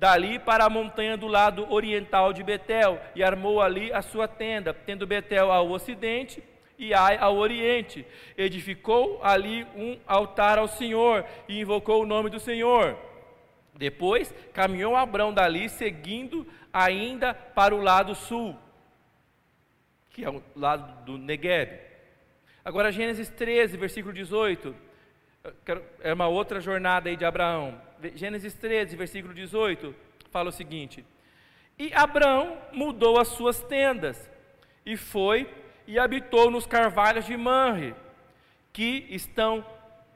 dali 0.00 0.38
para 0.38 0.64
a 0.64 0.70
montanha 0.70 1.14
do 1.14 1.26
lado 1.26 1.70
oriental 1.70 2.32
de 2.32 2.42
Betel, 2.42 2.98
e 3.14 3.22
armou 3.22 3.60
ali 3.60 3.92
a 3.92 4.00
sua 4.00 4.26
tenda, 4.26 4.72
tendo 4.72 5.06
Betel 5.06 5.52
ao 5.52 5.70
ocidente 5.70 6.42
e 6.78 6.94
Ai 6.94 7.18
ao 7.18 7.36
oriente. 7.36 8.06
Edificou 8.38 9.20
ali 9.22 9.64
um 9.76 9.98
altar 10.06 10.56
ao 10.58 10.66
Senhor 10.66 11.26
e 11.46 11.60
invocou 11.60 12.02
o 12.02 12.06
nome 12.06 12.30
do 12.30 12.40
Senhor. 12.40 12.96
Depois 13.74 14.34
caminhou 14.54 14.96
Abrão 14.96 15.34
dali, 15.34 15.68
seguindo 15.68 16.46
ainda 16.72 17.34
para 17.34 17.74
o 17.74 17.82
lado 17.82 18.14
sul, 18.14 18.56
que 20.08 20.24
é 20.24 20.30
o 20.30 20.42
lado 20.56 21.04
do 21.04 21.18
Negueb. 21.18 21.78
Agora, 22.64 22.90
Gênesis 22.90 23.28
13, 23.28 23.76
versículo 23.76 24.14
18. 24.14 24.74
É 26.00 26.14
uma 26.14 26.28
outra 26.28 26.58
jornada 26.58 27.10
aí 27.10 27.16
de 27.18 27.26
Abraão. 27.26 27.89
Gênesis 28.14 28.54
13, 28.54 28.96
versículo 28.96 29.34
18, 29.34 29.94
fala 30.30 30.48
o 30.48 30.52
seguinte: 30.52 31.04
E 31.78 31.92
Abraão 31.92 32.58
mudou 32.72 33.18
as 33.18 33.28
suas 33.28 33.62
tendas, 33.62 34.30
e 34.84 34.96
foi 34.96 35.48
e 35.86 35.98
habitou 35.98 36.50
nos 36.50 36.66
carvalhos 36.66 37.26
de 37.26 37.36
Manre, 37.36 37.94
que 38.72 39.06
estão 39.10 39.64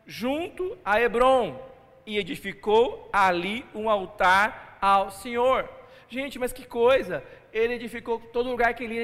junto 0.07 0.79
a 0.85 1.01
Hebron, 1.01 1.61
e 2.07 2.19
edificou 2.19 3.09
ali 3.13 3.65
um 3.75 3.89
altar 3.89 4.79
ao 4.81 5.11
Senhor. 5.11 5.69
Gente, 6.09 6.39
mas 6.39 6.53
que 6.53 6.67
coisa! 6.67 7.25
Ele 7.53 7.75
edificou 7.75 8.19
todo 8.19 8.51
lugar 8.51 8.75
que 8.75 8.85
ele 8.85 8.99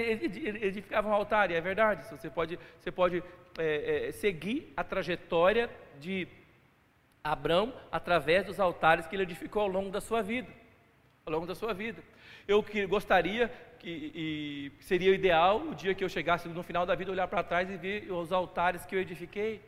edificava 0.63 1.09
um 1.09 1.13
altar, 1.13 1.51
e 1.51 1.55
é 1.55 1.61
verdade. 1.61 2.09
Você 2.11 2.29
pode, 2.29 2.59
você 2.79 2.91
pode 2.91 3.23
é, 3.59 4.09
é, 4.09 4.13
seguir 4.13 4.73
a 4.77 4.83
trajetória 4.83 5.71
de 5.99 6.27
Abraão 7.23 7.73
através 7.91 8.45
dos 8.47 8.59
altares 8.59 9.07
que 9.07 9.15
ele 9.15 9.23
edificou 9.25 9.63
ao 9.63 9.69
longo 9.69 9.91
da 9.91 10.01
sua 10.01 10.23
vida. 10.23 10.51
Ao 11.25 11.33
longo 11.33 11.47
da 11.47 11.55
sua 11.55 11.75
vida. 11.75 12.03
Eu 12.49 12.63
que 12.63 12.87
gostaria 12.87 13.49
que 13.79 14.13
e 14.15 14.73
seria 14.83 15.15
ideal 15.15 15.61
o 15.61 15.75
dia 15.75 15.95
que 15.95 16.05
eu 16.05 16.09
chegasse 16.09 16.49
no 16.49 16.63
final 16.63 16.85
da 16.85 16.95
vida 16.95 17.11
olhar 17.11 17.29
para 17.29 17.43
trás 17.43 17.71
e 17.71 17.77
ver 17.77 18.11
os 18.13 18.33
altares 18.33 18.85
que 18.85 18.95
eu 18.95 19.01
edifiquei. 19.01 19.61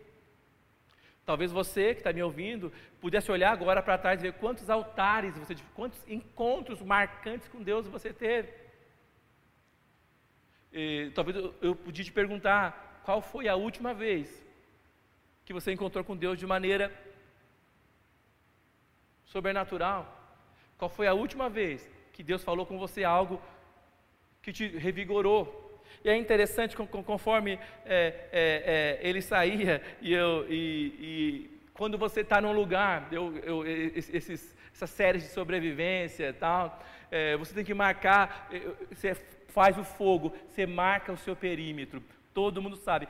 Talvez 1.24 1.52
você 1.52 1.94
que 1.94 2.00
está 2.00 2.12
me 2.12 2.22
ouvindo 2.22 2.72
pudesse 3.00 3.30
olhar 3.30 3.52
agora 3.52 3.82
para 3.82 3.96
trás 3.96 4.20
e 4.20 4.24
ver 4.24 4.32
quantos 4.34 4.68
altares 4.68 5.38
você, 5.38 5.54
quantos 5.74 6.02
encontros 6.08 6.82
marcantes 6.82 7.48
com 7.48 7.62
Deus 7.62 7.86
você 7.86 8.12
teve. 8.12 8.52
E, 10.72 11.12
talvez 11.14 11.36
eu, 11.36 11.54
eu 11.60 11.76
podia 11.76 12.04
te 12.04 12.12
perguntar 12.12 13.00
qual 13.04 13.20
foi 13.20 13.46
a 13.46 13.54
última 13.54 13.94
vez 13.94 14.44
que 15.44 15.52
você 15.52 15.72
encontrou 15.72 16.04
com 16.04 16.16
Deus 16.16 16.38
de 16.38 16.46
maneira 16.46 16.92
sobrenatural? 19.32 20.00
Qual 20.76 20.90
foi 20.90 21.06
a 21.06 21.14
última 21.14 21.48
vez 21.48 21.88
que 22.12 22.22
Deus 22.22 22.44
falou 22.44 22.66
com 22.66 22.78
você 22.78 23.02
algo 23.02 23.40
que 24.42 24.52
te 24.52 24.66
revigorou? 24.66 25.44
E 26.04 26.08
é 26.10 26.16
interessante, 26.16 26.76
conforme 26.76 27.58
é, 27.86 28.28
é, 28.32 28.98
é, 29.02 29.08
ele 29.08 29.22
saía, 29.22 29.80
e, 30.00 30.12
eu, 30.12 30.46
e, 30.50 30.60
e 31.08 31.60
quando 31.72 31.96
você 31.96 32.20
está 32.20 32.40
num 32.40 32.52
lugar, 32.52 33.08
eu, 33.12 33.36
eu, 33.38 33.66
esses, 33.66 34.56
essas 34.74 34.90
séries 34.90 35.22
de 35.22 35.28
sobrevivência 35.30 36.28
e 36.28 36.32
tal, 36.32 36.82
é, 37.10 37.36
você 37.36 37.54
tem 37.54 37.64
que 37.64 37.74
marcar, 37.74 38.50
você 38.90 39.14
faz 39.48 39.78
o 39.78 39.84
fogo, 39.84 40.34
você 40.48 40.66
marca 40.66 41.12
o 41.12 41.16
seu 41.16 41.36
perímetro. 41.36 42.02
Todo 42.34 42.62
mundo 42.62 42.76
sabe 42.76 43.06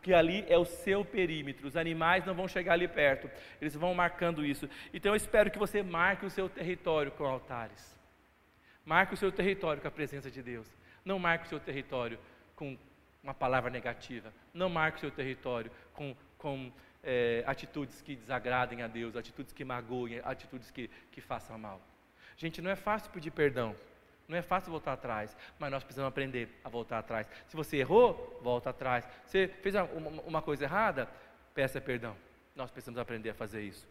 que 0.00 0.14
ali 0.14 0.44
é 0.48 0.56
o 0.56 0.64
seu 0.64 1.04
perímetro, 1.04 1.66
os 1.66 1.76
animais 1.76 2.24
não 2.24 2.34
vão 2.34 2.46
chegar 2.46 2.74
ali 2.74 2.86
perto, 2.86 3.30
eles 3.60 3.74
vão 3.74 3.92
marcando 3.94 4.44
isso. 4.44 4.68
Então 4.94 5.12
eu 5.12 5.16
espero 5.16 5.50
que 5.50 5.58
você 5.58 5.82
marque 5.82 6.24
o 6.24 6.30
seu 6.30 6.48
território 6.48 7.10
com 7.12 7.24
altares, 7.24 7.98
marque 8.84 9.14
o 9.14 9.16
seu 9.16 9.32
território 9.32 9.82
com 9.82 9.88
a 9.88 9.90
presença 9.90 10.30
de 10.30 10.42
Deus, 10.42 10.68
Não 11.04 11.18
marque 11.18 11.46
o 11.46 11.48
seu 11.48 11.58
território 11.58 12.18
com 12.54 12.78
uma 13.22 13.34
palavra 13.34 13.70
negativa. 13.70 14.32
Não 14.52 14.68
marque 14.68 14.98
o 14.98 15.00
seu 15.00 15.10
território 15.10 15.70
com, 15.92 16.14
com 16.38 16.72
é, 17.02 17.42
atitudes 17.46 18.00
que 18.00 18.16
desagradem 18.16 18.82
a 18.82 18.88
Deus, 18.88 19.16
atitudes 19.16 19.52
que 19.52 19.64
magoem, 19.64 20.20
atitudes 20.24 20.70
que, 20.70 20.88
que 21.10 21.20
façam 21.20 21.56
mal. 21.58 21.80
Gente, 22.36 22.60
não 22.60 22.70
é 22.70 22.76
fácil 22.76 23.10
pedir 23.10 23.30
perdão. 23.30 23.74
Não 24.28 24.38
é 24.38 24.42
fácil 24.42 24.70
voltar 24.70 24.92
atrás, 24.94 25.36
mas 25.58 25.70
nós 25.70 25.84
precisamos 25.84 26.08
aprender 26.08 26.48
a 26.64 26.68
voltar 26.68 26.98
atrás. 26.98 27.28
Se 27.46 27.56
você 27.56 27.78
errou, 27.78 28.40
volta 28.42 28.70
atrás. 28.70 29.06
Você 29.26 29.48
fez 29.48 29.74
uma, 29.74 30.22
uma 30.22 30.42
coisa 30.42 30.64
errada, 30.64 31.08
peça 31.54 31.80
perdão. 31.80 32.16
Nós 32.54 32.70
precisamos 32.70 32.98
aprender 32.98 33.30
a 33.30 33.34
fazer 33.34 33.62
isso. 33.62 33.86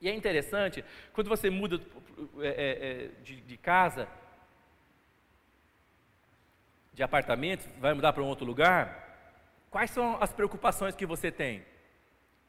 E 0.00 0.08
é 0.08 0.14
interessante, 0.14 0.84
quando 1.12 1.28
você 1.28 1.50
muda 1.50 1.80
é, 2.38 2.48
é, 2.48 2.48
é, 2.48 3.08
de, 3.22 3.40
de 3.40 3.56
casa, 3.56 4.08
de 6.92 7.02
apartamento, 7.02 7.68
vai 7.78 7.92
mudar 7.92 8.12
para 8.12 8.22
um 8.22 8.26
outro 8.26 8.46
lugar, 8.46 9.18
quais 9.70 9.90
são 9.90 10.16
as 10.22 10.32
preocupações 10.32 10.96
que 10.96 11.04
você 11.04 11.30
tem? 11.30 11.64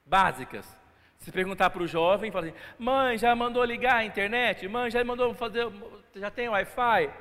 Básicas. 0.06 0.81
Se 1.22 1.32
perguntar 1.32 1.70
para 1.70 1.84
o 1.84 1.88
jovem, 1.88 2.32
fala 2.32 2.48
assim, 2.48 2.56
mãe, 2.80 3.16
já 3.16 3.36
mandou 3.36 3.64
ligar 3.64 3.98
a 3.98 4.04
internet? 4.04 4.68
Mãe, 4.68 4.90
já 4.90 5.04
mandou 5.04 5.36
fazer, 5.36 5.68
já 6.16 6.32
tem 6.32 6.50
Wi-Fi? 6.50 7.12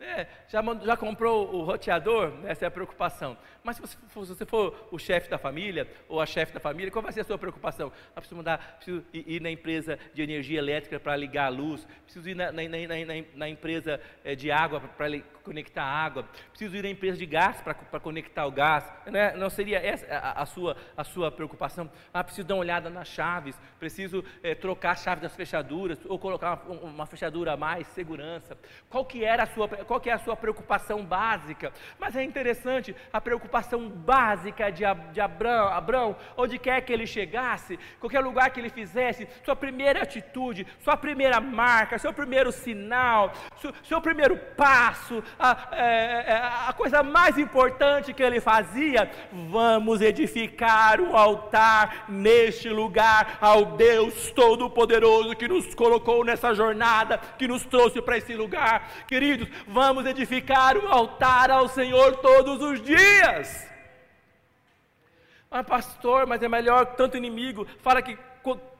É, 0.00 0.26
já, 0.48 0.62
já, 0.84 0.96
comprou 0.96 1.52
o 1.52 1.62
roteador? 1.62 2.32
Essa 2.44 2.66
é 2.66 2.68
a 2.68 2.70
preocupação. 2.70 3.36
Mas 3.64 3.76
se 3.76 3.82
você 3.82 3.96
for, 4.08 4.26
se 4.26 4.34
você 4.34 4.46
for 4.46 4.88
o 4.92 4.98
chefe 4.98 5.30
da 5.30 5.38
família 5.38 5.88
ou 6.08 6.20
a 6.20 6.26
chefe 6.26 6.52
da 6.52 6.60
família, 6.60 6.90
qual 6.92 7.02
vai 7.02 7.10
ser 7.10 7.22
a 7.22 7.24
sua 7.24 7.38
preocupação? 7.38 7.90
Ah, 8.14 8.20
preciso 8.20 8.40
preciso 8.76 9.04
ir 9.12 9.40
na 9.40 9.50
empresa 9.50 9.98
de 10.12 10.22
energia 10.22 10.58
elétrica 10.58 11.00
para 11.00 11.16
ligar 11.16 11.46
a 11.46 11.48
luz, 11.48 11.84
preciso 12.04 12.28
ir 12.28 12.34
na, 12.36 12.52
na, 12.52 12.62
na, 12.62 13.24
na 13.34 13.48
empresa 13.48 13.98
eh, 14.24 14.36
de 14.36 14.52
água 14.52 14.78
para 14.78 15.08
conectar 15.48 15.82
água, 15.82 16.28
preciso 16.50 16.76
ir 16.76 16.82
na 16.82 16.90
empresa 16.90 17.16
de 17.16 17.24
gás 17.24 17.62
para 17.62 18.00
conectar 18.00 18.44
o 18.46 18.50
gás. 18.50 18.84
Não, 19.06 19.18
é, 19.18 19.34
não 19.34 19.48
seria 19.48 19.78
essa 19.78 20.06
a, 20.14 20.42
a, 20.42 20.46
sua, 20.46 20.76
a 20.94 21.02
sua 21.02 21.32
preocupação? 21.32 21.90
Ah, 22.12 22.22
preciso 22.22 22.46
dar 22.46 22.54
uma 22.54 22.60
olhada 22.60 22.90
nas 22.90 23.08
chaves, 23.08 23.58
preciso 23.78 24.22
é, 24.42 24.54
trocar 24.54 24.90
a 24.90 24.96
chave 24.96 25.22
das 25.22 25.34
fechaduras 25.34 25.98
ou 26.04 26.18
colocar 26.18 26.62
uma, 26.68 26.80
uma, 26.82 27.06
fechadura 27.06 27.54
a 27.54 27.56
mais, 27.56 27.86
segurança. 27.88 28.58
Qual 28.90 29.06
que 29.06 29.24
era 29.24 29.44
a 29.44 29.46
sua, 29.46 29.68
qual 29.68 29.98
que 29.98 30.10
é 30.10 30.12
a 30.12 30.18
sua 30.18 30.36
preocupação 30.36 31.02
básica? 31.02 31.72
Mas 31.98 32.14
é 32.14 32.22
interessante, 32.22 32.94
a 33.10 33.20
preocupação 33.20 33.88
básica 33.88 34.70
de, 34.70 34.84
de 35.12 35.20
Abraão, 35.20 35.68
Abraão, 35.68 36.16
onde 36.36 36.58
quer 36.58 36.82
que 36.82 36.92
ele 36.92 37.06
chegasse, 37.06 37.78
qualquer 37.98 38.20
lugar 38.20 38.50
que 38.50 38.60
ele 38.60 38.68
fizesse, 38.68 39.26
sua 39.42 39.56
primeira 39.56 40.02
atitude, 40.02 40.66
sua 40.80 40.96
primeira 40.96 41.40
marca, 41.40 41.98
seu 41.98 42.12
primeiro 42.12 42.52
sinal, 42.52 43.32
seu, 43.56 43.72
seu 43.82 44.00
primeiro 44.02 44.36
passo, 44.56 45.22
a, 45.38 45.68
é, 45.72 45.84
é, 46.26 46.42
a 46.68 46.72
coisa 46.72 47.02
mais 47.02 47.38
importante 47.38 48.12
que 48.12 48.22
ele 48.22 48.40
fazia: 48.40 49.10
vamos 49.50 50.00
edificar 50.00 51.00
um 51.00 51.16
altar 51.16 52.06
neste 52.08 52.68
lugar 52.68 53.38
ao 53.40 53.64
Deus 53.64 54.30
Todo-Poderoso 54.32 55.36
que 55.36 55.46
nos 55.46 55.74
colocou 55.74 56.24
nessa 56.24 56.54
jornada, 56.54 57.18
que 57.38 57.46
nos 57.46 57.64
trouxe 57.64 58.02
para 58.02 58.18
esse 58.18 58.34
lugar. 58.34 58.88
Queridos, 59.06 59.48
vamos 59.66 60.06
edificar 60.06 60.76
um 60.76 60.88
altar 60.88 61.50
ao 61.50 61.68
Senhor 61.68 62.16
todos 62.16 62.60
os 62.60 62.82
dias. 62.82 63.68
Ah, 65.50 65.64
pastor, 65.64 66.26
mas 66.26 66.42
é 66.42 66.48
melhor 66.48 66.84
tanto 66.94 67.16
inimigo. 67.16 67.66
Fala 67.80 68.02
que 68.02 68.18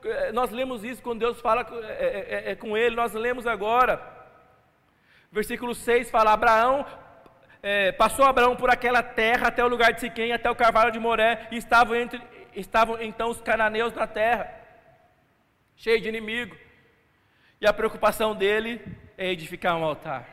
é, 0.03 0.31
nós 0.31 0.51
lemos 0.51 0.83
isso 0.83 1.01
quando 1.01 1.19
Deus 1.19 1.41
fala 1.41 1.67
é, 1.83 2.45
é, 2.47 2.51
é, 2.51 2.55
com 2.55 2.77
ele, 2.77 2.95
nós 2.95 3.13
lemos 3.13 3.45
agora. 3.47 4.18
Versículo 5.31 5.75
6 5.75 6.09
fala: 6.09 6.33
Abraão 6.33 6.85
é, 7.61 7.91
passou 7.91 8.25
Abraão 8.25 8.55
por 8.55 8.69
aquela 8.69 9.03
terra 9.03 9.47
até 9.47 9.63
o 9.63 9.67
lugar 9.67 9.93
de 9.93 9.99
Siquém, 9.99 10.31
até 10.31 10.49
o 10.49 10.55
carvalho 10.55 10.91
de 10.91 10.99
Moré, 10.99 11.47
e 11.51 11.57
estavam, 11.57 11.95
entre, 11.95 12.21
estavam 12.55 13.01
então 13.01 13.29
os 13.29 13.41
cananeus 13.41 13.93
na 13.93 14.07
terra, 14.07 14.51
cheio 15.75 16.01
de 16.01 16.09
inimigo. 16.09 16.55
E 17.61 17.67
a 17.67 17.73
preocupação 17.73 18.33
dele 18.33 18.81
é 19.17 19.29
edificar 19.31 19.75
um 19.75 19.83
altar. 19.83 20.27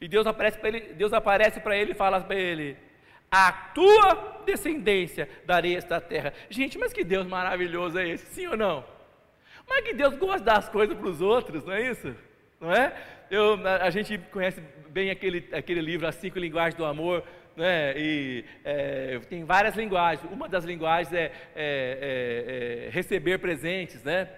E 0.00 0.08
Deus 0.08 0.26
aparece 0.26 0.58
para 0.58 0.68
ele, 0.68 0.80
Deus 0.94 1.12
aparece 1.12 1.60
para 1.60 1.76
ele 1.76 1.92
e 1.92 1.94
fala 1.94 2.20
para 2.20 2.34
ele: 2.34 2.76
A 3.30 3.52
tua 3.52 4.42
descendência 4.44 5.28
darei 5.44 5.76
esta 5.76 6.00
terra. 6.00 6.32
Gente, 6.50 6.78
mas 6.78 6.92
que 6.92 7.04
Deus 7.04 7.26
maravilhoso 7.26 7.98
é 7.98 8.08
esse, 8.08 8.26
sim 8.34 8.46
ou 8.46 8.56
não? 8.56 8.84
Mas 9.68 9.84
que 9.84 9.94
Deus 9.94 10.16
gosta 10.16 10.40
das 10.40 10.68
coisas 10.68 10.96
para 10.96 11.06
os 11.06 11.20
outros, 11.20 11.64
não 11.64 11.72
é 11.72 11.90
isso? 11.90 12.16
Não 12.62 12.72
é? 12.72 12.92
Eu, 13.28 13.54
a, 13.66 13.86
a, 13.86 13.90
gente 13.90 14.16
conhece 14.30 14.62
bem 14.88 15.10
aquele, 15.10 15.48
aquele 15.52 15.80
livro, 15.80 16.06
As 16.06 16.14
Cinco 16.14 16.38
Linguagens 16.38 16.76
do 16.76 16.84
Amor, 16.84 17.24
né? 17.56 17.92
e 17.96 18.44
é, 18.64 19.18
tem 19.28 19.44
várias 19.44 19.74
linguagens. 19.74 20.30
Uma 20.30 20.48
das 20.48 20.64
linguagens 20.64 21.12
é, 21.12 21.24
é, 21.24 21.32
é, 21.56 22.86
é 22.86 22.90
receber 22.90 23.38
presentes, 23.38 24.04
né? 24.04 24.28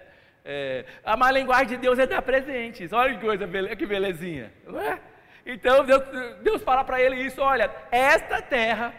É, 0.43 0.85
a 1.03 1.15
má 1.15 1.29
linguagem 1.29 1.67
de 1.67 1.77
Deus 1.77 1.99
é 1.99 2.07
dar 2.07 2.21
presentes. 2.23 2.91
Olha 2.91 3.13
que 3.13 3.21
coisa, 3.21 3.47
que 3.75 3.85
belezinha, 3.85 4.51
não 4.65 4.79
é? 4.79 4.99
Então 5.45 5.85
Deus, 5.85 6.03
Deus 6.41 6.63
fala 6.63 6.83
para 6.83 6.99
ele 6.99 7.15
isso: 7.17 7.41
olha, 7.41 7.69
esta 7.91 8.41
terra 8.41 8.93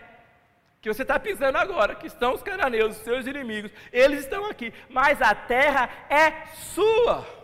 que 0.81 0.93
você 0.93 1.03
está 1.03 1.19
pisando 1.19 1.59
agora, 1.59 1.97
que 1.97 2.07
estão 2.07 2.33
os 2.33 2.43
cananeus, 2.43 2.97
os 2.97 3.03
seus 3.03 3.27
inimigos, 3.27 3.73
eles 3.93 4.21
estão 4.21 4.49
aqui, 4.49 4.73
mas 4.89 5.21
a 5.21 5.35
terra 5.35 5.89
é 6.09 6.47
sua. 6.55 7.36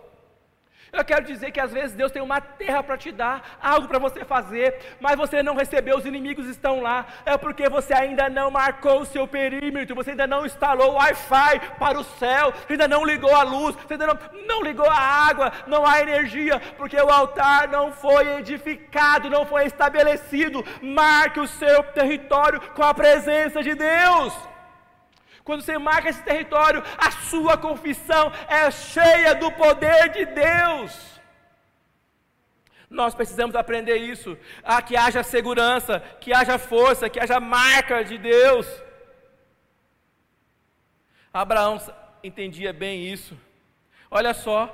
Eu 0.94 1.06
quero 1.06 1.24
dizer 1.24 1.50
que 1.52 1.58
às 1.58 1.72
vezes 1.72 1.96
Deus 1.96 2.12
tem 2.12 2.20
uma 2.20 2.38
terra 2.38 2.82
para 2.82 2.98
te 2.98 3.10
dar, 3.10 3.56
algo 3.62 3.88
para 3.88 3.98
você 3.98 4.26
fazer, 4.26 4.78
mas 5.00 5.16
você 5.16 5.42
não 5.42 5.54
recebeu, 5.54 5.96
os 5.96 6.04
inimigos 6.04 6.46
estão 6.46 6.82
lá. 6.82 7.06
É 7.24 7.34
porque 7.38 7.66
você 7.66 7.94
ainda 7.94 8.28
não 8.28 8.50
marcou 8.50 9.00
o 9.00 9.06
seu 9.06 9.26
perímetro, 9.26 9.94
você 9.94 10.10
ainda 10.10 10.26
não 10.26 10.44
instalou 10.44 10.90
o 10.90 10.94
Wi-Fi 10.96 11.60
para 11.78 11.98
o 11.98 12.04
céu, 12.04 12.52
ainda 12.68 12.86
não 12.86 13.06
ligou 13.06 13.34
a 13.34 13.42
luz, 13.42 13.74
você 13.74 13.94
ainda 13.94 14.06
não, 14.06 14.18
não 14.46 14.62
ligou 14.62 14.86
a 14.86 14.98
água, 14.98 15.50
não 15.66 15.86
há 15.86 16.02
energia, 16.02 16.60
porque 16.76 17.00
o 17.00 17.10
altar 17.10 17.68
não 17.68 17.90
foi 17.90 18.40
edificado, 18.40 19.30
não 19.30 19.46
foi 19.46 19.64
estabelecido. 19.64 20.62
Marque 20.82 21.40
o 21.40 21.48
seu 21.48 21.82
território 21.84 22.60
com 22.74 22.82
a 22.82 22.92
presença 22.92 23.62
de 23.62 23.74
Deus. 23.74 24.51
Quando 25.44 25.62
você 25.62 25.76
marca 25.76 26.08
esse 26.08 26.22
território, 26.22 26.82
a 26.96 27.10
sua 27.10 27.56
confissão 27.56 28.32
é 28.48 28.70
cheia 28.70 29.34
do 29.34 29.50
poder 29.52 30.10
de 30.10 30.24
Deus. 30.26 31.20
Nós 32.88 33.14
precisamos 33.14 33.56
aprender 33.56 33.96
isso, 33.96 34.36
a 34.62 34.82
que 34.82 34.96
haja 34.96 35.22
segurança, 35.22 36.00
que 36.20 36.32
haja 36.32 36.58
força, 36.58 37.08
que 37.08 37.18
haja 37.18 37.40
marca 37.40 38.04
de 38.04 38.18
Deus. 38.18 38.66
Abraão 41.32 41.80
entendia 42.22 42.72
bem 42.72 43.06
isso. 43.06 43.36
Olha 44.10 44.34
só, 44.34 44.70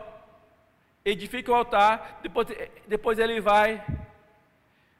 edifica 1.04 1.52
o 1.52 1.54
altar, 1.54 2.18
depois, 2.20 2.48
depois 2.88 3.18
ele 3.20 3.40
vai, 3.40 3.82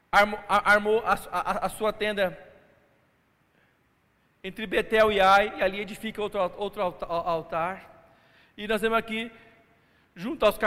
armou, 0.09 0.39
armou 0.47 1.03
a, 1.05 1.13
a, 1.31 1.65
a 1.65 1.69
sua 1.69 1.91
tenda 1.91 2.48
entre 4.43 4.65
Betel 4.65 5.11
e 5.11 5.19
Ai, 5.19 5.53
e 5.57 5.63
ali 5.63 5.79
edifica 5.79 6.21
outro, 6.21 6.39
outro 6.57 6.81
altar. 6.81 8.13
E 8.57 8.67
nós 8.67 8.81
vemos 8.81 8.97
aqui, 8.97 9.31
junto, 10.15 10.45
aos, 10.45 10.57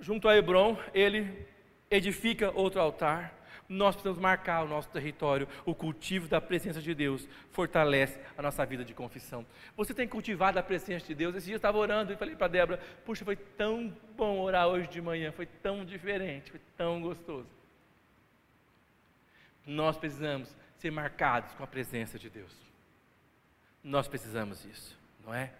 junto 0.00 0.28
a 0.28 0.36
Hebron, 0.36 0.76
ele 0.92 1.46
edifica 1.90 2.50
outro 2.52 2.80
altar. 2.80 3.34
Nós 3.68 3.94
precisamos 3.94 4.20
marcar 4.20 4.64
o 4.64 4.68
nosso 4.68 4.88
território. 4.88 5.46
O 5.64 5.74
cultivo 5.74 6.26
da 6.26 6.40
presença 6.40 6.82
de 6.82 6.92
Deus 6.92 7.28
fortalece 7.52 8.18
a 8.36 8.42
nossa 8.42 8.66
vida 8.66 8.84
de 8.84 8.92
confissão. 8.92 9.46
Você 9.76 9.94
tem 9.94 10.08
cultivado 10.08 10.58
a 10.58 10.62
presença 10.62 11.06
de 11.06 11.14
Deus? 11.14 11.36
Esse 11.36 11.46
dia 11.46 11.54
eu 11.54 11.58
estava 11.58 11.78
orando 11.78 12.12
e 12.12 12.16
falei 12.16 12.34
para 12.34 12.48
Débora: 12.48 12.80
Puxa, 13.04 13.24
foi 13.24 13.36
tão 13.36 13.96
bom 14.16 14.40
orar 14.40 14.66
hoje 14.66 14.88
de 14.88 15.00
manhã, 15.00 15.30
foi 15.30 15.46
tão 15.46 15.84
diferente, 15.84 16.50
foi 16.50 16.60
tão 16.76 17.00
gostoso. 17.00 17.48
Nós 19.64 19.96
precisamos 19.96 20.56
ser 20.76 20.90
marcados 20.90 21.52
com 21.54 21.62
a 21.62 21.66
presença 21.66 22.18
de 22.18 22.28
Deus. 22.28 22.69
Nós 23.82 24.06
precisamos 24.06 24.62
disso, 24.62 24.96
não 25.24 25.34
é? 25.34 25.52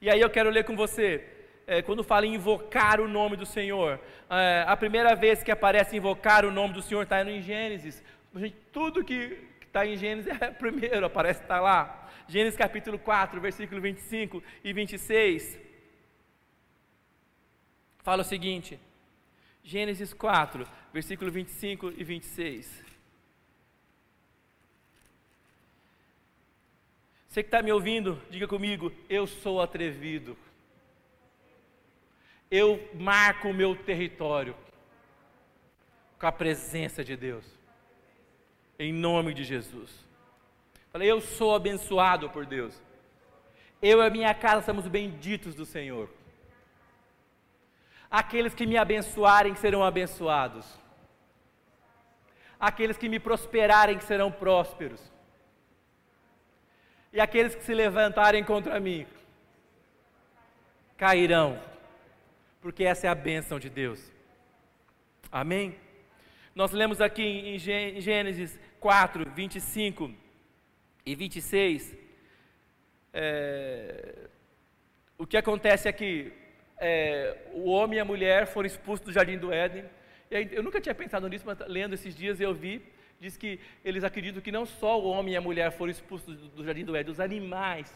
E 0.00 0.08
aí 0.08 0.20
eu 0.20 0.30
quero 0.30 0.50
ler 0.50 0.64
com 0.64 0.76
você, 0.76 1.26
é, 1.66 1.82
quando 1.82 2.04
fala 2.04 2.24
em 2.26 2.34
invocar 2.34 3.00
o 3.00 3.08
nome 3.08 3.36
do 3.36 3.44
Senhor, 3.44 4.00
é, 4.30 4.64
a 4.66 4.76
primeira 4.76 5.14
vez 5.14 5.42
que 5.42 5.50
aparece 5.50 5.96
invocar 5.96 6.44
o 6.44 6.50
nome 6.50 6.74
do 6.74 6.82
Senhor 6.82 7.02
está 7.02 7.22
em 7.22 7.42
Gênesis. 7.42 8.02
Gente, 8.34 8.56
tudo 8.72 9.04
que 9.04 9.38
está 9.66 9.84
em 9.84 9.96
Gênesis 9.96 10.32
é 10.40 10.50
primeiro, 10.52 11.04
aparece 11.04 11.42
está 11.42 11.60
lá. 11.60 12.08
Gênesis 12.28 12.56
capítulo 12.56 12.98
4, 12.98 13.40
versículo 13.40 13.80
25 13.80 14.42
e 14.62 14.72
26. 14.72 15.58
Fala 17.98 18.22
o 18.22 18.24
seguinte, 18.24 18.78
Gênesis 19.62 20.14
4, 20.14 20.66
versículo 20.92 21.30
25 21.30 21.92
e 21.96 22.04
26. 22.04 22.89
Você 27.30 27.44
que 27.44 27.46
está 27.46 27.62
me 27.62 27.70
ouvindo, 27.70 28.20
diga 28.28 28.48
comigo: 28.48 28.92
eu 29.08 29.24
sou 29.24 29.62
atrevido. 29.62 30.36
Eu 32.50 32.90
marco 32.92 33.48
o 33.48 33.54
meu 33.54 33.76
território. 33.76 34.56
com 36.18 36.26
a 36.26 36.32
presença 36.32 37.04
de 37.04 37.16
Deus. 37.16 37.44
Em 38.78 38.92
nome 38.92 39.32
de 39.32 39.44
Jesus. 39.44 39.90
Falei, 40.90 41.08
eu 41.08 41.20
sou 41.20 41.54
abençoado 41.54 42.28
por 42.28 42.44
Deus. 42.44 42.82
Eu 43.80 44.02
e 44.02 44.06
a 44.06 44.10
minha 44.10 44.34
casa 44.34 44.66
somos 44.66 44.88
benditos 44.88 45.54
do 45.54 45.64
Senhor. 45.64 46.10
Aqueles 48.10 48.54
que 48.54 48.66
me 48.66 48.76
abençoarem 48.76 49.54
serão 49.54 49.84
abençoados. 49.84 50.66
Aqueles 52.58 52.98
que 52.98 53.08
me 53.08 53.20
prosperarem 53.20 54.00
serão 54.00 54.32
prósperos. 54.32 55.00
E 57.12 57.20
aqueles 57.20 57.54
que 57.54 57.64
se 57.64 57.74
levantarem 57.74 58.44
contra 58.44 58.78
mim 58.78 59.06
cairão, 60.96 61.58
porque 62.60 62.84
essa 62.84 63.06
é 63.06 63.10
a 63.10 63.14
bênção 63.14 63.58
de 63.58 63.70
Deus. 63.70 64.12
Amém? 65.32 65.74
Nós 66.54 66.72
lemos 66.72 67.00
aqui 67.00 67.22
em 67.22 67.58
Gênesis 67.58 68.58
4, 68.78 69.30
25 69.30 70.12
e 71.06 71.14
26, 71.14 71.96
é, 73.12 74.28
o 75.16 75.26
que 75.26 75.36
acontece 75.36 75.88
aqui, 75.88 76.32
é, 76.78 77.36
o 77.52 77.70
homem 77.70 77.96
e 77.96 78.00
a 78.00 78.04
mulher 78.04 78.46
foram 78.46 78.66
expulsos 78.66 79.04
do 79.04 79.12
jardim 79.12 79.38
do 79.38 79.52
Éden, 79.52 79.84
e 80.30 80.48
eu 80.52 80.62
nunca 80.62 80.80
tinha 80.80 80.94
pensado 80.94 81.28
nisso, 81.28 81.44
mas 81.46 81.58
lendo 81.66 81.94
esses 81.94 82.14
dias 82.14 82.40
eu 82.40 82.54
vi, 82.54 82.82
diz 83.20 83.36
que 83.36 83.60
eles 83.84 84.02
acreditam 84.02 84.40
que 84.40 84.50
não 84.50 84.64
só 84.64 84.98
o 84.98 85.08
homem 85.08 85.34
e 85.34 85.36
a 85.36 85.40
mulher 85.40 85.70
foram 85.70 85.90
expulsos 85.90 86.34
do, 86.50 86.64
jardim 86.64 86.84
do 86.84 86.96
Éden, 86.96 87.12
os 87.12 87.20
animais, 87.20 87.94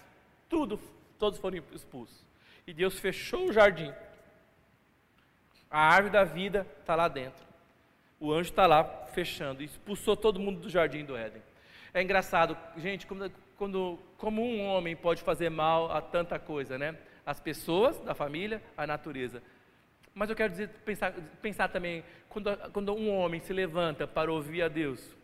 tudo, 0.48 0.78
todos 1.18 1.38
foram 1.38 1.62
expulsos. 1.72 2.24
E 2.66 2.72
Deus 2.72 2.98
fechou 3.00 3.48
o 3.48 3.52
jardim. 3.52 3.92
A 5.70 5.80
árvore 5.80 6.12
da 6.12 6.24
vida 6.24 6.66
está 6.80 6.94
lá 6.94 7.08
dentro. 7.08 7.44
O 8.20 8.32
anjo 8.32 8.50
está 8.50 8.66
lá 8.66 8.84
fechando 9.12 9.62
expulsou 9.62 10.16
todo 10.16 10.40
mundo 10.40 10.60
do 10.60 10.68
jardim 10.68 11.04
do 11.04 11.16
Éden. 11.16 11.42
É 11.92 12.02
engraçado, 12.02 12.56
gente, 12.76 13.06
quando, 13.06 13.32
quando, 13.56 13.98
como 14.18 14.42
um 14.42 14.66
homem 14.66 14.94
pode 14.96 15.22
fazer 15.22 15.48
mal 15.48 15.90
a 15.90 16.00
tanta 16.00 16.38
coisa, 16.38 16.76
né? 16.76 16.96
As 17.24 17.40
pessoas 17.40 17.98
da 18.00 18.14
família, 18.14 18.62
a 18.76 18.86
natureza. 18.86 19.42
Mas 20.14 20.30
eu 20.30 20.36
quero 20.36 20.52
dizer, 20.52 20.68
pensar, 20.84 21.12
pensar 21.42 21.68
também, 21.68 22.04
quando, 22.28 22.56
quando 22.72 22.94
um 22.94 23.10
homem 23.10 23.40
se 23.40 23.52
levanta 23.52 24.06
para 24.06 24.32
ouvir 24.32 24.62
a 24.62 24.68
Deus, 24.68 25.14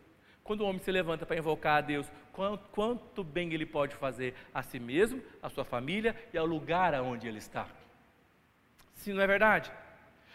quando 0.43 0.61
o 0.61 0.65
homem 0.65 0.79
se 0.79 0.91
levanta 0.91 1.25
para 1.25 1.37
invocar 1.37 1.77
a 1.77 1.81
Deus, 1.81 2.11
quanto, 2.33 2.67
quanto 2.69 3.23
bem 3.23 3.53
ele 3.53 3.65
pode 3.65 3.95
fazer 3.95 4.35
a 4.53 4.61
si 4.61 4.79
mesmo, 4.79 5.23
a 5.41 5.49
sua 5.49 5.63
família 5.63 6.15
e 6.33 6.37
ao 6.37 6.45
lugar 6.45 6.93
aonde 6.93 7.27
ele 7.27 7.37
está. 7.37 7.67
Se 8.95 9.13
não 9.13 9.21
é 9.21 9.27
verdade? 9.27 9.71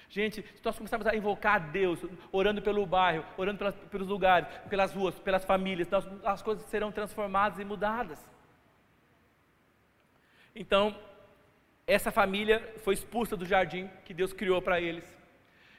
Gente, 0.09 0.43
se 0.43 0.65
nós 0.65 0.77
começarmos 0.77 1.07
a 1.07 1.15
invocar 1.15 1.57
a 1.57 1.59
Deus, 1.59 2.01
orando 2.33 2.63
pelo 2.63 2.87
bairro, 2.87 3.25
orando 3.37 3.59
pelas, 3.59 3.75
pelos 3.75 4.09
lugares, 4.09 4.49
pelas 4.71 4.93
ruas, 4.95 5.19
pelas 5.19 5.45
famílias, 5.45 5.89
nós, 5.89 6.09
as 6.25 6.43
coisas 6.43 6.65
serão 6.67 6.91
transformadas 6.93 7.59
e 7.59 7.65
mudadas. 7.65 8.25
Então, 10.55 10.97
essa 11.87 12.11
família 12.11 12.75
foi 12.83 12.95
expulsa 12.95 13.37
do 13.37 13.47
jardim 13.47 13.89
que 14.05 14.13
Deus 14.13 14.33
criou 14.33 14.61
para 14.61 14.81
eles. 14.81 15.05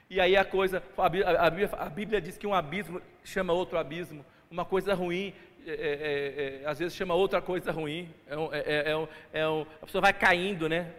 E 0.08 0.18
aí 0.20 0.36
a 0.36 0.44
coisa, 0.44 0.82
a 0.96 1.90
Bíblia, 1.90 2.20
diz 2.20 2.38
que 2.38 2.46
um 2.46 2.54
abismo 2.54 3.02
chama 3.22 3.52
outro 3.52 3.76
abismo, 3.76 4.24
uma 4.50 4.64
coisa 4.64 4.94
ruim 4.94 5.34
é, 5.66 5.72
é, 5.72 6.62
é, 6.62 6.66
às 6.66 6.78
vezes 6.78 6.96
chama 6.96 7.12
outra 7.12 7.42
coisa 7.42 7.70
ruim. 7.70 8.08
É, 8.26 8.34
é, 8.34 8.92
é, 8.92 9.40
é 9.40 9.48
um, 9.48 9.66
a 9.82 9.84
pessoa 9.84 10.00
vai 10.00 10.14
caindo, 10.14 10.66
né? 10.66 10.94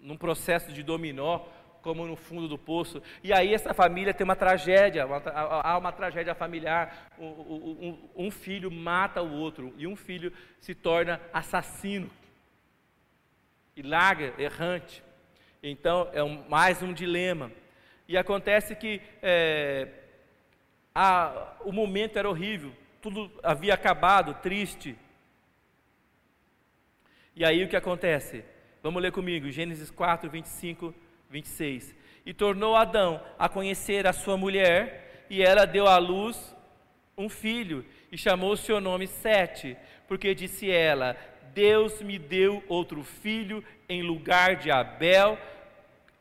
Num 0.00 0.16
processo 0.16 0.72
de 0.72 0.82
dominó, 0.82 1.38
como 1.80 2.04
no 2.04 2.16
fundo 2.16 2.48
do 2.48 2.58
poço. 2.58 3.00
E 3.22 3.32
aí 3.32 3.54
essa 3.54 3.72
família 3.72 4.12
tem 4.12 4.24
uma 4.24 4.34
tragédia, 4.34 5.06
uma, 5.06 5.22
há 5.24 5.78
uma 5.78 5.92
tragédia 5.92 6.34
familiar. 6.34 7.12
Um, 7.16 7.26
um, 7.26 8.26
um 8.26 8.30
filho 8.32 8.72
mata 8.72 9.22
o 9.22 9.32
outro 9.32 9.72
e 9.78 9.86
um 9.86 9.94
filho 9.94 10.32
se 10.58 10.74
torna 10.74 11.20
assassino 11.32 12.10
e 13.76 13.82
larga, 13.82 14.34
errante. 14.38 15.02
Então 15.62 16.08
é 16.12 16.22
um, 16.22 16.46
mais 16.48 16.82
um 16.82 16.92
dilema. 16.92 17.50
E 18.06 18.16
acontece 18.16 18.74
que 18.76 19.00
é, 19.22 19.88
a, 20.94 21.56
o 21.64 21.72
momento 21.72 22.18
era 22.18 22.28
horrível, 22.28 22.72
tudo 23.00 23.30
havia 23.42 23.74
acabado, 23.74 24.34
triste. 24.34 24.96
E 27.34 27.44
aí 27.44 27.64
o 27.64 27.68
que 27.68 27.76
acontece? 27.76 28.44
Vamos 28.82 29.02
ler 29.02 29.10
comigo, 29.10 29.50
Gênesis 29.50 29.90
4, 29.90 30.30
25, 30.30 30.94
26. 31.30 31.94
E 32.26 32.32
tornou 32.32 32.76
Adão 32.76 33.20
a 33.38 33.48
conhecer 33.48 34.06
a 34.06 34.12
sua 34.12 34.36
mulher, 34.36 35.26
e 35.28 35.42
ela 35.42 35.66
deu 35.66 35.86
à 35.86 35.96
luz 35.98 36.54
um 37.16 37.28
filho, 37.28 37.84
e 38.12 38.18
chamou 38.18 38.52
o 38.52 38.56
seu 38.56 38.80
nome 38.80 39.06
Sete, 39.06 39.76
porque 40.06 40.34
disse 40.34 40.70
ela: 40.70 41.16
Deus 41.54 42.02
me 42.02 42.18
deu 42.18 42.62
outro 42.68 43.04
filho 43.04 43.64
em 43.88 44.02
lugar 44.02 44.56
de 44.56 44.70
Abel, 44.70 45.38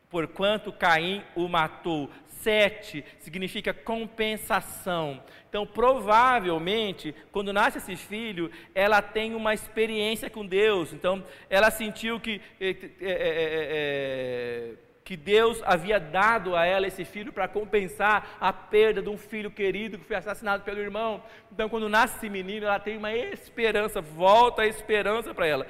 porquanto 0.09 0.71
Caim 0.71 1.23
o 1.35 1.47
matou. 1.47 2.09
Sete 2.27 3.03
significa 3.19 3.73
compensação. 3.73 5.23
Então, 5.49 5.65
provavelmente, 5.65 7.15
quando 7.31 7.53
nasce 7.53 7.77
esse 7.77 7.95
filho, 7.95 8.51
ela 8.75 9.01
tem 9.01 9.33
uma 9.33 9.53
experiência 9.53 10.29
com 10.29 10.45
Deus. 10.45 10.93
Então, 10.93 11.23
ela 11.49 11.71
sentiu 11.71 12.19
que, 12.19 12.41
é, 12.59 12.69
é, 12.69 12.75
é, 13.01 14.73
que 15.03 15.17
Deus 15.17 15.61
havia 15.63 15.99
dado 15.99 16.55
a 16.55 16.65
ela 16.65 16.87
esse 16.87 17.03
filho 17.03 17.33
para 17.33 17.47
compensar 17.47 18.37
a 18.39 18.53
perda 18.53 19.01
de 19.01 19.09
um 19.09 19.17
filho 19.17 19.51
querido 19.51 19.97
que 19.97 20.05
foi 20.05 20.15
assassinado 20.15 20.63
pelo 20.63 20.79
irmão. 20.79 21.21
Então, 21.51 21.67
quando 21.67 21.89
nasce 21.89 22.17
esse 22.17 22.29
menino, 22.29 22.65
ela 22.65 22.79
tem 22.79 22.97
uma 22.97 23.13
esperança, 23.13 24.01
volta 24.01 24.61
a 24.61 24.67
esperança 24.67 25.33
para 25.33 25.45
ela. 25.45 25.67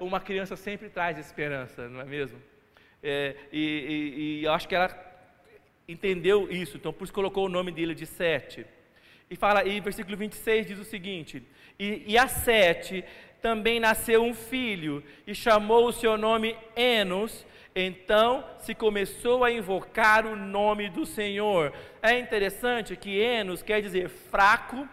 Uma 0.00 0.20
criança 0.20 0.56
sempre 0.56 0.88
traz 0.88 1.18
esperança, 1.18 1.88
não 1.88 2.00
é 2.00 2.04
mesmo? 2.04 2.40
É, 3.02 3.36
e, 3.52 3.60
e, 3.60 4.40
e 4.40 4.48
acho 4.48 4.66
que 4.66 4.74
ela 4.74 4.88
entendeu 5.86 6.50
isso, 6.50 6.78
então 6.78 6.90
por 6.92 7.04
isso 7.04 7.12
colocou 7.12 7.44
o 7.44 7.50
nome 7.50 7.70
dele 7.70 7.94
de 7.94 8.06
Sete. 8.06 8.64
E 9.30 9.36
fala, 9.36 9.64
e 9.64 9.80
versículo 9.80 10.16
26 10.16 10.66
diz 10.66 10.78
o 10.78 10.84
seguinte: 10.84 11.42
E, 11.78 12.02
e 12.06 12.18
a 12.18 12.28
Sete 12.28 13.04
também 13.42 13.78
nasceu 13.78 14.22
um 14.22 14.32
filho, 14.32 15.02
e 15.26 15.34
chamou 15.34 15.86
o 15.86 15.92
seu 15.92 16.16
nome 16.16 16.56
Enos. 16.74 17.46
Então 17.76 18.44
se 18.58 18.72
começou 18.72 19.42
a 19.42 19.50
invocar 19.50 20.26
o 20.26 20.36
nome 20.36 20.88
do 20.88 21.04
Senhor. 21.04 21.72
É 22.00 22.16
interessante 22.16 22.96
que 22.96 23.18
Enos 23.18 23.64
quer 23.64 23.82
dizer 23.82 24.08
fraco, 24.08 24.88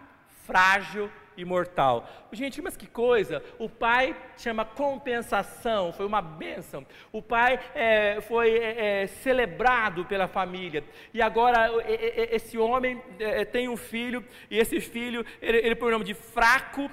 frágil 0.47 1.11
imortal. 1.37 2.09
Gente, 2.31 2.59
mas 2.59 2.75
que 2.75 2.87
coisa! 2.87 3.43
O 3.59 3.69
pai 3.69 4.15
chama 4.35 4.65
compensação, 4.65 5.93
foi 5.93 6.07
uma 6.07 6.23
bênção. 6.23 6.83
O 7.11 7.21
pai 7.21 7.59
é, 7.75 8.19
foi 8.21 8.57
é, 8.57 9.03
é 9.03 9.07
celebrado 9.07 10.03
pela 10.05 10.27
família. 10.27 10.83
E 11.13 11.21
agora 11.21 11.69
esse 11.87 12.57
homem 12.57 13.01
é, 13.19 13.45
tem 13.45 13.69
um 13.69 13.77
filho, 13.77 14.25
e 14.49 14.57
esse 14.57 14.81
filho, 14.81 15.23
ele, 15.39 15.57
ele 15.59 15.75
põe 15.75 15.89
o 15.89 15.91
nome 15.91 16.05
de 16.05 16.15
fraco, 16.15 16.89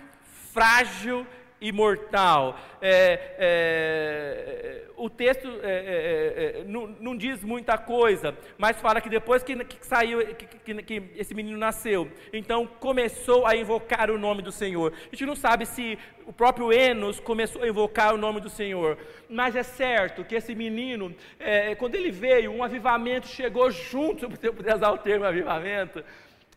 frágil 0.52 1.26
imortal. 1.60 2.58
É, 2.80 3.34
é, 3.38 4.84
o 4.96 5.08
texto 5.08 5.48
é, 5.62 5.70
é, 5.70 6.60
é, 6.60 6.64
não, 6.64 6.88
não, 7.00 7.16
diz 7.16 7.42
muita 7.42 7.78
coisa, 7.78 8.36
mas 8.56 8.80
fala 8.80 9.00
que 9.00 9.08
depois 9.08 9.42
que, 9.42 9.56
que 9.64 9.86
saiu, 9.86 10.34
que, 10.34 10.46
que, 10.46 10.82
que, 10.82 11.02
esse 11.16 11.34
menino 11.34 11.56
nasceu, 11.56 12.10
então 12.32 12.66
começou 12.66 13.46
a 13.46 13.56
invocar 13.56 14.10
o 14.10 14.18
nome 14.18 14.42
do 14.42 14.50
Senhor. 14.52 14.92
A 14.92 15.14
gente 15.14 15.26
não 15.26 15.36
sabe 15.36 15.66
se 15.66 15.98
o 16.26 16.32
próprio 16.32 16.72
Enos 16.72 17.20
começou 17.20 17.62
a 17.62 17.68
invocar 17.68 18.12
o 18.14 18.18
nome 18.18 18.40
do 18.40 18.50
Senhor, 18.50 18.98
mas 19.30 19.56
é 19.56 19.62
certo 19.62 20.24
que 20.24 20.34
esse 20.34 20.54
menino, 20.54 21.14
é, 21.38 21.74
quando 21.74 21.94
ele 21.94 22.10
veio, 22.10 22.50
um 22.50 22.62
avivamento 22.62 23.28
chegou 23.28 23.70
junto, 23.70 24.28
se 24.36 24.46
eu 24.46 24.52
puder 24.52 24.74
usar 24.74 24.90
o 24.90 24.98
termo 24.98 25.24
avivamento, 25.24 26.04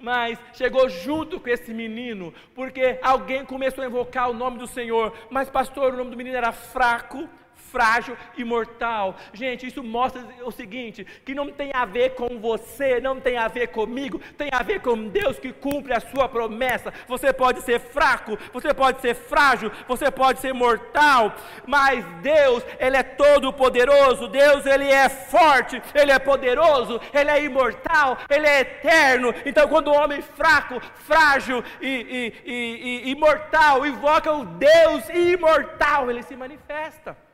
mas 0.01 0.39
chegou 0.53 0.89
junto 0.89 1.39
com 1.39 1.49
esse 1.49 1.73
menino, 1.73 2.33
porque 2.55 2.99
alguém 3.01 3.45
começou 3.45 3.83
a 3.83 3.87
invocar 3.87 4.29
o 4.29 4.33
nome 4.33 4.57
do 4.57 4.67
Senhor, 4.67 5.13
mas 5.29 5.49
pastor, 5.49 5.93
o 5.93 5.97
nome 5.97 6.11
do 6.11 6.17
menino 6.17 6.37
era 6.37 6.51
fraco, 6.51 7.29
frágil 7.71 8.17
e 8.37 8.43
mortal. 8.43 9.15
Gente, 9.33 9.65
isso 9.65 9.83
mostra 9.83 10.23
o 10.43 10.51
seguinte: 10.51 11.05
que 11.25 11.33
não 11.33 11.51
tem 11.51 11.71
a 11.73 11.85
ver 11.85 12.11
com 12.15 12.39
você, 12.39 12.99
não 12.99 13.19
tem 13.19 13.37
a 13.37 13.47
ver 13.47 13.67
comigo, 13.67 14.19
tem 14.37 14.49
a 14.51 14.61
ver 14.61 14.81
com 14.81 15.07
Deus 15.07 15.39
que 15.39 15.53
cumpre 15.53 15.93
a 15.93 15.99
sua 15.99 16.27
promessa. 16.27 16.93
Você 17.07 17.31
pode 17.31 17.61
ser 17.61 17.79
fraco, 17.79 18.37
você 18.51 18.73
pode 18.73 19.01
ser 19.01 19.15
frágil, 19.15 19.71
você 19.87 20.11
pode 20.11 20.39
ser 20.39 20.53
mortal, 20.53 21.33
mas 21.65 22.05
Deus, 22.21 22.63
Ele 22.79 22.97
é 22.97 23.03
todo 23.03 23.53
poderoso, 23.53 24.27
Deus, 24.27 24.65
Ele 24.65 24.89
é 24.89 25.07
forte, 25.09 25.81
Ele 25.93 26.11
é 26.11 26.19
poderoso, 26.19 26.99
Ele 27.13 27.31
é 27.31 27.43
imortal, 27.43 28.17
Ele 28.29 28.47
é 28.47 28.61
eterno. 28.61 29.33
Então, 29.45 29.67
quando 29.67 29.87
o 29.87 29.95
homem 29.95 30.21
fraco, 30.21 30.79
frágil 31.05 31.63
e, 31.81 32.33
e, 32.45 32.51
e, 32.51 33.07
e 33.07 33.11
imortal 33.11 33.85
invoca 33.85 34.31
o 34.31 34.45
Deus 34.45 35.07
imortal, 35.09 36.09
ele 36.09 36.23
se 36.23 36.35
manifesta 36.35 37.30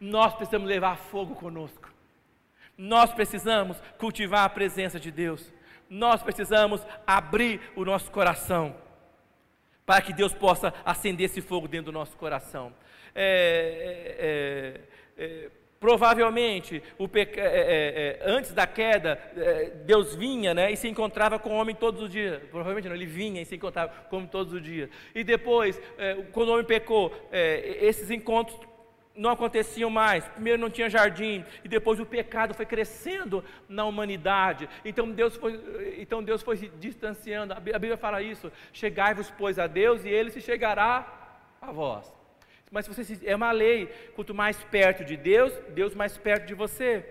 nós 0.00 0.34
precisamos 0.34 0.68
levar 0.68 0.96
fogo 0.96 1.34
conosco. 1.34 1.92
Nós 2.76 3.12
precisamos 3.12 3.76
cultivar 3.98 4.44
a 4.44 4.48
presença 4.48 5.00
de 5.00 5.10
Deus. 5.10 5.52
Nós 5.90 6.22
precisamos 6.22 6.86
abrir 7.06 7.60
o 7.74 7.84
nosso 7.84 8.10
coração 8.10 8.74
para 9.84 10.02
que 10.02 10.12
Deus 10.12 10.34
possa 10.34 10.72
acender 10.84 11.24
esse 11.26 11.40
fogo 11.40 11.66
dentro 11.66 11.86
do 11.86 11.92
nosso 11.92 12.16
coração. 12.16 12.72
É, 13.14 14.76
é, 15.16 15.24
é, 15.24 15.50
provavelmente, 15.80 16.82
peca... 17.10 17.40
É, 17.40 17.44
é, 17.44 18.18
é, 18.20 18.30
antes 18.30 18.52
da 18.52 18.66
queda, 18.66 19.18
Deus 19.86 20.14
vinha 20.14 20.52
né, 20.52 20.70
e 20.70 20.76
se 20.76 20.86
encontrava 20.86 21.38
com 21.38 21.50
o 21.50 21.54
homem 21.54 21.74
todos 21.74 22.02
os 22.02 22.10
dias. 22.10 22.40
Provavelmente 22.50 22.86
não, 22.86 22.94
ele 22.94 23.06
vinha 23.06 23.40
e 23.40 23.46
se 23.46 23.56
encontrava 23.56 23.92
com 24.10 24.16
o 24.16 24.18
homem 24.18 24.30
todos 24.30 24.52
os 24.52 24.62
dias. 24.62 24.90
E 25.14 25.24
depois, 25.24 25.80
quando 26.32 26.50
o 26.50 26.52
homem 26.52 26.66
pecou, 26.66 27.10
esses 27.32 28.10
encontros 28.10 28.60
não 29.18 29.30
aconteciam 29.30 29.90
mais. 29.90 30.26
Primeiro 30.28 30.60
não 30.60 30.70
tinha 30.70 30.88
jardim 30.88 31.44
e 31.64 31.68
depois 31.68 31.98
o 31.98 32.06
pecado 32.06 32.54
foi 32.54 32.64
crescendo 32.64 33.44
na 33.68 33.84
humanidade. 33.84 34.68
Então 34.84 35.10
Deus 35.10 35.36
foi, 35.36 35.60
então 35.98 36.22
Deus 36.22 36.40
foi 36.40 36.56
se 36.56 36.68
distanciando. 36.68 37.52
A 37.52 37.60
Bíblia 37.60 37.96
fala 37.96 38.22
isso: 38.22 38.50
chegai-vos 38.72 39.30
pois 39.36 39.58
a 39.58 39.66
Deus 39.66 40.04
e 40.04 40.08
Ele 40.08 40.30
se 40.30 40.40
chegará 40.40 40.96
a 41.60 41.72
vós. 41.72 42.10
Mas 42.70 42.86
se 42.86 42.94
você 42.94 43.18
é 43.26 43.34
uma 43.34 43.50
lei, 43.50 43.86
quanto 44.14 44.34
mais 44.34 44.56
perto 44.64 45.04
de 45.04 45.16
Deus, 45.16 45.52
Deus 45.70 45.94
mais 45.94 46.16
perto 46.16 46.46
de 46.46 46.54
você. 46.54 47.04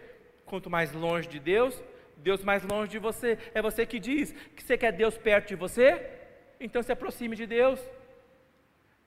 Quanto 0.45 0.69
mais 0.69 0.93
longe 0.93 1.27
de 1.27 1.39
Deus, 1.39 1.83
Deus 2.15 2.41
mais 2.41 2.63
longe 2.63 2.89
de 2.89 2.99
você. 2.99 3.37
É 3.53 3.61
você 3.61 3.85
que 3.85 3.99
diz 3.99 4.31
que 4.55 4.63
você 4.63 4.77
quer 4.77 4.93
Deus 4.93 5.17
perto 5.17 5.49
de 5.49 5.55
você, 5.55 6.09
então 6.57 6.81
se 6.81 6.91
aproxime 6.91 7.35
de 7.35 7.45
Deus. 7.45 7.79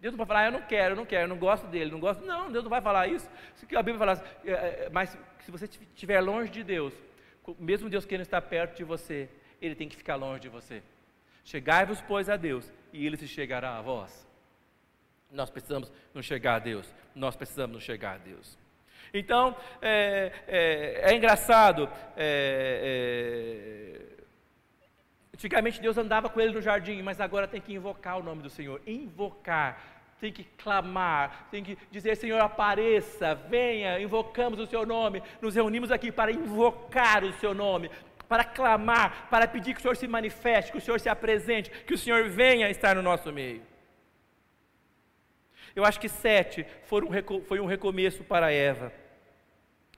Deus 0.01 0.12
não 0.12 0.18
vai 0.18 0.26
falar, 0.26 0.40
ah, 0.40 0.46
eu 0.46 0.53
não 0.53 0.62
quero, 0.62 0.92
eu 0.92 0.96
não 0.96 1.05
quero, 1.05 1.24
eu 1.24 1.28
não 1.28 1.36
gosto 1.36 1.66
dele, 1.66 1.90
não 1.90 2.01
gosto. 2.01 2.24
Não, 2.24 2.51
Deus 2.51 2.64
não 2.64 2.70
vai 2.70 2.80
falar 2.80 3.07
isso. 3.07 3.28
A 3.76 3.82
Bíblia 3.82 3.98
fala, 3.98 4.24
é, 4.44 4.51
é, 4.51 4.88
mas 4.90 5.16
se 5.40 5.51
você 5.51 5.66
estiver 5.66 6.20
longe 6.20 6.51
de 6.51 6.64
Deus, 6.64 6.94
mesmo 7.59 7.90
Deus 7.90 8.07
querendo 8.07 8.24
estar 8.24 8.40
perto 8.40 8.78
de 8.78 8.84
você, 8.84 9.28
ele 9.61 9.74
tem 9.74 9.88
que 9.88 9.96
ficar 9.96 10.16
longe 10.16 10.40
de 10.40 10.48
você. 10.48 10.82
Chegai-vos, 11.44 12.01
pois, 12.01 12.30
a 12.30 12.36
Deus, 12.36 12.72
e 12.94 13.07
ele 13.07 13.18
se 13.18 13.28
chegará 13.28 13.76
a 13.76 13.82
vós. 13.82 14.26
Nós 15.30 15.51
precisamos 15.51 15.92
nos 16.14 16.24
chegar 16.24 16.55
a 16.55 16.59
Deus. 16.59 16.92
Nós 17.14 17.36
precisamos 17.36 17.74
nos 17.74 17.84
chegar 17.84 18.14
a 18.14 18.18
Deus. 18.18 18.59
Então, 19.12 19.55
é, 19.82 20.32
é, 20.48 21.12
é 21.12 21.14
engraçado. 21.14 21.90
É 22.16 24.20
Antigamente 25.41 25.80
Deus 25.80 25.97
andava 25.97 26.28
com 26.28 26.38
ele 26.38 26.53
no 26.53 26.61
jardim, 26.61 27.01
mas 27.01 27.18
agora 27.18 27.49
tem 27.49 27.62
que 27.62 27.72
invocar 27.72 28.18
o 28.18 28.22
nome 28.22 28.43
do 28.43 28.51
Senhor. 28.51 28.78
Invocar, 28.86 29.80
tem 30.20 30.30
que 30.30 30.45
clamar, 30.45 31.49
tem 31.51 31.64
que 31.64 31.78
dizer: 31.91 32.14
Senhor, 32.14 32.38
apareça, 32.43 33.34
venha, 33.34 33.99
invocamos 33.99 34.61
o 34.61 34.66
seu 34.66 34.84
nome. 34.84 35.22
Nos 35.41 35.55
reunimos 35.55 35.91
aqui 35.91 36.12
para 36.12 36.30
invocar 36.30 37.24
o 37.24 37.32
seu 37.32 37.55
nome, 37.55 37.91
para 38.28 38.45
clamar, 38.45 39.28
para 39.30 39.49
pedir 39.49 39.72
que 39.72 39.78
o 39.78 39.82
Senhor 39.82 39.97
se 39.97 40.07
manifeste, 40.07 40.72
que 40.72 40.76
o 40.76 40.80
Senhor 40.80 41.01
se 41.01 41.09
apresente, 41.09 41.70
que 41.70 41.95
o 41.95 41.99
Senhor 41.99 42.28
venha 42.28 42.68
estar 42.68 42.95
no 42.95 43.01
nosso 43.01 43.32
meio. 43.32 43.62
Eu 45.74 45.86
acho 45.86 45.99
que 45.99 46.09
sete 46.11 46.66
foi 46.84 47.59
um, 47.61 47.66
recomeço 47.66 48.22
para 48.24 48.53
Eva, 48.53 48.93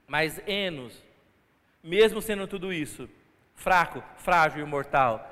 mas 0.07 0.41
Enos, 0.47 1.03
mesmo 1.83 2.23
sendo 2.23 2.47
tudo 2.47 2.73
isso, 2.73 3.11
fraco, 3.57 4.05
frágil 4.19 4.63
e 4.63 4.65
mortal, 4.65 5.32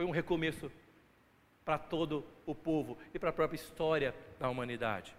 foi 0.00 0.06
um 0.06 0.10
recomeço 0.10 0.72
para 1.62 1.76
todo 1.76 2.26
o 2.46 2.54
povo 2.54 2.96
e 3.12 3.18
para 3.18 3.28
a 3.28 3.32
própria 3.34 3.56
história 3.56 4.14
da 4.38 4.48
humanidade. 4.48 5.14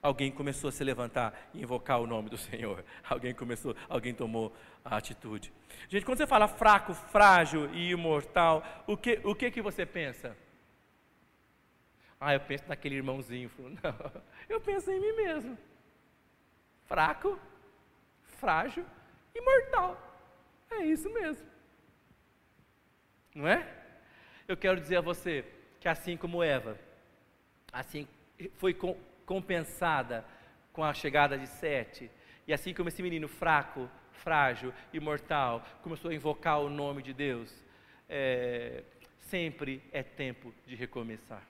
Alguém 0.00 0.32
começou 0.32 0.68
a 0.68 0.72
se 0.72 0.82
levantar 0.82 1.50
e 1.52 1.60
invocar 1.60 2.00
o 2.00 2.06
nome 2.06 2.30
do 2.30 2.38
Senhor. 2.38 2.82
Alguém 3.10 3.34
começou, 3.34 3.76
alguém 3.90 4.14
tomou 4.14 4.56
a 4.82 4.96
atitude. 4.96 5.52
Gente, 5.86 6.06
quando 6.06 6.16
você 6.16 6.26
fala 6.26 6.48
fraco, 6.48 6.94
frágil 6.94 7.68
e 7.74 7.90
imortal, 7.90 8.64
o 8.86 8.96
que, 8.96 9.20
o 9.22 9.34
que, 9.34 9.50
que 9.50 9.60
você 9.60 9.84
pensa? 9.84 10.34
Ah, 12.18 12.32
eu 12.32 12.40
penso 12.40 12.64
naquele 12.68 12.94
irmãozinho. 12.94 13.50
Não, 13.60 14.22
eu 14.48 14.62
penso 14.62 14.90
em 14.90 14.98
mim 14.98 15.12
mesmo. 15.12 15.58
Fraco, 16.86 17.38
frágil 18.22 18.86
e 19.34 19.40
mortal. 19.42 19.94
É 20.70 20.86
isso 20.86 21.12
mesmo. 21.12 21.46
Não 23.34 23.46
é? 23.46 23.75
Eu 24.48 24.56
quero 24.56 24.80
dizer 24.80 24.96
a 24.96 25.00
você 25.00 25.44
que 25.80 25.88
assim 25.88 26.16
como 26.16 26.42
Eva, 26.42 26.78
assim 27.72 28.06
foi 28.56 28.74
com, 28.74 28.96
compensada 29.24 30.24
com 30.72 30.84
a 30.84 30.92
chegada 30.92 31.38
de 31.38 31.46
Sete, 31.46 32.10
e 32.46 32.52
assim 32.52 32.72
como 32.72 32.88
esse 32.88 33.02
menino 33.02 33.28
fraco, 33.28 33.90
frágil 34.12 34.72
e 34.92 35.00
mortal 35.00 35.64
começou 35.82 36.10
a 36.10 36.14
invocar 36.14 36.60
o 36.60 36.70
nome 36.70 37.02
de 37.02 37.12
Deus, 37.12 37.52
é, 38.08 38.82
sempre 39.18 39.82
é 39.92 40.02
tempo 40.02 40.54
de 40.66 40.74
recomeçar. 40.74 41.42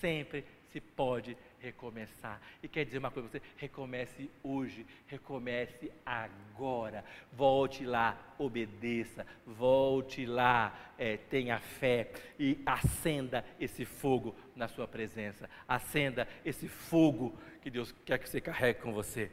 Sempre 0.00 0.44
se 0.72 0.80
pode 0.80 1.36
recomeçar. 1.58 2.40
E 2.62 2.68
quer 2.68 2.84
dizer 2.84 2.98
uma 2.98 3.10
coisa 3.10 3.28
você, 3.28 3.42
recomece 3.56 4.30
hoje, 4.42 4.86
recomece 5.06 5.90
agora. 6.04 7.04
Volte 7.32 7.84
lá, 7.84 8.18
obedeça, 8.38 9.26
volte 9.46 10.24
lá, 10.24 10.92
é, 10.98 11.16
tenha 11.16 11.58
fé 11.58 12.10
e 12.38 12.58
acenda 12.64 13.44
esse 13.58 13.84
fogo 13.84 14.34
na 14.54 14.68
sua 14.68 14.86
presença. 14.86 15.48
Acenda 15.68 16.26
esse 16.44 16.68
fogo 16.68 17.36
que 17.62 17.70
Deus 17.70 17.92
quer 18.04 18.18
que 18.18 18.28
você 18.28 18.40
carregue 18.40 18.80
com 18.80 18.92
você. 18.92 19.30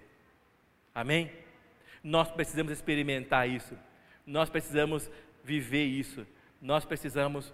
Amém? 0.94 1.32
Nós 2.04 2.32
precisamos 2.32 2.72
experimentar 2.72 3.48
isso. 3.48 3.78
Nós 4.26 4.50
precisamos 4.50 5.10
viver 5.44 5.86
isso. 5.86 6.26
Nós 6.62 6.84
precisamos 6.86 7.54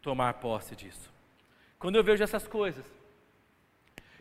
tomar 0.00 0.34
posse 0.34 0.76
disso. 0.76 1.15
Quando 1.78 1.96
eu 1.96 2.04
vejo 2.04 2.22
essas 2.22 2.46
coisas, 2.46 2.84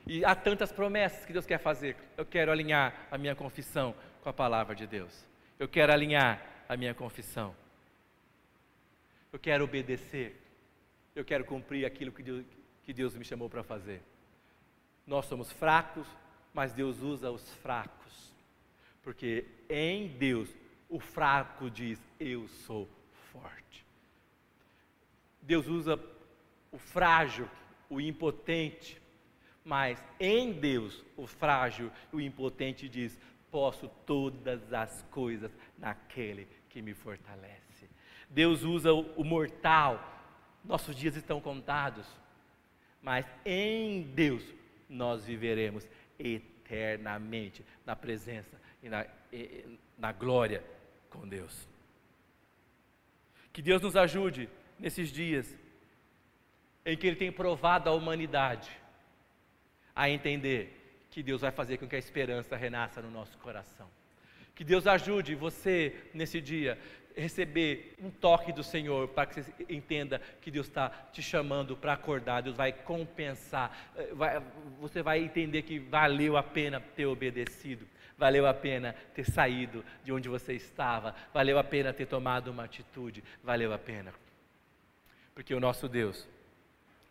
e 0.08 0.24
há 0.24 0.36
tantas 0.36 0.72
promessas 0.72 1.26
que 1.26 1.34
Deus 1.34 1.45
quer 1.45 1.58
fazer, 1.58 1.95
eu 2.16 2.26
quero 2.26 2.51
alinhar 2.51 3.08
a 3.10 3.18
minha 3.18 3.36
confissão 3.36 3.95
com 4.22 4.30
a 4.30 4.34
palavra 4.34 4.76
de 4.76 4.86
Deus. 4.86 5.26
Eu 5.58 5.68
quero 5.68 5.91
alinhar 5.91 6.41
a 6.70 6.78
minha 6.78 6.93
confissão. 6.93 7.56
Eu 9.32 9.39
quero 9.39 9.64
obedecer. 9.64 10.39
Eu 11.16 11.26
quero 11.26 11.45
cumprir 11.45 11.86
aquilo 11.86 12.12
que 12.12 12.22
Deus, 12.22 12.45
que 12.84 12.93
Deus 12.93 13.16
me 13.16 13.26
chamou 13.26 13.49
para 13.49 13.64
fazer. 13.64 14.01
Nós 15.08 15.26
somos 15.26 15.51
fracos, 15.51 16.08
mas 16.53 16.74
Deus 16.74 17.01
usa 17.01 17.32
os 17.32 17.49
fracos. 17.56 18.34
Porque 19.01 19.45
em 19.70 20.08
Deus, 20.08 20.49
o 20.89 20.99
fraco 20.99 21.70
diz: 21.70 21.99
Eu 22.20 22.47
sou 22.47 22.88
forte. 23.32 23.86
Deus 25.41 25.68
usa 25.68 25.97
o 26.76 26.78
frágil, 26.78 27.49
o 27.89 28.01
impotente, 28.01 29.01
mas 29.63 30.03
em 30.19 30.51
Deus, 30.51 31.03
o 31.15 31.26
frágil, 31.26 31.89
o 32.11 32.19
impotente 32.19 32.89
diz: 32.89 33.17
posso 33.49 33.88
todas 34.05 34.73
as 34.73 35.01
coisas 35.09 35.51
naquele 35.78 36.45
que 36.69 36.82
me 36.82 36.93
fortalece. 36.93 37.88
Deus 38.30 38.63
usa 38.63 38.91
o 38.93 39.23
mortal, 39.23 40.03
nossos 40.65 40.95
dias 40.95 41.15
estão 41.15 41.39
contados, 41.39 42.05
mas 43.01 43.26
em 43.45 44.01
Deus 44.13 44.43
nós 44.89 45.23
viveremos 45.23 45.88
eternamente 46.19 47.63
na 47.86 47.95
presença 47.95 48.59
e 48.84 48.89
na, 48.89 49.05
e, 49.32 49.80
na 49.97 50.11
glória 50.11 50.61
com 51.09 51.26
Deus. 51.26 51.67
Que 53.53 53.61
Deus 53.61 53.82
nos 53.82 53.95
ajude 53.95 54.49
nesses 54.78 55.09
dias 55.09 55.55
em 56.86 56.95
que 56.95 57.07
Ele 57.07 57.15
tem 57.15 57.31
provado 57.31 57.89
a 57.89 57.93
humanidade 57.93 58.69
a 59.95 60.09
entender 60.09 61.05
que 61.09 61.23
Deus 61.23 61.41
vai 61.41 61.51
fazer 61.51 61.77
com 61.77 61.88
que 61.88 61.95
a 61.95 61.99
esperança 61.99 62.55
renasça 62.55 63.01
no 63.01 63.09
nosso 63.09 63.38
coração. 63.38 63.89
Que 64.53 64.63
Deus 64.63 64.86
ajude 64.86 65.33
você 65.33 65.95
nesse 66.13 66.39
dia 66.41 66.77
receber 67.15 67.95
um 68.01 68.09
toque 68.09 68.51
do 68.51 68.63
Senhor 68.63 69.07
para 69.07 69.25
que 69.25 69.41
você 69.41 69.53
entenda 69.69 70.21
que 70.41 70.51
Deus 70.51 70.67
está 70.67 70.89
te 70.89 71.21
chamando 71.21 71.75
para 71.75 71.93
acordar, 71.93 72.41
Deus 72.41 72.57
vai 72.57 72.73
compensar, 72.73 73.71
eh, 73.95 74.09
vai, 74.13 74.41
você 74.79 75.01
vai 75.01 75.23
entender 75.23 75.61
que 75.61 75.79
valeu 75.79 76.36
a 76.36 76.43
pena 76.43 76.81
ter 76.81 77.05
obedecido, 77.05 77.88
valeu 78.17 78.45
a 78.45 78.53
pena 78.53 78.93
ter 79.13 79.23
saído 79.23 79.83
de 80.03 80.11
onde 80.11 80.27
você 80.27 80.53
estava, 80.53 81.15
valeu 81.33 81.57
a 81.57 81.63
pena 81.63 81.93
ter 81.93 82.05
tomado 82.05 82.49
uma 82.49 82.65
atitude, 82.65 83.23
valeu 83.41 83.73
a 83.73 83.77
pena, 83.77 84.13
porque 85.33 85.55
o 85.55 85.59
nosso 85.59 85.88
Deus 85.88 86.27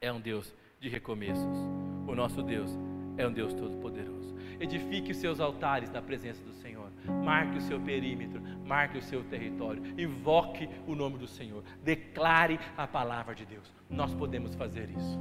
é 0.05 0.13
um 0.13 0.21
Deus 0.21 0.53
de 0.79 0.89
recomeços. 0.89 1.59
O 2.07 2.15
nosso 2.15 2.43
Deus 2.43 2.71
é 3.17 3.27
um 3.27 3.33
Deus 3.33 3.55
todo-poderoso. 3.55 4.35
Edifique 4.61 5.13
os 5.13 5.17
seus 5.17 5.41
altares 5.41 5.91
na 5.91 6.03
presença 6.03 6.43
do 6.45 6.53
Senhor. 6.53 6.91
Marque 7.25 7.59
o 7.59 7.61
seu 7.63 7.81
perímetro, 7.81 8.41
marque 8.65 8.99
o 8.99 9.03
seu 9.03 9.25
território. 9.25 9.83
Invoque 9.99 10.69
o 10.87 10.95
nome 10.95 11.17
do 11.17 11.27
Senhor. 11.27 11.65
Declare 11.83 12.61
a 12.77 12.87
palavra 12.87 13.35
de 13.35 13.47
Deus. 13.47 13.73
Nós 13.89 14.15
podemos 14.15 14.55
fazer 14.55 14.91
isso. 14.91 15.19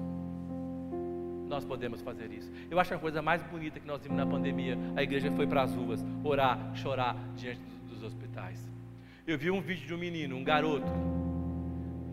nós 1.48 1.64
podemos 1.64 2.02
fazer 2.02 2.32
isso. 2.32 2.52
Eu 2.70 2.80
acho 2.80 2.96
a 2.96 2.98
coisa 2.98 3.22
mais 3.22 3.44
bonita 3.44 3.80
que 3.80 3.86
nós 3.86 4.02
vimos 4.02 4.18
na 4.18 4.26
pandemia, 4.26 4.76
a 4.96 5.04
igreja 5.04 5.32
foi 5.32 5.46
para 5.46 5.62
as 5.62 5.76
ruas 5.76 6.04
orar, 6.24 6.76
chorar 6.76 7.16
diante 7.36 7.62
dos 7.88 8.02
hospitais. 8.02 8.68
Eu 9.28 9.38
vi 9.38 9.52
um 9.52 9.62
vídeo 9.62 9.86
de 9.86 9.94
um 9.94 9.98
menino, 9.98 10.36
um 10.36 10.44
garoto, 10.44 10.92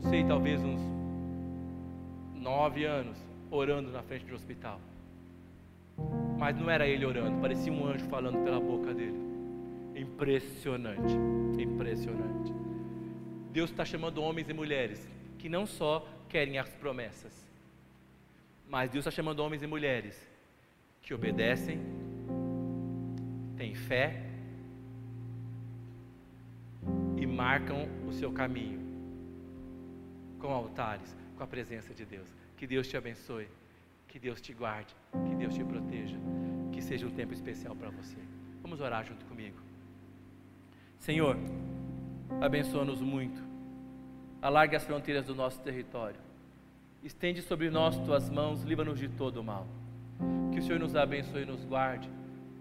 não 0.03 0.11
sei, 0.11 0.25
talvez 0.25 0.63
uns 0.63 1.00
nove 2.41 2.85
anos, 2.85 3.17
orando 3.51 3.91
na 3.91 4.03
frente 4.03 4.25
do 4.25 4.35
hospital. 4.35 4.81
Mas 6.39 6.57
não 6.57 6.71
era 6.71 6.87
ele 6.87 7.05
orando, 7.05 7.41
parecia 7.41 7.73
um 7.73 7.87
anjo 7.87 8.07
falando 8.07 8.43
pela 8.43 8.59
boca 8.59 8.95
dele. 8.95 9.19
Impressionante, 9.95 11.15
impressionante. 11.59 12.53
Deus 13.53 13.71
está 13.71 13.85
chamando 13.85 14.23
homens 14.23 14.49
e 14.49 14.53
mulheres 14.53 15.07
que 15.39 15.49
não 15.49 15.67
só 15.67 16.07
querem 16.29 16.59
as 16.59 16.71
promessas, 16.71 17.47
mas 18.69 18.91
Deus 18.91 19.05
está 19.05 19.11
chamando 19.11 19.41
homens 19.41 19.63
e 19.63 19.67
mulheres 19.67 20.17
que 21.03 21.13
obedecem, 21.13 21.81
têm 23.57 23.75
fé 23.75 24.23
e 27.17 27.27
marcam 27.27 27.89
o 28.09 28.13
seu 28.13 28.33
caminho 28.33 28.81
com 30.39 30.49
altares, 30.49 31.15
com 31.41 31.45
a 31.45 31.47
presença 31.47 31.95
de 31.95 32.05
Deus. 32.05 32.29
Que 32.59 32.67
Deus 32.67 32.87
te 32.87 32.99
abençoe, 32.99 33.49
que 34.07 34.19
Deus 34.19 34.43
te 34.43 34.53
guarde, 34.53 34.95
que 35.27 35.35
Deus 35.37 35.55
te 35.55 35.65
proteja, 35.65 36.19
que 36.71 36.83
seja 36.83 37.07
um 37.07 37.11
tempo 37.11 37.33
especial 37.33 37.75
para 37.75 37.89
você. 37.89 38.19
Vamos 38.61 38.79
orar 38.79 39.07
junto 39.07 39.25
comigo. 39.25 39.57
Senhor, 40.99 41.39
abençoa-nos 42.43 43.01
muito. 43.01 43.43
Alargue 44.43 44.77
as 44.77 44.85
fronteiras 44.85 45.25
do 45.25 45.35
nosso 45.35 45.59
território. 45.63 46.21
Estende 47.03 47.41
sobre 47.41 47.71
nós 47.71 47.97
tuas 48.01 48.29
mãos, 48.29 48.63
livra-nos 48.63 48.99
de 48.99 49.09
todo 49.09 49.39
o 49.39 49.45
mal. 49.45 49.67
Que 50.53 50.59
o 50.59 50.63
Senhor 50.63 50.79
nos 50.79 50.95
abençoe 50.95 51.45
e 51.45 51.47
nos 51.47 51.65
guarde. 51.65 52.11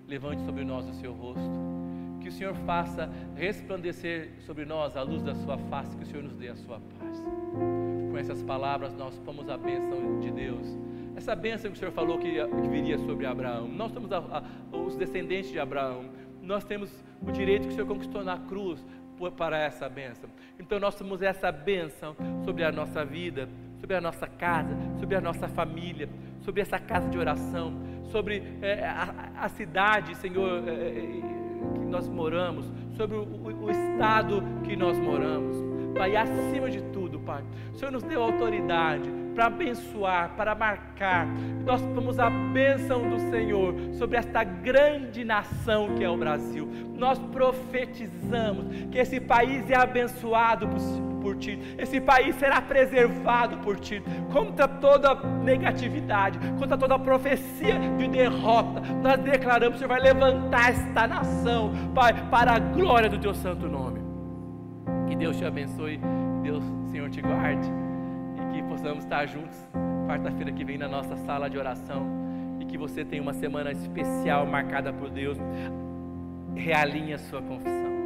Levante 0.07 0.41
sobre 0.45 0.63
nós 0.63 0.87
o 0.87 0.93
seu 0.93 1.11
rosto. 1.11 1.51
Que 2.21 2.29
o 2.29 2.31
Senhor 2.31 2.55
faça 2.65 3.09
resplandecer 3.35 4.31
sobre 4.45 4.63
nós 4.63 4.95
a 4.95 5.01
luz 5.01 5.21
da 5.21 5.35
sua 5.35 5.57
face, 5.57 5.97
que 5.97 6.03
o 6.03 6.07
Senhor 6.07 6.23
nos 6.23 6.37
dê 6.37 6.47
a 6.47 6.55
sua 6.55 6.79
paz. 6.79 7.78
Com 8.09 8.17
essas 8.17 8.41
palavras 8.43 8.93
nós 8.95 9.17
pomos 9.19 9.49
a 9.49 9.57
bênção 9.57 10.19
de 10.19 10.31
Deus. 10.31 10.77
Essa 11.15 11.35
bênção 11.35 11.69
que 11.69 11.77
o 11.77 11.79
Senhor 11.79 11.91
falou 11.91 12.17
que, 12.17 12.41
viria 12.69 12.97
sobre 12.99 13.25
Abraão. 13.25 13.67
Nós 13.67 13.91
somos 13.91 14.11
a, 14.11 14.17
a, 14.17 14.77
os 14.77 14.95
descendentes 14.95 15.51
de 15.51 15.59
Abraão. 15.59 16.05
Nós 16.41 16.63
temos 16.63 16.89
o 17.21 17.31
direito 17.31 17.63
que 17.63 17.69
o 17.69 17.75
Senhor 17.75 17.87
conquistou 17.87 18.23
na 18.23 18.37
cruz 18.37 18.83
para 19.35 19.57
essa 19.57 19.89
bênção. 19.89 20.29
Então 20.57 20.79
nós 20.79 20.95
temos 20.95 21.21
essa 21.21 21.51
bênção 21.51 22.15
sobre 22.45 22.63
a 22.63 22.71
nossa 22.71 23.03
vida, 23.03 23.49
sobre 23.79 23.95
a 23.95 24.01
nossa 24.01 24.27
casa, 24.27 24.75
sobre 24.97 25.15
a 25.15 25.21
nossa 25.21 25.47
família, 25.49 26.07
sobre 26.41 26.61
essa 26.61 26.79
casa 26.79 27.09
de 27.09 27.17
oração, 27.17 27.73
sobre 28.05 28.41
é, 28.61 28.85
a, 28.85 29.31
a, 29.41 29.49
cidade, 29.49 30.15
Senhor, 30.15 30.63
é, 30.67 31.19
que 31.73 31.85
nós 31.85 32.07
moramos, 32.07 32.71
sobre 32.95 33.17
o, 33.17 33.23
o, 33.23 33.65
o 33.65 33.69
estado 33.69 34.41
que 34.63 34.75
nós 34.75 34.97
moramos. 34.97 35.57
Pai, 35.97 36.15
acima 36.15 36.69
de 36.69 36.81
Pai, 37.29 37.43
o 37.71 37.77
Senhor 37.77 37.91
nos 37.91 38.01
deu 38.01 38.23
autoridade 38.23 39.07
para 39.35 39.45
abençoar, 39.45 40.31
para 40.35 40.55
marcar. 40.55 41.27
Nós 41.63 41.79
tomamos 41.79 42.17
a 42.17 42.27
bênção 42.27 43.07
do 43.07 43.19
Senhor 43.29 43.75
sobre 43.93 44.17
esta 44.17 44.43
grande 44.43 45.23
nação 45.23 45.93
que 45.95 46.03
é 46.03 46.09
o 46.09 46.17
Brasil. 46.17 46.67
Nós 46.97 47.19
profetizamos 47.19 48.65
que 48.91 48.97
esse 48.97 49.19
país 49.19 49.69
é 49.69 49.75
abençoado 49.75 50.67
por, 51.21 51.37
Ti, 51.37 51.59
esse 51.77 52.01
país 52.01 52.35
será 52.37 52.59
preservado 52.63 53.57
por 53.57 53.79
Ti, 53.79 54.01
contra 54.33 54.67
toda 54.67 55.13
negatividade, 55.43 56.39
contra 56.57 56.75
toda 56.75 56.97
profecia 56.97 57.77
de 57.95 58.07
derrota. 58.07 58.81
Nós 59.03 59.19
declaramos 59.19 59.75
o 59.75 59.77
Senhor 59.77 59.89
vai 59.89 60.01
levantar 60.01 60.71
esta 60.71 61.05
nação, 61.05 61.71
Pai, 61.93 62.11
para 62.31 62.53
a 62.53 62.59
glória 62.59 63.07
do 63.07 63.19
Teu 63.19 63.35
santo 63.35 63.67
nome. 63.67 63.99
Que 65.07 65.15
Deus 65.15 65.37
te 65.37 65.45
abençoe, 65.45 65.99
Deus, 66.41 66.63
Senhor, 67.09 67.11
te 67.11 67.21
guarde 67.21 67.67
que 68.53 68.63
possamos 68.63 69.03
estar 69.03 69.27
juntos 69.27 69.57
quarta-feira 70.07 70.51
que 70.51 70.63
vem 70.63 70.77
na 70.77 70.87
nossa 70.87 71.15
sala 71.17 71.49
de 71.49 71.57
oração 71.57 72.05
e 72.59 72.65
que 72.65 72.77
você 72.77 73.03
tenha 73.03 73.21
uma 73.21 73.33
semana 73.33 73.71
especial 73.71 74.45
marcada 74.45 74.93
por 74.93 75.09
Deus. 75.09 75.37
Realinhe 76.55 77.13
a 77.13 77.17
sua 77.17 77.41
confissão. 77.41 77.98